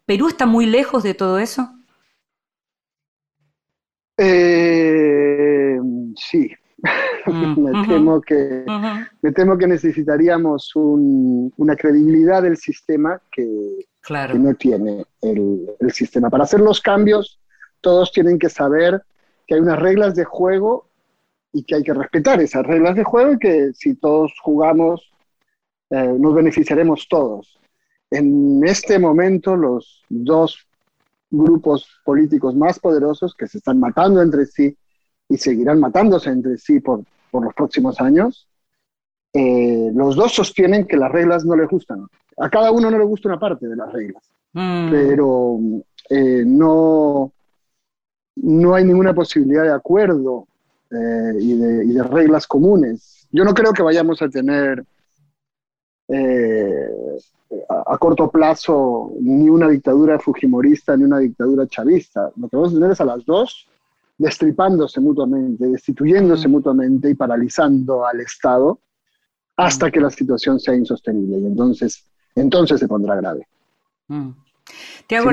¿Perú 0.06 0.28
está 0.28 0.46
muy 0.46 0.66
lejos 0.66 1.04
de 1.04 1.14
todo 1.14 1.40
eso? 1.40 1.70
Eh, 4.18 5.80
sí, 6.16 6.52
me, 7.28 7.88
temo 7.88 8.22
que, 8.22 8.66
me 9.22 9.32
temo 9.32 9.58
que 9.58 9.68
necesitaríamos 9.68 10.72
una 10.76 11.76
credibilidad 11.76 12.44
del 12.44 12.58
sistema 12.58 13.22
que, 13.32 13.46
no 14.36 14.54
tiene 14.56 15.06
el, 15.22 15.68
el, 15.80 15.92
sistema. 15.92 16.30
Para 16.30 16.46
hacer 16.46 16.62
los 16.62 16.80
cambios, 16.80 17.42
todos 17.82 18.12
tienen 18.12 18.40
que 18.40 18.50
saber 18.50 19.02
que 19.46 19.56
hay 19.56 19.62
unas 19.62 19.80
reglas 19.80 20.16
de 20.16 20.26
juego 20.26 20.88
y 21.54 21.64
que 21.64 21.76
hay 21.76 21.84
que 21.84 21.94
respetar 21.94 22.42
esas 22.42 22.66
reglas 22.66 22.96
de 22.96 23.04
juego 23.04 23.34
y 23.34 23.40
que 23.40 23.72
si 23.74 23.96
todos 23.96 24.34
jugamos 24.42 25.12
eh, 25.90 26.16
nos 26.20 26.36
beneficiaremos 26.36 27.08
todos. 27.08 27.60
En 28.12 28.62
este 28.66 29.00
momento 29.00 29.56
los 29.56 30.04
dos 30.10 30.68
grupos 31.30 31.88
políticos 32.04 32.56
más 32.56 32.80
poderosos 32.80 33.36
que 33.36 33.48
se 33.48 33.58
están 33.58 33.80
matando 33.80 34.22
entre 34.22 34.46
sí 34.46 34.78
y 35.30 35.38
seguirán 35.38 35.80
matándose 35.80 36.30
entre 36.30 36.58
sí 36.58 36.80
por, 36.80 37.04
por 37.32 37.44
los 37.44 37.54
próximos 37.54 38.00
años, 38.00 38.48
eh, 39.34 39.92
los 39.94 40.16
dos 40.16 40.34
sostienen 40.34 40.88
que 40.88 40.98
las 40.98 41.12
reglas 41.12 41.46
no 41.46 41.56
les 41.56 41.68
gustan. 41.68 42.08
A 42.38 42.50
cada 42.50 42.72
uno 42.72 42.90
no 42.90 42.98
le 42.98 43.04
gusta 43.04 43.30
una 43.30 43.40
parte 43.40 43.68
de 43.68 43.76
las 43.76 43.92
reglas, 43.92 44.24
mm. 44.54 44.90
pero 44.90 45.60
eh, 46.10 46.44
no, 46.46 47.32
no 48.48 48.76
hay 48.76 48.86
ninguna 48.86 49.14
posibilidad 49.14 49.64
de 49.64 49.74
acuerdo 49.74 50.48
y 50.90 51.54
de, 51.58 51.86
y, 51.86 51.94
de, 51.94 52.04
reglas 52.04 52.48
comunes. 52.48 53.28
Yo 53.30 53.44
no 53.44 53.54
creo 53.54 53.74
que 53.74 53.84
vayamos 53.84 54.22
a 54.22 54.30
tener 54.30 54.86
eh, 56.08 56.88
a, 57.68 57.98
corto 57.98 58.32
plazo 58.32 59.12
ni 59.20 59.50
una 59.50 59.68
dictadura 59.68 60.18
fujimorista 60.18 60.96
ni 60.96 61.04
una 61.04 61.20
dictadura 61.20 61.68
chavista. 61.68 62.32
Lo 62.38 62.48
que 62.48 62.56
vamos 62.56 62.72
a 62.72 62.76
tener 62.76 62.92
es 62.92 63.02
a 63.02 63.06
las 63.06 63.26
dos 63.26 63.68
destripándose 64.18 65.02
mutuamente, 65.02 65.68
destituyéndose 65.68 66.48
mm. 66.48 66.52
mutuamente 66.52 67.10
y 67.10 67.16
paralizando 67.16 68.06
al 68.06 68.22
Estado 68.22 68.80
hasta 69.58 69.88
mm. 69.88 69.92
que 69.92 70.00
la 70.00 70.10
situación 70.10 70.58
sea 70.58 70.74
insostenible. 70.74 71.38
Y 71.38 71.48
entonces, 71.48 72.06
entonces 72.34 72.80
se 72.80 72.88
pondrá 72.88 73.18
grave. 73.18 73.46
Mm. 74.08 74.30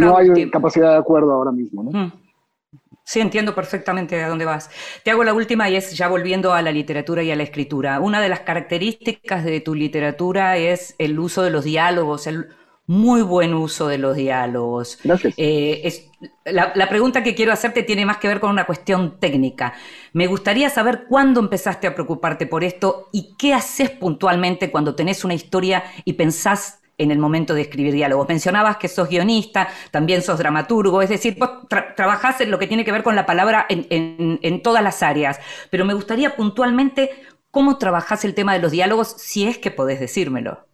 no 0.00 0.16
hay 0.16 0.50
capacidad 0.50 0.90
de 0.90 0.98
acuerdo 0.98 1.32
ahora 1.32 1.52
mismo. 1.52 1.84
¿no? 1.84 2.23
Sí, 3.06 3.20
entiendo 3.20 3.54
perfectamente 3.54 4.22
a 4.22 4.28
dónde 4.28 4.46
vas. 4.46 4.70
Te 5.02 5.10
hago 5.10 5.24
la 5.24 5.34
última 5.34 5.68
y 5.68 5.76
es 5.76 5.94
ya 5.94 6.08
volviendo 6.08 6.54
a 6.54 6.62
la 6.62 6.72
literatura 6.72 7.22
y 7.22 7.30
a 7.30 7.36
la 7.36 7.42
escritura. 7.42 8.00
Una 8.00 8.22
de 8.22 8.30
las 8.30 8.40
características 8.40 9.44
de 9.44 9.60
tu 9.60 9.74
literatura 9.74 10.56
es 10.56 10.94
el 10.98 11.18
uso 11.18 11.42
de 11.42 11.50
los 11.50 11.64
diálogos, 11.64 12.26
el 12.26 12.48
muy 12.86 13.20
buen 13.20 13.52
uso 13.52 13.88
de 13.88 13.98
los 13.98 14.16
diálogos. 14.16 14.98
Gracias. 15.04 15.34
Eh, 15.36 15.82
es, 15.84 16.10
la, 16.46 16.72
la, 16.74 16.88
pregunta 16.88 17.22
que 17.22 17.34
quiero 17.34 17.52
hacerte 17.52 17.82
tiene 17.82 18.06
más 18.06 18.16
que 18.16 18.28
ver 18.28 18.40
con 18.40 18.50
una 18.50 18.64
cuestión 18.64 19.18
técnica. 19.20 19.74
Me 20.14 20.26
gustaría 20.26 20.70
saber 20.70 21.04
cuándo 21.06 21.40
empezaste 21.40 21.86
a 21.86 21.94
preocuparte 21.94 22.46
por 22.46 22.64
esto 22.64 23.10
y 23.12 23.36
qué 23.38 23.52
haces 23.52 23.90
puntualmente 23.90 24.70
cuando 24.70 24.94
tenés 24.94 25.24
una 25.24 25.34
historia 25.34 25.84
y 26.06 26.14
pensás 26.14 26.80
en 27.04 27.12
el 27.12 27.18
momento 27.18 27.54
de 27.54 27.62
escribir 27.62 27.94
diálogos. 27.94 28.28
Mencionabas 28.28 28.78
que 28.78 28.88
sos 28.88 29.08
guionista, 29.08 29.68
también 29.90 30.22
sos 30.22 30.38
dramaturgo, 30.38 31.02
es 31.02 31.08
decir, 31.08 31.36
vos 31.38 31.50
trabajás 31.68 32.40
en 32.40 32.50
lo 32.50 32.58
que 32.58 32.66
tiene 32.66 32.84
que 32.84 32.92
ver 32.92 33.02
con 33.02 33.14
la 33.14 33.26
palabra 33.26 33.66
en, 33.68 34.62
todas 34.62 34.82
las 34.82 35.02
áreas, 35.02 35.38
pero 35.70 35.84
me 35.84 35.94
gustaría 35.94 36.36
puntualmente 36.36 37.10
cómo 37.50 37.78
trabajás 37.78 38.24
el 38.24 38.34
tema 38.34 38.52
de 38.52 38.60
los 38.60 38.72
diálogos, 38.72 39.14
si 39.18 39.46
es 39.46 39.58
que 39.58 39.70
podés 39.70 40.00
decírmelo. 40.00 40.66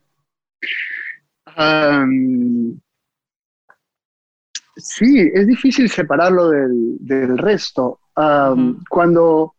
sí, 4.76 5.31
es 5.35 5.47
difícil 5.47 5.91
separarlo 5.91 6.49
del, 6.49 7.37
resto. 7.37 8.01
cuando, 8.89 9.55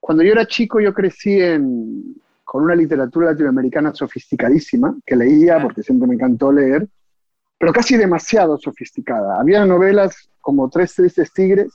cuando 0.00 0.22
yo 0.22 0.32
era 0.32 0.46
chico, 0.46 0.80
yo 0.80 0.92
crecí 0.92 1.40
en, 1.40 2.20
con 2.50 2.64
una 2.64 2.74
literatura 2.74 3.30
latinoamericana 3.30 3.94
sofisticadísima, 3.94 4.96
que 5.06 5.14
leía 5.14 5.62
porque 5.62 5.84
siempre 5.84 6.08
me 6.08 6.14
encantó 6.14 6.50
leer, 6.50 6.84
pero 7.56 7.72
casi 7.72 7.96
demasiado 7.96 8.58
sofisticada. 8.58 9.38
Había 9.40 9.64
novelas 9.64 10.28
como 10.40 10.68
Tres 10.68 10.92
Tristes 10.96 11.32
Tigres 11.32 11.72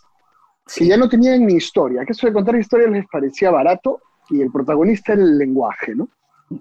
que 0.75 0.85
ya 0.85 0.97
no 0.97 1.07
tenían 1.07 1.45
ni 1.45 1.53
historia, 1.53 2.03
que 2.03 2.11
eso 2.11 2.27
de 2.27 2.33
contar 2.33 2.57
historias 2.57 2.91
les 2.91 3.05
parecía 3.07 3.51
barato 3.51 4.01
y 4.29 4.41
el 4.41 4.51
protagonista 4.51 5.13
era 5.13 5.21
el 5.21 5.37
lenguaje, 5.37 5.95
¿no? 5.95 6.09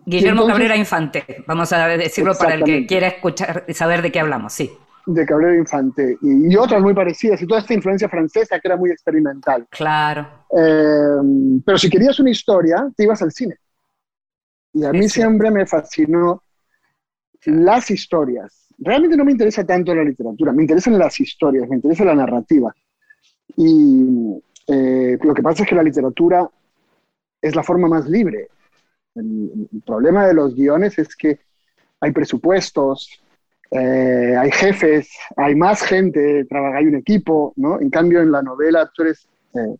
Guillermo 0.07 0.47
Cabrera 0.47 0.77
Infante, 0.77 1.43
vamos 1.49 1.73
a 1.73 1.89
decirlo 1.89 2.35
para 2.39 2.55
el 2.55 2.63
que 2.63 2.87
quiera 2.87 3.09
escuchar, 3.09 3.65
saber 3.71 4.01
de 4.01 4.13
qué 4.13 4.21
hablamos, 4.21 4.53
sí. 4.53 4.71
De 5.07 5.27
Cabrera 5.27 5.57
Infante 5.57 6.19
y, 6.23 6.55
otras 6.55 6.81
muy 6.81 6.95
parecidas 6.95 7.43
y 7.43 7.49
toda 7.49 7.59
esta 7.59 7.75
influencia 7.75 8.09
francesa 8.09 8.61
que 8.61 8.69
era 8.69 8.77
muy 8.77 8.93
experimental. 8.93 9.67
Claro. 9.71 10.47
Eh, 10.57 11.61
pero 11.67 11.79
si 11.79 11.91
querías 11.91 12.21
una 12.21 12.31
historia, 12.31 12.89
te 12.97 13.03
ibas 13.03 13.21
al 13.21 13.33
cine. 13.33 13.59
Y 14.75 14.85
a 14.85 14.93
mí 14.93 15.09
siempre 15.09 15.51
me 15.51 15.67
fascinó 15.67 16.43
las 17.47 17.91
historias. 17.91 18.67
Realmente 18.79 19.17
no 19.17 19.25
me 19.25 19.33
interesa 19.33 19.65
tanto 19.65 19.95
la 19.95 20.03
literatura, 20.03 20.53
me 20.53 20.63
interesan 20.63 20.99
las 20.99 21.19
historias, 21.21 21.69
me 21.69 21.77
interesa 21.77 22.05
la 22.05 22.15
narrativa. 22.15 22.75
Y 23.57 24.35
eh, 24.67 25.17
lo 25.23 25.33
que 25.33 25.43
pasa 25.43 25.63
es 25.63 25.69
que 25.69 25.77
la 25.77 25.83
literatura 25.83 26.49
es 27.41 27.55
la 27.55 27.63
forma 27.63 27.87
más 27.87 28.09
libre. 28.09 28.49
El, 29.15 29.69
problema 29.87 30.27
de 30.27 30.35
los 30.35 30.57
guiones 30.57 30.99
es 30.99 31.15
que 31.15 31.39
hay 32.01 32.11
presupuestos, 32.11 33.23
eh, 33.71 34.35
hay 34.37 34.51
jefes, 34.51 35.09
hay 35.37 35.55
más 35.55 35.83
gente, 35.83 36.47
hay 36.51 36.87
un 36.87 36.97
equipo, 36.97 37.53
¿no? 37.57 37.81
En 37.81 37.91
cambio, 37.91 38.23
en 38.23 38.33
la 38.33 38.43
novela 38.43 38.91
tú 38.93 39.03
eres 39.03 39.29
eh, 39.55 39.77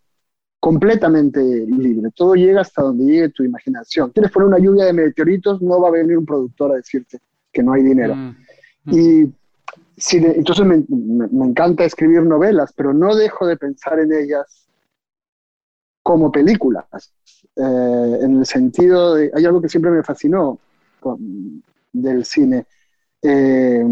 completamente 0.65 1.39
libre. 1.67 2.09
Todo 2.15 2.33
llega 2.33 2.61
hasta 2.61 2.81
donde 2.81 3.05
llegue 3.05 3.29
tu 3.29 3.43
imaginación. 3.43 4.09
Quieres 4.09 4.31
poner 4.31 4.47
una 4.47 4.57
lluvia 4.57 4.85
de 4.85 4.93
meteoritos, 4.93 5.61
no 5.61 5.79
va 5.79 5.89
a 5.89 5.91
venir 5.91 6.17
un 6.17 6.25
productor 6.25 6.71
a 6.71 6.77
decirte 6.77 7.19
que 7.53 7.61
no 7.61 7.73
hay 7.73 7.83
dinero. 7.83 8.15
Mm, 8.15 8.35
mm. 8.85 8.93
Y 8.93 9.33
si 9.95 10.17
entonces 10.17 10.65
me, 10.65 10.83
encanta 11.45 11.85
escribir 11.85 12.23
novelas, 12.23 12.73
pero 12.75 12.95
no 12.95 13.15
dejo 13.15 13.45
de 13.45 13.57
pensar 13.57 13.99
en 13.99 14.11
ellas 14.11 14.67
como 16.01 16.31
películas. 16.31 17.13
Eh, 17.55 18.19
en 18.23 18.39
el 18.39 18.45
sentido 18.47 19.13
de, 19.13 19.29
hay 19.35 19.45
algo 19.45 19.61
que 19.61 19.69
siempre 19.69 19.91
me 19.91 20.01
fascinó 20.01 20.57
del 21.93 22.25
cine, 22.25 22.65
eh, 23.21 23.85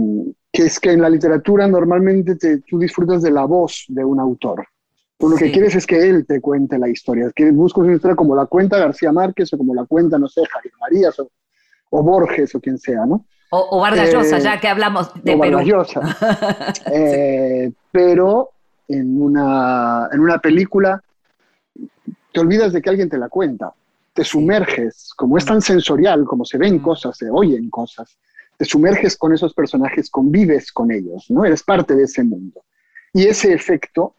que 0.52 0.64
es 0.64 0.80
que 0.80 0.94
en 0.94 1.04
la 1.04 1.10
literatura 1.12 1.68
normalmente 1.68 2.36
tú 2.68 2.80
disfrutas 2.80 3.22
de 3.22 3.30
la 3.30 3.46
voz 3.46 3.86
de 3.90 4.04
un 4.04 4.20
autor 4.20 4.66
lo 5.20 5.38
que 5.38 5.52
quieres 5.52 5.76
es 5.76 5.86
que 5.86 6.10
él 6.10 6.26
te 6.26 6.42
cuente 6.42 6.78
la 6.78 6.90
historia, 6.90 7.32
que 7.36 7.52
buscas 7.52 7.84
una 7.84 7.96
historia 7.96 8.16
como 8.16 8.36
la 8.36 8.46
cuenta 8.46 8.78
García 8.78 9.12
Márquez 9.12 9.54
o 9.54 9.58
como 9.58 9.74
la 9.74 9.86
cuenta, 9.86 10.18
no 10.18 10.28
sé, 10.28 10.42
Javier 10.46 10.74
Marías 10.80 11.20
o, 11.20 12.04
Borges 12.04 12.54
o 12.56 12.60
quien 12.60 12.78
sea, 12.78 13.06
¿no? 13.06 13.26
O, 13.52 13.80
Vargas 13.80 14.12
Llosa, 14.12 14.38
eh, 14.38 14.42
ya 14.42 14.60
que 14.60 14.68
hablamos 14.68 15.14
de 15.24 15.36
o 15.36 15.40
Perú. 15.40 15.60
Llosa. 15.62 16.02
Eh, 16.92 17.72
pero 17.92 18.50
en 18.88 19.22
una, 19.22 20.10
en 20.12 20.20
una 20.20 20.40
película 20.40 21.02
te 22.32 22.40
olvidas 22.40 22.74
de 22.74 22.82
que 22.82 22.90
alguien 22.90 23.10
te 23.10 23.18
la 23.18 23.30
cuenta, 23.30 23.72
te 24.14 24.24
sumerges, 24.24 25.12
como 25.16 25.38
es 25.38 25.46
tan 25.46 25.62
sensorial, 25.62 26.26
como 26.26 26.46
se 26.46 26.58
ven 26.58 26.80
cosas, 26.80 27.16
se 27.16 27.30
oyen 27.30 27.70
cosas, 27.70 28.18
te 28.58 28.66
sumerges 28.66 29.18
con 29.18 29.34
esos 29.34 29.54
personajes, 29.54 30.10
convives 30.10 30.72
con 30.72 30.92
ellos, 30.92 31.30
¿no? 31.30 31.46
Eres 31.46 31.64
parte 31.64 31.96
de 31.96 32.04
ese 32.04 32.24
mundo. 32.24 32.64
Y 33.14 33.26
ese 33.26 33.54
efecto 33.54 34.16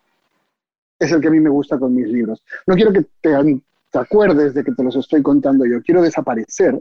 es 0.99 1.13
el 1.13 1.21
que 1.21 1.29
a 1.29 1.31
mí 1.31 1.41
me 1.41 1.51
gusta 1.51 1.79
con 1.79 1.95
mis 1.95 2.09
libros. 2.09 2.45
No 2.67 2.75
quiero 2.75 2.93
que 2.93 3.05
te, 3.21 3.99
acuerdes 3.99 4.55
de 4.55 4.65
que 4.65 4.73
te 4.73 4.83
los 4.83 4.97
estoy 4.97 5.23
contando 5.23 5.65
yo, 5.65 5.81
quiero 5.83 6.03
desaparecer 6.03 6.81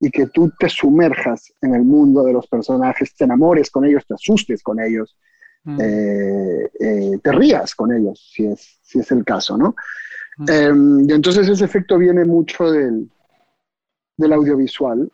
y 0.00 0.10
que 0.10 0.26
tú 0.26 0.52
te 0.58 0.68
sumerjas 0.68 1.52
en 1.60 1.74
el 1.74 1.82
mundo 1.82 2.22
de 2.22 2.32
los 2.32 2.46
personajes, 2.46 3.14
te 3.16 3.24
enamores 3.24 3.70
con 3.70 3.84
ellos, 3.84 4.06
te 4.06 4.14
asustes 4.14 4.62
con 4.62 4.80
ellos, 4.80 5.16
mm. 5.64 5.78
eh, 5.80 6.70
eh, 6.78 7.18
te 7.22 7.32
rías 7.32 7.74
con 7.74 7.92
ellos, 7.92 8.30
si 8.34 8.46
es, 8.46 8.78
si 8.82 9.00
es 9.00 9.10
el 9.10 9.24
caso, 9.24 9.56
¿no? 9.56 9.74
Mm. 10.38 10.50
Em, 10.50 11.10
y 11.10 11.12
entonces 11.12 11.48
ese 11.48 11.64
efecto 11.64 11.98
viene 11.98 12.24
mucho 12.24 12.70
del, 12.70 13.10
del 14.16 14.32
audiovisual 14.32 15.10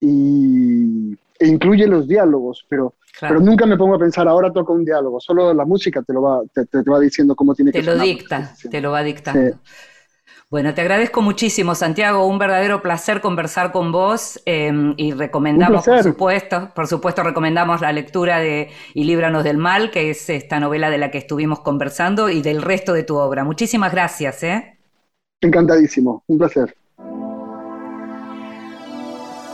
y, 0.00 1.16
e 1.42 1.48
incluye 1.48 1.86
los 1.86 2.06
diálogos, 2.06 2.64
pero 2.68 2.94
pero 3.20 3.40
nunca 3.40 3.66
me 3.66 3.76
pongo 3.76 3.94
a 3.94 3.98
pensar, 3.98 4.26
ahora 4.26 4.52
toca 4.52 4.72
un 4.72 4.84
diálogo, 4.84 5.20
solo 5.20 5.52
la 5.52 5.64
música 5.64 6.02
te 6.02 6.12
lo 6.12 6.22
va, 6.22 6.40
te, 6.52 6.66
va 6.90 6.98
diciendo 6.98 7.36
cómo 7.36 7.54
tiene 7.54 7.70
que 7.70 7.80
Te 7.80 7.84
lo 7.84 7.96
dicta, 7.96 8.54
te 8.70 8.80
lo 8.80 8.90
va 8.90 9.02
dictando. 9.02 9.58
Bueno, 10.50 10.74
te 10.74 10.82
agradezco 10.82 11.22
muchísimo, 11.22 11.74
Santiago. 11.74 12.26
Un 12.26 12.38
verdadero 12.38 12.82
placer 12.82 13.22
conversar 13.22 13.72
con 13.72 13.90
vos 13.90 14.38
em, 14.44 14.92
y 14.98 15.12
recomendamos, 15.12 15.82
por 15.82 16.02
supuesto, 16.02 16.70
por 16.74 16.86
supuesto, 16.86 17.22
recomendamos 17.22 17.80
la 17.80 17.90
lectura 17.90 18.38
de 18.38 18.68
Y 18.92 19.04
líbranos 19.04 19.44
del 19.44 19.56
mal, 19.56 19.90
que 19.90 20.10
es 20.10 20.28
esta 20.28 20.60
novela 20.60 20.90
de 20.90 20.98
la 20.98 21.10
que 21.10 21.16
estuvimos 21.16 21.60
conversando 21.60 22.28
y 22.28 22.42
del 22.42 22.60
resto 22.60 22.92
de 22.92 23.02
tu 23.02 23.16
obra. 23.16 23.44
Muchísimas 23.44 23.92
gracias. 23.92 24.42
¿eh? 24.42 24.78
Encantadísimo, 25.40 26.22
un 26.26 26.38
placer. 26.38 26.76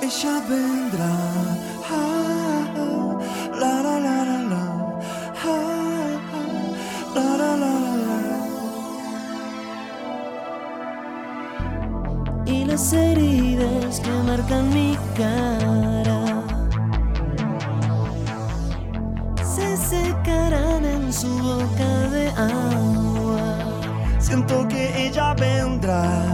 Ella 0.03 0.43
vendrá 0.49 1.28
las 12.79 12.93
heridas 12.93 13.99
que 13.99 14.11
marcan 14.25 14.69
mi 14.73 14.97
cara 15.17 16.45
se 19.43 19.77
secarán 19.77 20.85
en 20.85 21.13
su 21.13 21.27
boca 21.27 22.09
de 22.11 22.29
agua. 22.37 23.59
Siento 24.21 24.69
que 24.69 25.09
ella 25.09 25.35
vendrá. 25.35 26.28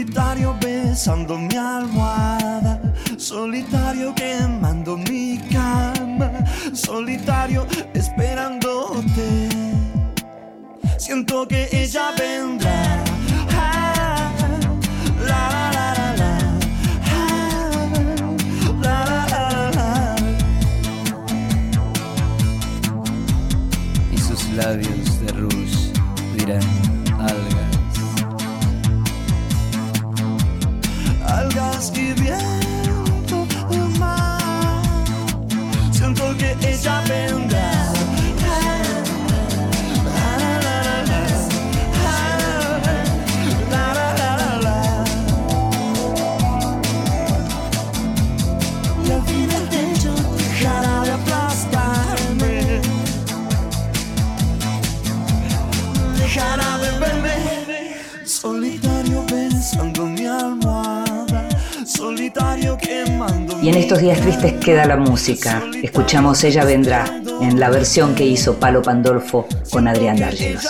Solitario 0.00 0.54
besando 0.54 1.36
mi 1.36 1.54
almohada, 1.58 2.80
solitario 3.18 4.14
quemando 4.14 4.96
mi 4.96 5.38
cama, 5.52 6.30
solitario 6.72 7.66
esperándote. 7.92 9.50
Siento 10.96 11.46
que 11.46 11.68
ella 11.70 12.12
vendrá. 12.16 12.59
Y 63.62 63.68
en 63.68 63.74
estos 63.74 63.98
días 64.00 64.20
tristes 64.20 64.54
queda 64.54 64.86
la 64.86 64.96
música. 64.96 65.62
Escuchamos 65.82 66.42
Ella 66.44 66.64
Vendrá 66.64 67.04
en 67.42 67.60
la 67.60 67.68
versión 67.68 68.14
que 68.14 68.24
hizo 68.24 68.54
Palo 68.58 68.80
Pandolfo 68.80 69.46
con 69.70 69.86
Adrián 69.86 70.18
Dárgelos. 70.18 70.66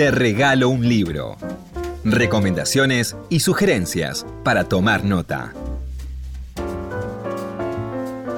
Te 0.00 0.10
regalo 0.10 0.70
un 0.70 0.88
libro. 0.88 1.36
Recomendaciones 2.04 3.18
y 3.28 3.40
sugerencias 3.40 4.24
para 4.42 4.64
tomar 4.64 5.04
nota. 5.04 5.52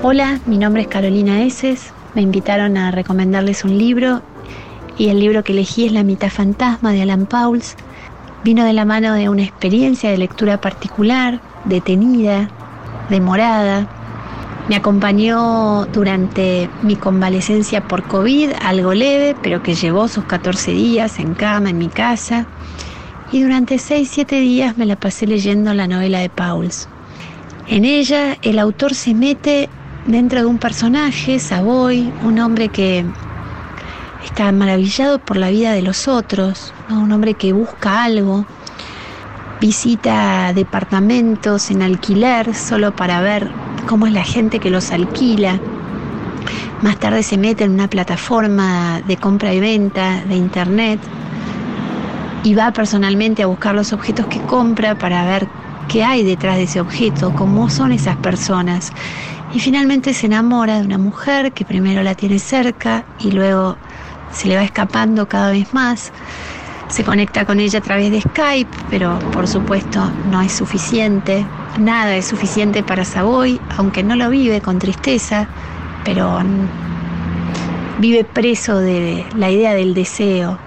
Hola, 0.03 0.41
mi 0.47 0.59
nombre 0.59 0.83
es 0.83 0.89
Carolina 0.89 1.45
Eses. 1.45 1.93
Me 2.17 2.23
invitaron 2.23 2.77
a 2.77 2.91
recomendarles 2.91 3.63
un 3.63 3.79
libro 3.79 4.23
y 4.99 5.11
el 5.11 5.21
libro 5.21 5.45
que 5.45 5.53
elegí 5.53 5.87
es 5.87 5.93
La 5.93 6.03
mitad 6.03 6.31
fantasma 6.31 6.91
de 6.91 7.03
Alan 7.03 7.27
Pauls. 7.27 7.77
Vino 8.43 8.65
de 8.65 8.73
la 8.73 8.85
mano 8.85 9.15
de 9.15 9.29
una 9.29 9.45
experiencia 9.45 10.11
de 10.11 10.19
lectura 10.19 10.61
particular, 10.61 11.41
detenida, 11.67 12.51
demorada. 13.09 13.87
Me 14.69 14.77
acompañó 14.77 15.87
durante 15.87 16.71
mi 16.83 16.95
convalecencia 16.95 17.87
por 17.89 18.05
COVID, 18.05 18.51
algo 18.63 18.95
leve, 18.95 19.35
pero 19.43 19.63
que 19.63 19.75
llevó 19.75 20.07
sus 20.07 20.25
14 20.25 20.71
días 20.71 21.19
en 21.19 21.35
cama 21.35 21.71
en 21.71 21.79
mi 21.79 21.89
casa. 21.89 22.47
Y 23.33 23.43
durante 23.43 23.77
6-7 23.77 24.41
días 24.41 24.79
me 24.79 24.87
la 24.87 24.97
pasé 24.97 25.27
leyendo 25.27 25.75
la 25.75 25.89
novela 25.89 26.21
de 26.21 26.31
Pauls. 26.31 26.89
En 27.67 27.85
ella 27.85 28.37
el 28.43 28.59
autor 28.59 28.95
se 28.95 29.15
mete 29.15 29.69
dentro 30.07 30.41
de 30.41 30.47
un 30.47 30.59
personaje, 30.59 31.41
Savoy, 31.41 32.13
un 32.23 32.39
hombre 32.39 32.69
que 32.69 33.05
está 34.25 34.53
maravillado 34.53 35.19
por 35.19 35.39
la 35.39 35.51
vida 35.51 35.73
de 35.73 35.83
los 35.83 36.07
otros, 36.07 36.73
un 36.89 37.11
hombre 37.11 37.35
que 37.35 37.53
busca 37.53 38.05
algo, 38.05 38.47
visita 39.61 40.53
departamentos 40.53 41.71
en 41.71 41.83
alquiler 41.83 42.55
solo 42.55 42.95
para 42.95 43.21
ver 43.21 43.51
cómo 43.87 44.07
es 44.07 44.13
la 44.13 44.25
gente 44.25 44.61
que 44.61 44.71
los 44.71 44.93
alquila. 44.93 45.59
Más 46.83 46.99
tarde 46.99 47.23
se 47.23 47.39
mete 47.39 47.65
en 47.65 47.73
una 47.73 47.89
plataforma 47.89 49.01
de 49.07 49.17
compra 49.17 49.55
y 49.55 49.61
venta 49.61 50.23
de 50.27 50.35
internet 50.35 51.01
y 52.43 52.55
va 52.55 52.73
personalmente 52.73 53.43
a 53.43 53.47
buscar 53.47 53.75
los 53.75 53.93
objetos 53.93 54.27
que 54.27 54.41
compra 54.41 54.97
para 54.97 55.25
ver 55.25 55.47
qué 55.89 56.03
hay 56.03 56.25
detrás 56.25 56.57
de 56.57 56.65
ese 56.65 56.81
objeto, 56.81 57.33
cómo 57.35 57.71
son 57.71 57.93
esas 57.93 58.17
personas. 58.17 58.93
Y 59.55 59.61
finalmente 59.61 60.15
se 60.15 60.27
enamora 60.27 60.81
de 60.81 60.87
una 60.87 60.99
mujer 60.99 61.53
que 61.53 61.65
primero 61.65 62.03
la 62.03 62.15
tiene 62.15 62.39
cerca 62.39 63.05
y 63.19 63.31
luego 63.31 63.77
se 64.33 64.49
le 64.49 64.57
va 64.57 64.65
escapando 64.65 65.29
cada 65.29 65.51
vez 65.51 65.73
más. 65.75 66.13
Se 66.89 67.05
conecta 67.05 67.45
con 67.45 67.61
ella 67.61 67.79
a 67.79 67.83
través 67.83 68.11
de 68.11 68.21
Skype, 68.23 68.77
pero 68.91 69.19
por 69.31 69.47
supuesto 69.47 70.13
no 70.25 70.41
es 70.43 70.53
suficiente. 70.53 71.47
Nada 71.79 72.15
es 72.17 72.27
suficiente 72.27 72.83
para 72.83 73.05
Savoy, 73.05 73.59
aunque 73.79 74.03
no 74.03 74.15
lo 74.15 74.29
vive 74.29 74.61
con 74.61 74.79
tristeza, 74.79 75.49
pero 76.05 76.41
vive 77.99 78.25
preso 78.25 78.79
de 78.79 79.25
la 79.37 79.51
idea 79.51 79.73
del 79.73 79.95
deseo. 79.95 80.59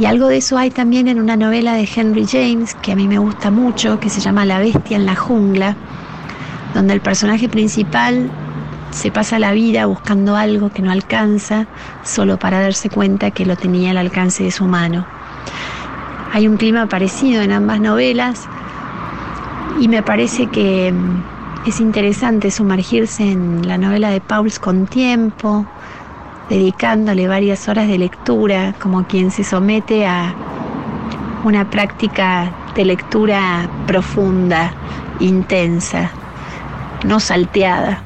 Y 0.00 0.06
algo 0.06 0.26
de 0.26 0.38
eso 0.38 0.58
hay 0.58 0.70
también 0.70 1.06
en 1.06 1.20
una 1.20 1.36
novela 1.36 1.74
de 1.74 1.88
Henry 1.94 2.26
James 2.26 2.74
que 2.82 2.92
a 2.92 2.96
mí 2.96 3.06
me 3.06 3.18
gusta 3.18 3.52
mucho, 3.52 4.00
que 4.00 4.10
se 4.10 4.20
llama 4.20 4.44
La 4.44 4.58
bestia 4.58 4.96
en 4.96 5.06
la 5.06 5.14
jungla, 5.14 5.76
donde 6.74 6.94
el 6.94 7.00
personaje 7.00 7.48
principal 7.48 8.28
se 8.90 9.12
pasa 9.12 9.38
la 9.38 9.52
vida 9.52 9.86
buscando 9.86 10.34
algo 10.34 10.70
que 10.70 10.82
no 10.82 10.90
alcanza 10.90 11.66
solo 12.02 12.38
para 12.40 12.60
darse 12.60 12.90
cuenta 12.90 13.30
que 13.30 13.46
lo 13.46 13.54
tenía 13.54 13.92
al 13.92 13.98
alcance 13.98 14.42
de 14.42 14.50
su 14.50 14.64
mano. 14.64 15.06
Hay 16.32 16.48
un 16.48 16.56
clima 16.56 16.88
parecido 16.88 17.42
en 17.42 17.52
ambas 17.52 17.80
novelas 17.80 18.48
y 19.78 19.88
me 19.88 20.02
parece 20.02 20.46
que 20.48 20.92
mm, 20.92 21.68
es 21.68 21.80
interesante 21.80 22.50
sumergirse 22.50 23.22
en 23.22 23.66
la 23.68 23.78
novela 23.78 24.10
de 24.10 24.20
Pauls 24.20 24.58
con 24.58 24.86
tiempo, 24.86 25.66
dedicándole 26.48 27.28
varias 27.28 27.68
horas 27.68 27.86
de 27.86 27.98
lectura, 27.98 28.74
como 28.80 29.06
quien 29.06 29.30
se 29.30 29.44
somete 29.44 30.06
a 30.06 30.34
una 31.44 31.70
práctica 31.70 32.52
de 32.74 32.84
lectura 32.84 33.68
profunda, 33.86 34.72
intensa, 35.20 36.10
no 37.04 37.20
salteada. 37.20 38.02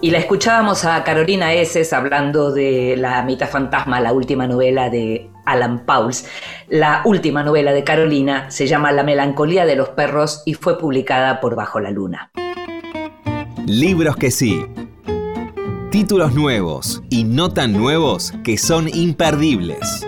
Y 0.00 0.10
la 0.10 0.18
escuchábamos 0.18 0.84
a 0.84 1.04
Carolina 1.04 1.52
Eses 1.52 1.92
hablando 1.92 2.50
de 2.50 2.96
La 2.98 3.22
mitad 3.22 3.48
fantasma, 3.48 4.00
la 4.00 4.12
última 4.12 4.48
novela 4.48 4.90
de 4.90 5.31
Alan 5.44 5.84
Pauls. 5.84 6.26
La 6.68 7.02
última 7.04 7.42
novela 7.42 7.72
de 7.72 7.84
Carolina 7.84 8.50
se 8.50 8.66
llama 8.66 8.92
La 8.92 9.02
melancolía 9.02 9.66
de 9.66 9.76
los 9.76 9.90
perros 9.90 10.42
y 10.46 10.54
fue 10.54 10.78
publicada 10.78 11.40
por 11.40 11.56
Bajo 11.56 11.80
la 11.80 11.90
Luna. 11.90 12.30
Libros 13.66 14.16
que 14.16 14.30
sí. 14.30 14.64
Títulos 15.90 16.34
nuevos 16.34 17.02
y 17.10 17.24
no 17.24 17.52
tan 17.52 17.72
nuevos 17.72 18.32
que 18.44 18.56
son 18.56 18.88
imperdibles. 18.88 20.06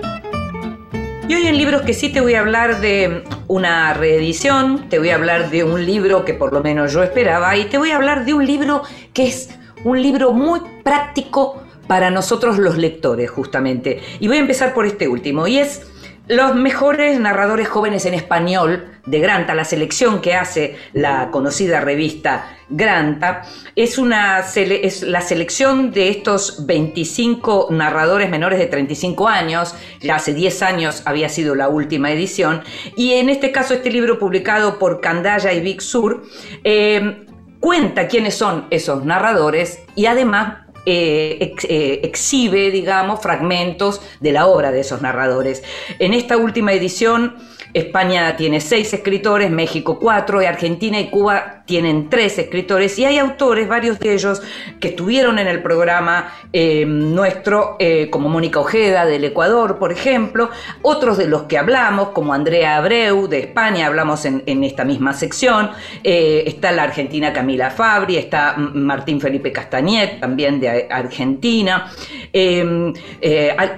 Y 1.28 1.34
hoy 1.34 1.46
en 1.46 1.56
Libros 1.56 1.82
que 1.82 1.94
sí 1.94 2.10
te 2.10 2.20
voy 2.20 2.34
a 2.34 2.40
hablar 2.40 2.80
de 2.80 3.24
una 3.48 3.94
reedición, 3.94 4.88
te 4.88 4.98
voy 4.98 5.10
a 5.10 5.14
hablar 5.14 5.50
de 5.50 5.64
un 5.64 5.84
libro 5.86 6.24
que 6.24 6.34
por 6.34 6.52
lo 6.52 6.62
menos 6.62 6.92
yo 6.92 7.02
esperaba 7.02 7.56
y 7.56 7.64
te 7.64 7.78
voy 7.78 7.92
a 7.92 7.96
hablar 7.96 8.24
de 8.24 8.34
un 8.34 8.46
libro 8.46 8.82
que 9.12 9.26
es 9.28 9.50
un 9.84 10.02
libro 10.02 10.32
muy 10.32 10.60
práctico 10.82 11.63
para 11.86 12.10
nosotros 12.10 12.58
los 12.58 12.76
lectores 12.76 13.30
justamente. 13.30 14.00
Y 14.20 14.28
voy 14.28 14.38
a 14.38 14.40
empezar 14.40 14.74
por 14.74 14.86
este 14.86 15.08
último 15.08 15.46
y 15.46 15.58
es 15.58 15.82
los 16.26 16.54
mejores 16.54 17.20
narradores 17.20 17.68
jóvenes 17.68 18.06
en 18.06 18.14
español 18.14 18.86
de 19.04 19.20
Granta, 19.20 19.54
la 19.54 19.66
selección 19.66 20.22
que 20.22 20.34
hace 20.34 20.76
la 20.94 21.30
conocida 21.30 21.82
revista 21.82 22.56
Granta, 22.70 23.42
es, 23.76 23.98
una, 23.98 24.40
es 24.40 25.02
la 25.02 25.20
selección 25.20 25.90
de 25.90 26.08
estos 26.08 26.64
25 26.64 27.68
narradores 27.72 28.30
menores 28.30 28.58
de 28.58 28.66
35 28.66 29.28
años, 29.28 29.74
ya 30.00 30.14
hace 30.14 30.32
10 30.32 30.62
años 30.62 31.02
había 31.04 31.28
sido 31.28 31.54
la 31.54 31.68
última 31.68 32.10
edición, 32.10 32.62
y 32.96 33.12
en 33.12 33.28
este 33.28 33.52
caso 33.52 33.74
este 33.74 33.90
libro 33.90 34.18
publicado 34.18 34.78
por 34.78 35.02
Candaya 35.02 35.52
y 35.52 35.60
Big 35.60 35.82
Sur 35.82 36.22
eh, 36.64 37.26
cuenta 37.60 38.08
quiénes 38.08 38.34
son 38.34 38.66
esos 38.70 39.04
narradores 39.04 39.80
y 39.94 40.06
además 40.06 40.63
eh, 40.86 41.54
eh, 41.68 42.00
exhibe, 42.02 42.70
digamos, 42.70 43.20
fragmentos 43.20 44.00
de 44.20 44.32
la 44.32 44.46
obra 44.46 44.70
de 44.72 44.80
esos 44.80 45.02
narradores. 45.02 45.62
En 45.98 46.14
esta 46.14 46.36
última 46.36 46.72
edición, 46.72 47.36
España 47.74 48.36
tiene 48.36 48.60
seis 48.60 48.94
escritores, 48.94 49.50
México 49.50 49.98
cuatro, 49.98 50.40
y 50.40 50.46
Argentina 50.46 51.00
y 51.00 51.10
Cuba 51.10 51.64
tienen 51.66 52.08
tres 52.08 52.38
escritores, 52.38 52.96
y 53.00 53.04
hay 53.04 53.18
autores, 53.18 53.66
varios 53.68 53.98
de 53.98 54.14
ellos, 54.14 54.42
que 54.78 54.88
estuvieron 54.88 55.40
en 55.40 55.48
el 55.48 55.60
programa 55.60 56.32
eh, 56.52 56.84
nuestro, 56.86 57.76
eh, 57.80 58.10
como 58.10 58.28
Mónica 58.28 58.60
Ojeda 58.60 59.06
del 59.06 59.24
Ecuador, 59.24 59.78
por 59.78 59.90
ejemplo, 59.90 60.50
otros 60.82 61.18
de 61.18 61.26
los 61.26 61.42
que 61.44 61.58
hablamos, 61.58 62.10
como 62.10 62.32
Andrea 62.32 62.76
Abreu 62.76 63.26
de 63.26 63.40
España, 63.40 63.86
hablamos 63.86 64.24
en, 64.24 64.44
esta 64.62 64.84
misma 64.84 65.12
sección, 65.12 65.70
eh, 66.04 66.44
está 66.46 66.70
la 66.70 66.84
argentina 66.84 67.32
Camila 67.32 67.70
Fabri, 67.70 68.16
está 68.18 68.54
Martín 68.56 69.20
Felipe 69.20 69.50
Castañet, 69.50 70.20
también 70.20 70.60
de 70.60 70.86
Argentina, 70.88 71.90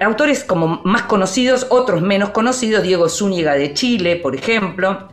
autores 0.01 0.43
como 0.43 0.81
más 0.83 1.03
conocidos, 1.03 1.65
otros 1.69 2.01
menos 2.01 2.29
conocidos, 2.29 2.83
Diego 2.83 3.09
Zúñiga 3.09 3.53
de 3.53 3.73
Chile, 3.73 3.86
por 4.21 4.35
ejemplo. 4.35 5.07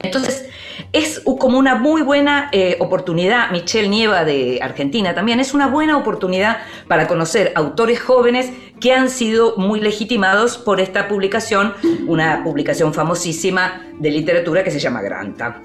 Entonces, 0.00 0.48
es 0.92 1.22
como 1.38 1.58
una 1.58 1.74
muy 1.74 2.02
buena 2.02 2.48
eh, 2.52 2.76
oportunidad, 2.80 3.50
Michelle 3.50 3.88
Nieva 3.88 4.24
de 4.24 4.58
Argentina 4.62 5.14
también, 5.14 5.40
es 5.40 5.54
una 5.54 5.66
buena 5.66 5.96
oportunidad 5.96 6.58
para 6.88 7.06
conocer 7.06 7.52
autores 7.54 8.00
jóvenes 8.00 8.50
que 8.80 8.92
han 8.92 9.08
sido 9.10 9.56
muy 9.56 9.80
legitimados 9.80 10.58
por 10.58 10.80
esta 10.80 11.08
publicación, 11.08 11.74
una 12.06 12.42
publicación 12.44 12.92
famosísima 12.92 13.82
de 13.98 14.10
literatura 14.10 14.62
que 14.62 14.70
se 14.70 14.78
llama 14.78 15.02
Granta. 15.02 15.62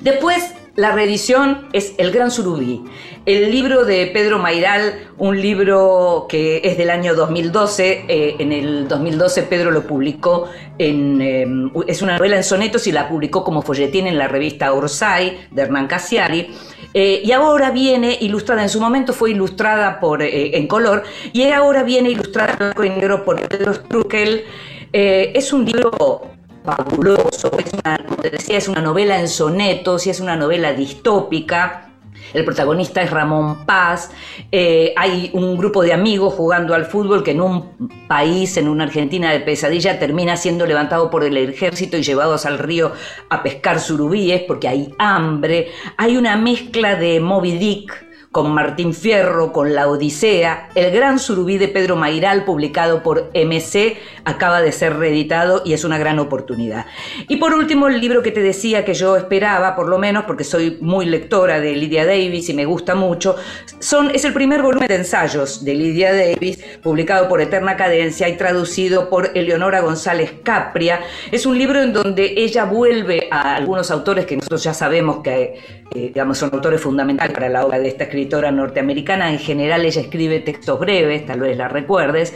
Después, 0.00 0.54
la 0.76 0.90
reedición 0.92 1.68
es 1.72 1.94
El 1.98 2.10
Gran 2.10 2.30
Surubí, 2.30 2.82
el 3.26 3.50
libro 3.52 3.84
de 3.84 4.08
Pedro 4.08 4.38
Mairal, 4.38 5.08
un 5.18 5.40
libro 5.40 6.26
que 6.28 6.62
es 6.64 6.76
del 6.76 6.90
año 6.90 7.14
2012. 7.14 8.04
eh, 8.08 8.36
en 8.40 8.50
el 8.52 8.88
2012 8.88 9.44
Pedro 9.44 9.70
lo 9.70 9.86
publicó 9.86 10.48
en. 10.78 11.22
eh, 11.22 11.46
es 11.86 12.02
una 12.02 12.16
novela 12.16 12.36
en 12.36 12.42
sonetos 12.42 12.86
y 12.88 12.92
la 12.92 13.08
publicó 13.08 13.44
como 13.44 13.62
folletín 13.62 14.08
en 14.08 14.18
la 14.18 14.26
revista 14.26 14.72
Orsay 14.72 15.46
de 15.52 15.62
Hernán 15.62 15.86
Casiari. 15.86 16.48
Eh, 16.92 17.22
y 17.24 17.32
ahora 17.32 17.70
viene 17.70 18.18
ilustrada, 18.20 18.62
en 18.62 18.68
su 18.68 18.80
momento 18.80 19.12
fue 19.12 19.30
ilustrada 19.30 20.00
por, 20.00 20.22
en 20.22 20.66
color, 20.66 21.02
y 21.32 21.44
ahora 21.50 21.82
viene 21.82 22.10
ilustrada 22.10 22.52
en 22.52 22.58
blanco 22.58 22.84
y 22.84 22.90
negro 22.90 23.24
por 23.24 23.40
Pedro 23.48 23.74
Struckel. 23.74 24.44
Es 24.92 25.52
un 25.52 25.64
libro 25.64 26.33
fabuloso, 26.64 27.50
es 27.58 27.72
una, 27.74 28.00
es 28.48 28.68
una 28.68 28.80
novela 28.80 29.20
en 29.20 29.28
sonetos 29.28 30.06
y 30.06 30.10
es 30.10 30.20
una 30.20 30.34
novela 30.34 30.72
distópica. 30.72 31.90
El 32.32 32.44
protagonista 32.44 33.02
es 33.02 33.10
Ramón 33.10 33.66
Paz. 33.66 34.10
Eh, 34.50 34.94
hay 34.96 35.30
un 35.34 35.56
grupo 35.58 35.82
de 35.82 35.92
amigos 35.92 36.34
jugando 36.34 36.74
al 36.74 36.86
fútbol 36.86 37.22
que 37.22 37.32
en 37.32 37.42
un 37.42 37.88
país, 38.08 38.56
en 38.56 38.68
una 38.68 38.84
Argentina 38.84 39.30
de 39.30 39.40
pesadilla, 39.40 39.98
termina 39.98 40.36
siendo 40.36 40.64
levantado 40.66 41.10
por 41.10 41.22
el 41.22 41.36
ejército 41.36 41.96
y 41.96 42.02
llevados 42.02 42.46
al 42.46 42.58
río 42.58 42.92
a 43.28 43.42
pescar 43.42 43.78
surubíes 43.78 44.42
porque 44.42 44.68
hay 44.68 44.94
hambre. 44.98 45.70
Hay 45.98 46.16
una 46.16 46.36
mezcla 46.36 46.96
de 46.96 47.20
Moby 47.20 47.52
Dick 47.58 48.03
con 48.34 48.52
Martín 48.52 48.94
Fierro, 48.94 49.52
con 49.52 49.76
La 49.76 49.86
Odisea. 49.86 50.68
El 50.74 50.90
gran 50.90 51.20
surubí 51.20 51.56
de 51.56 51.68
Pedro 51.68 51.94
Mairal, 51.94 52.44
publicado 52.44 53.00
por 53.00 53.30
MC, 53.32 53.96
acaba 54.24 54.60
de 54.60 54.72
ser 54.72 54.96
reeditado 54.96 55.62
y 55.64 55.72
es 55.72 55.84
una 55.84 55.98
gran 55.98 56.18
oportunidad. 56.18 56.84
Y 57.28 57.36
por 57.36 57.54
último, 57.54 57.86
el 57.86 58.00
libro 58.00 58.24
que 58.24 58.32
te 58.32 58.42
decía 58.42 58.84
que 58.84 58.92
yo 58.92 59.16
esperaba, 59.16 59.76
por 59.76 59.88
lo 59.88 59.98
menos, 59.98 60.24
porque 60.24 60.42
soy 60.42 60.78
muy 60.80 61.06
lectora 61.06 61.60
de 61.60 61.76
Lydia 61.76 62.04
Davis 62.04 62.48
y 62.48 62.54
me 62.54 62.64
gusta 62.64 62.96
mucho, 62.96 63.36
es 63.78 64.24
el 64.24 64.32
primer 64.32 64.62
volumen 64.62 64.88
de 64.88 64.96
ensayos 64.96 65.64
de 65.64 65.74
Lydia 65.74 66.12
Davis, 66.12 66.58
publicado 66.82 67.28
por 67.28 67.40
Eterna 67.40 67.76
Cadencia 67.76 68.28
y 68.28 68.36
traducido 68.36 69.10
por 69.10 69.30
Eleonora 69.36 69.78
González 69.78 70.32
Capria. 70.42 71.02
Es 71.30 71.46
un 71.46 71.56
libro 71.56 71.80
en 71.80 71.92
donde 71.92 72.34
ella 72.36 72.64
vuelve 72.64 73.28
a 73.30 73.54
algunos 73.54 73.92
autores 73.92 74.26
que 74.26 74.34
nosotros 74.38 74.64
ya 74.64 74.74
sabemos 74.74 75.18
que 75.22 75.84
eh, 75.94 76.12
son 76.32 76.50
autores 76.52 76.80
fundamentales 76.80 77.32
para 77.32 77.48
la 77.48 77.64
obra 77.64 77.78
de 77.78 77.86
esta 77.86 78.02
escritora 78.02 78.23
norteamericana. 78.28 79.32
En 79.32 79.38
general 79.38 79.84
ella 79.84 80.00
escribe 80.00 80.40
textos 80.40 80.78
breves, 80.78 81.26
tal 81.26 81.40
vez 81.40 81.56
la 81.56 81.68
recuerdes. 81.68 82.34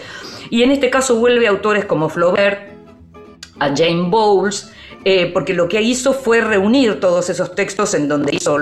Y 0.51 0.63
en 0.63 0.71
este 0.71 0.91
caso 0.91 1.17
vuelve 1.17 1.47
a 1.47 1.51
autores 1.51 1.85
como 1.85 2.09
Flaubert, 2.09 2.73
a 3.59 3.69
Jane 3.69 4.09
Bowles, 4.09 4.73
eh, 5.05 5.31
porque 5.33 5.55
lo 5.55 5.69
que 5.69 5.81
hizo 5.81 6.13
fue 6.13 6.41
reunir 6.41 7.01
todos 7.01 7.31
esos 7.31 7.55
textos 7.55 7.95
en 7.95 8.09
donde 8.09 8.35
hizo, 8.35 8.57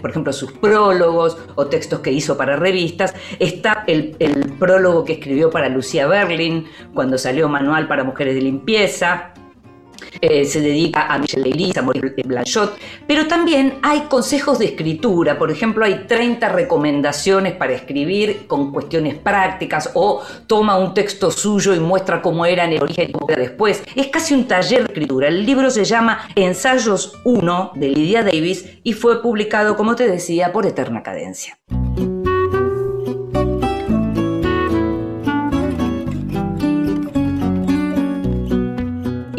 por 0.00 0.10
ejemplo, 0.10 0.32
sus 0.32 0.52
prólogos 0.52 1.36
o 1.54 1.66
textos 1.66 2.00
que 2.00 2.10
hizo 2.10 2.36
para 2.36 2.56
revistas. 2.56 3.14
Está 3.38 3.84
el, 3.86 4.16
el 4.18 4.52
prólogo 4.58 5.04
que 5.04 5.14
escribió 5.14 5.50
para 5.50 5.68
Lucía 5.68 6.06
Berlin 6.06 6.66
cuando 6.94 7.18
salió 7.18 7.48
Manual 7.48 7.88
para 7.88 8.04
Mujeres 8.04 8.34
de 8.34 8.42
Limpieza. 8.42 9.34
Eh, 10.20 10.44
se 10.44 10.60
dedica 10.60 11.06
a 11.06 11.18
Michelle 11.18 11.48
Leiris, 11.48 11.76
a 11.76 11.82
Maurice 11.82 12.22
Blanchot, 12.24 12.78
pero 13.06 13.26
también 13.26 13.78
hay 13.82 14.02
consejos 14.02 14.58
de 14.58 14.66
escritura, 14.66 15.38
por 15.38 15.50
ejemplo, 15.50 15.84
hay 15.84 16.04
30 16.06 16.48
recomendaciones 16.50 17.54
para 17.54 17.72
escribir 17.72 18.46
con 18.46 18.72
cuestiones 18.72 19.14
prácticas 19.16 19.90
o 19.94 20.22
toma 20.46 20.76
un 20.78 20.94
texto 20.94 21.30
suyo 21.30 21.74
y 21.74 21.80
muestra 21.80 22.22
cómo 22.22 22.46
era 22.46 22.64
en 22.64 22.72
el 22.72 22.82
origen 22.82 23.10
y 23.10 23.12
cómo 23.12 23.28
era 23.28 23.40
después. 23.40 23.82
Es 23.94 24.08
casi 24.08 24.34
un 24.34 24.46
taller 24.46 24.80
de 24.80 24.92
escritura. 24.92 25.28
El 25.28 25.46
libro 25.46 25.70
se 25.70 25.84
llama 25.84 26.28
Ensayos 26.34 27.18
1 27.24 27.72
de 27.74 27.88
Lydia 27.88 28.22
Davis 28.22 28.78
y 28.82 28.92
fue 28.92 29.22
publicado, 29.22 29.76
como 29.76 29.96
te 29.96 30.08
decía, 30.08 30.52
por 30.52 30.66
Eterna 30.66 31.02
Cadencia. 31.02 31.58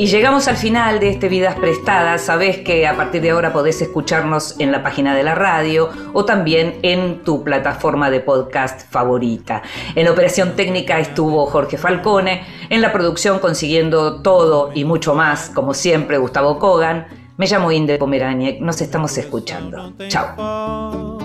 Y 0.04 0.08
llegamos 0.08 0.50
al 0.50 0.58
final 0.58 1.00
de 1.00 1.12
este 1.12 1.30
Vidas 1.30 1.56
Prestadas. 1.56 2.24
Sabés 2.24 2.58
que 2.58 2.86
a 2.86 2.98
partir 2.98 3.22
de 3.22 3.30
ahora 3.30 3.54
podés 3.54 3.82
escucharnos 3.82 4.60
en 4.60 4.70
la 4.70 4.84
página 4.84 5.16
de 5.16 5.24
la 5.24 5.34
radio 5.34 5.92
o 6.12 6.26
también 6.26 6.76
en 6.82 7.24
tu 7.24 7.42
plataforma 7.42 8.10
de 8.10 8.20
podcast 8.20 8.82
favorita. 8.92 9.62
En 9.96 10.04
la 10.04 10.12
operación 10.12 10.58
técnica 10.58 11.00
estuvo 11.00 11.46
Jorge 11.46 11.78
Falcone, 11.78 12.44
en 12.70 12.82
la 12.82 12.92
producción 12.92 13.40
consiguiendo 13.40 14.22
todo 14.22 14.72
y 14.76 14.84
mucho 14.84 15.16
más, 15.16 15.50
como 15.50 15.74
siempre, 15.74 16.18
Gustavo 16.18 16.60
Kogan. 16.60 17.08
Me 17.38 17.48
llamo 17.48 17.72
Inde 17.72 17.98
Pomeraniec, 17.98 18.60
nos 18.60 18.82
estamos 18.82 19.18
escuchando. 19.18 19.94
Chao. 20.10 21.18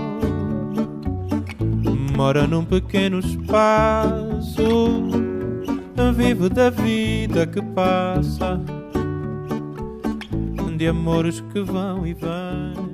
Vivo 6.15 6.49
da 6.49 6.71
vida 6.71 7.47
que 7.47 7.61
passa, 7.61 8.61
de 10.77 10.87
amores 10.87 11.41
que 11.53 11.61
vão 11.61 12.07
e 12.07 12.15
vêm. 12.15 12.88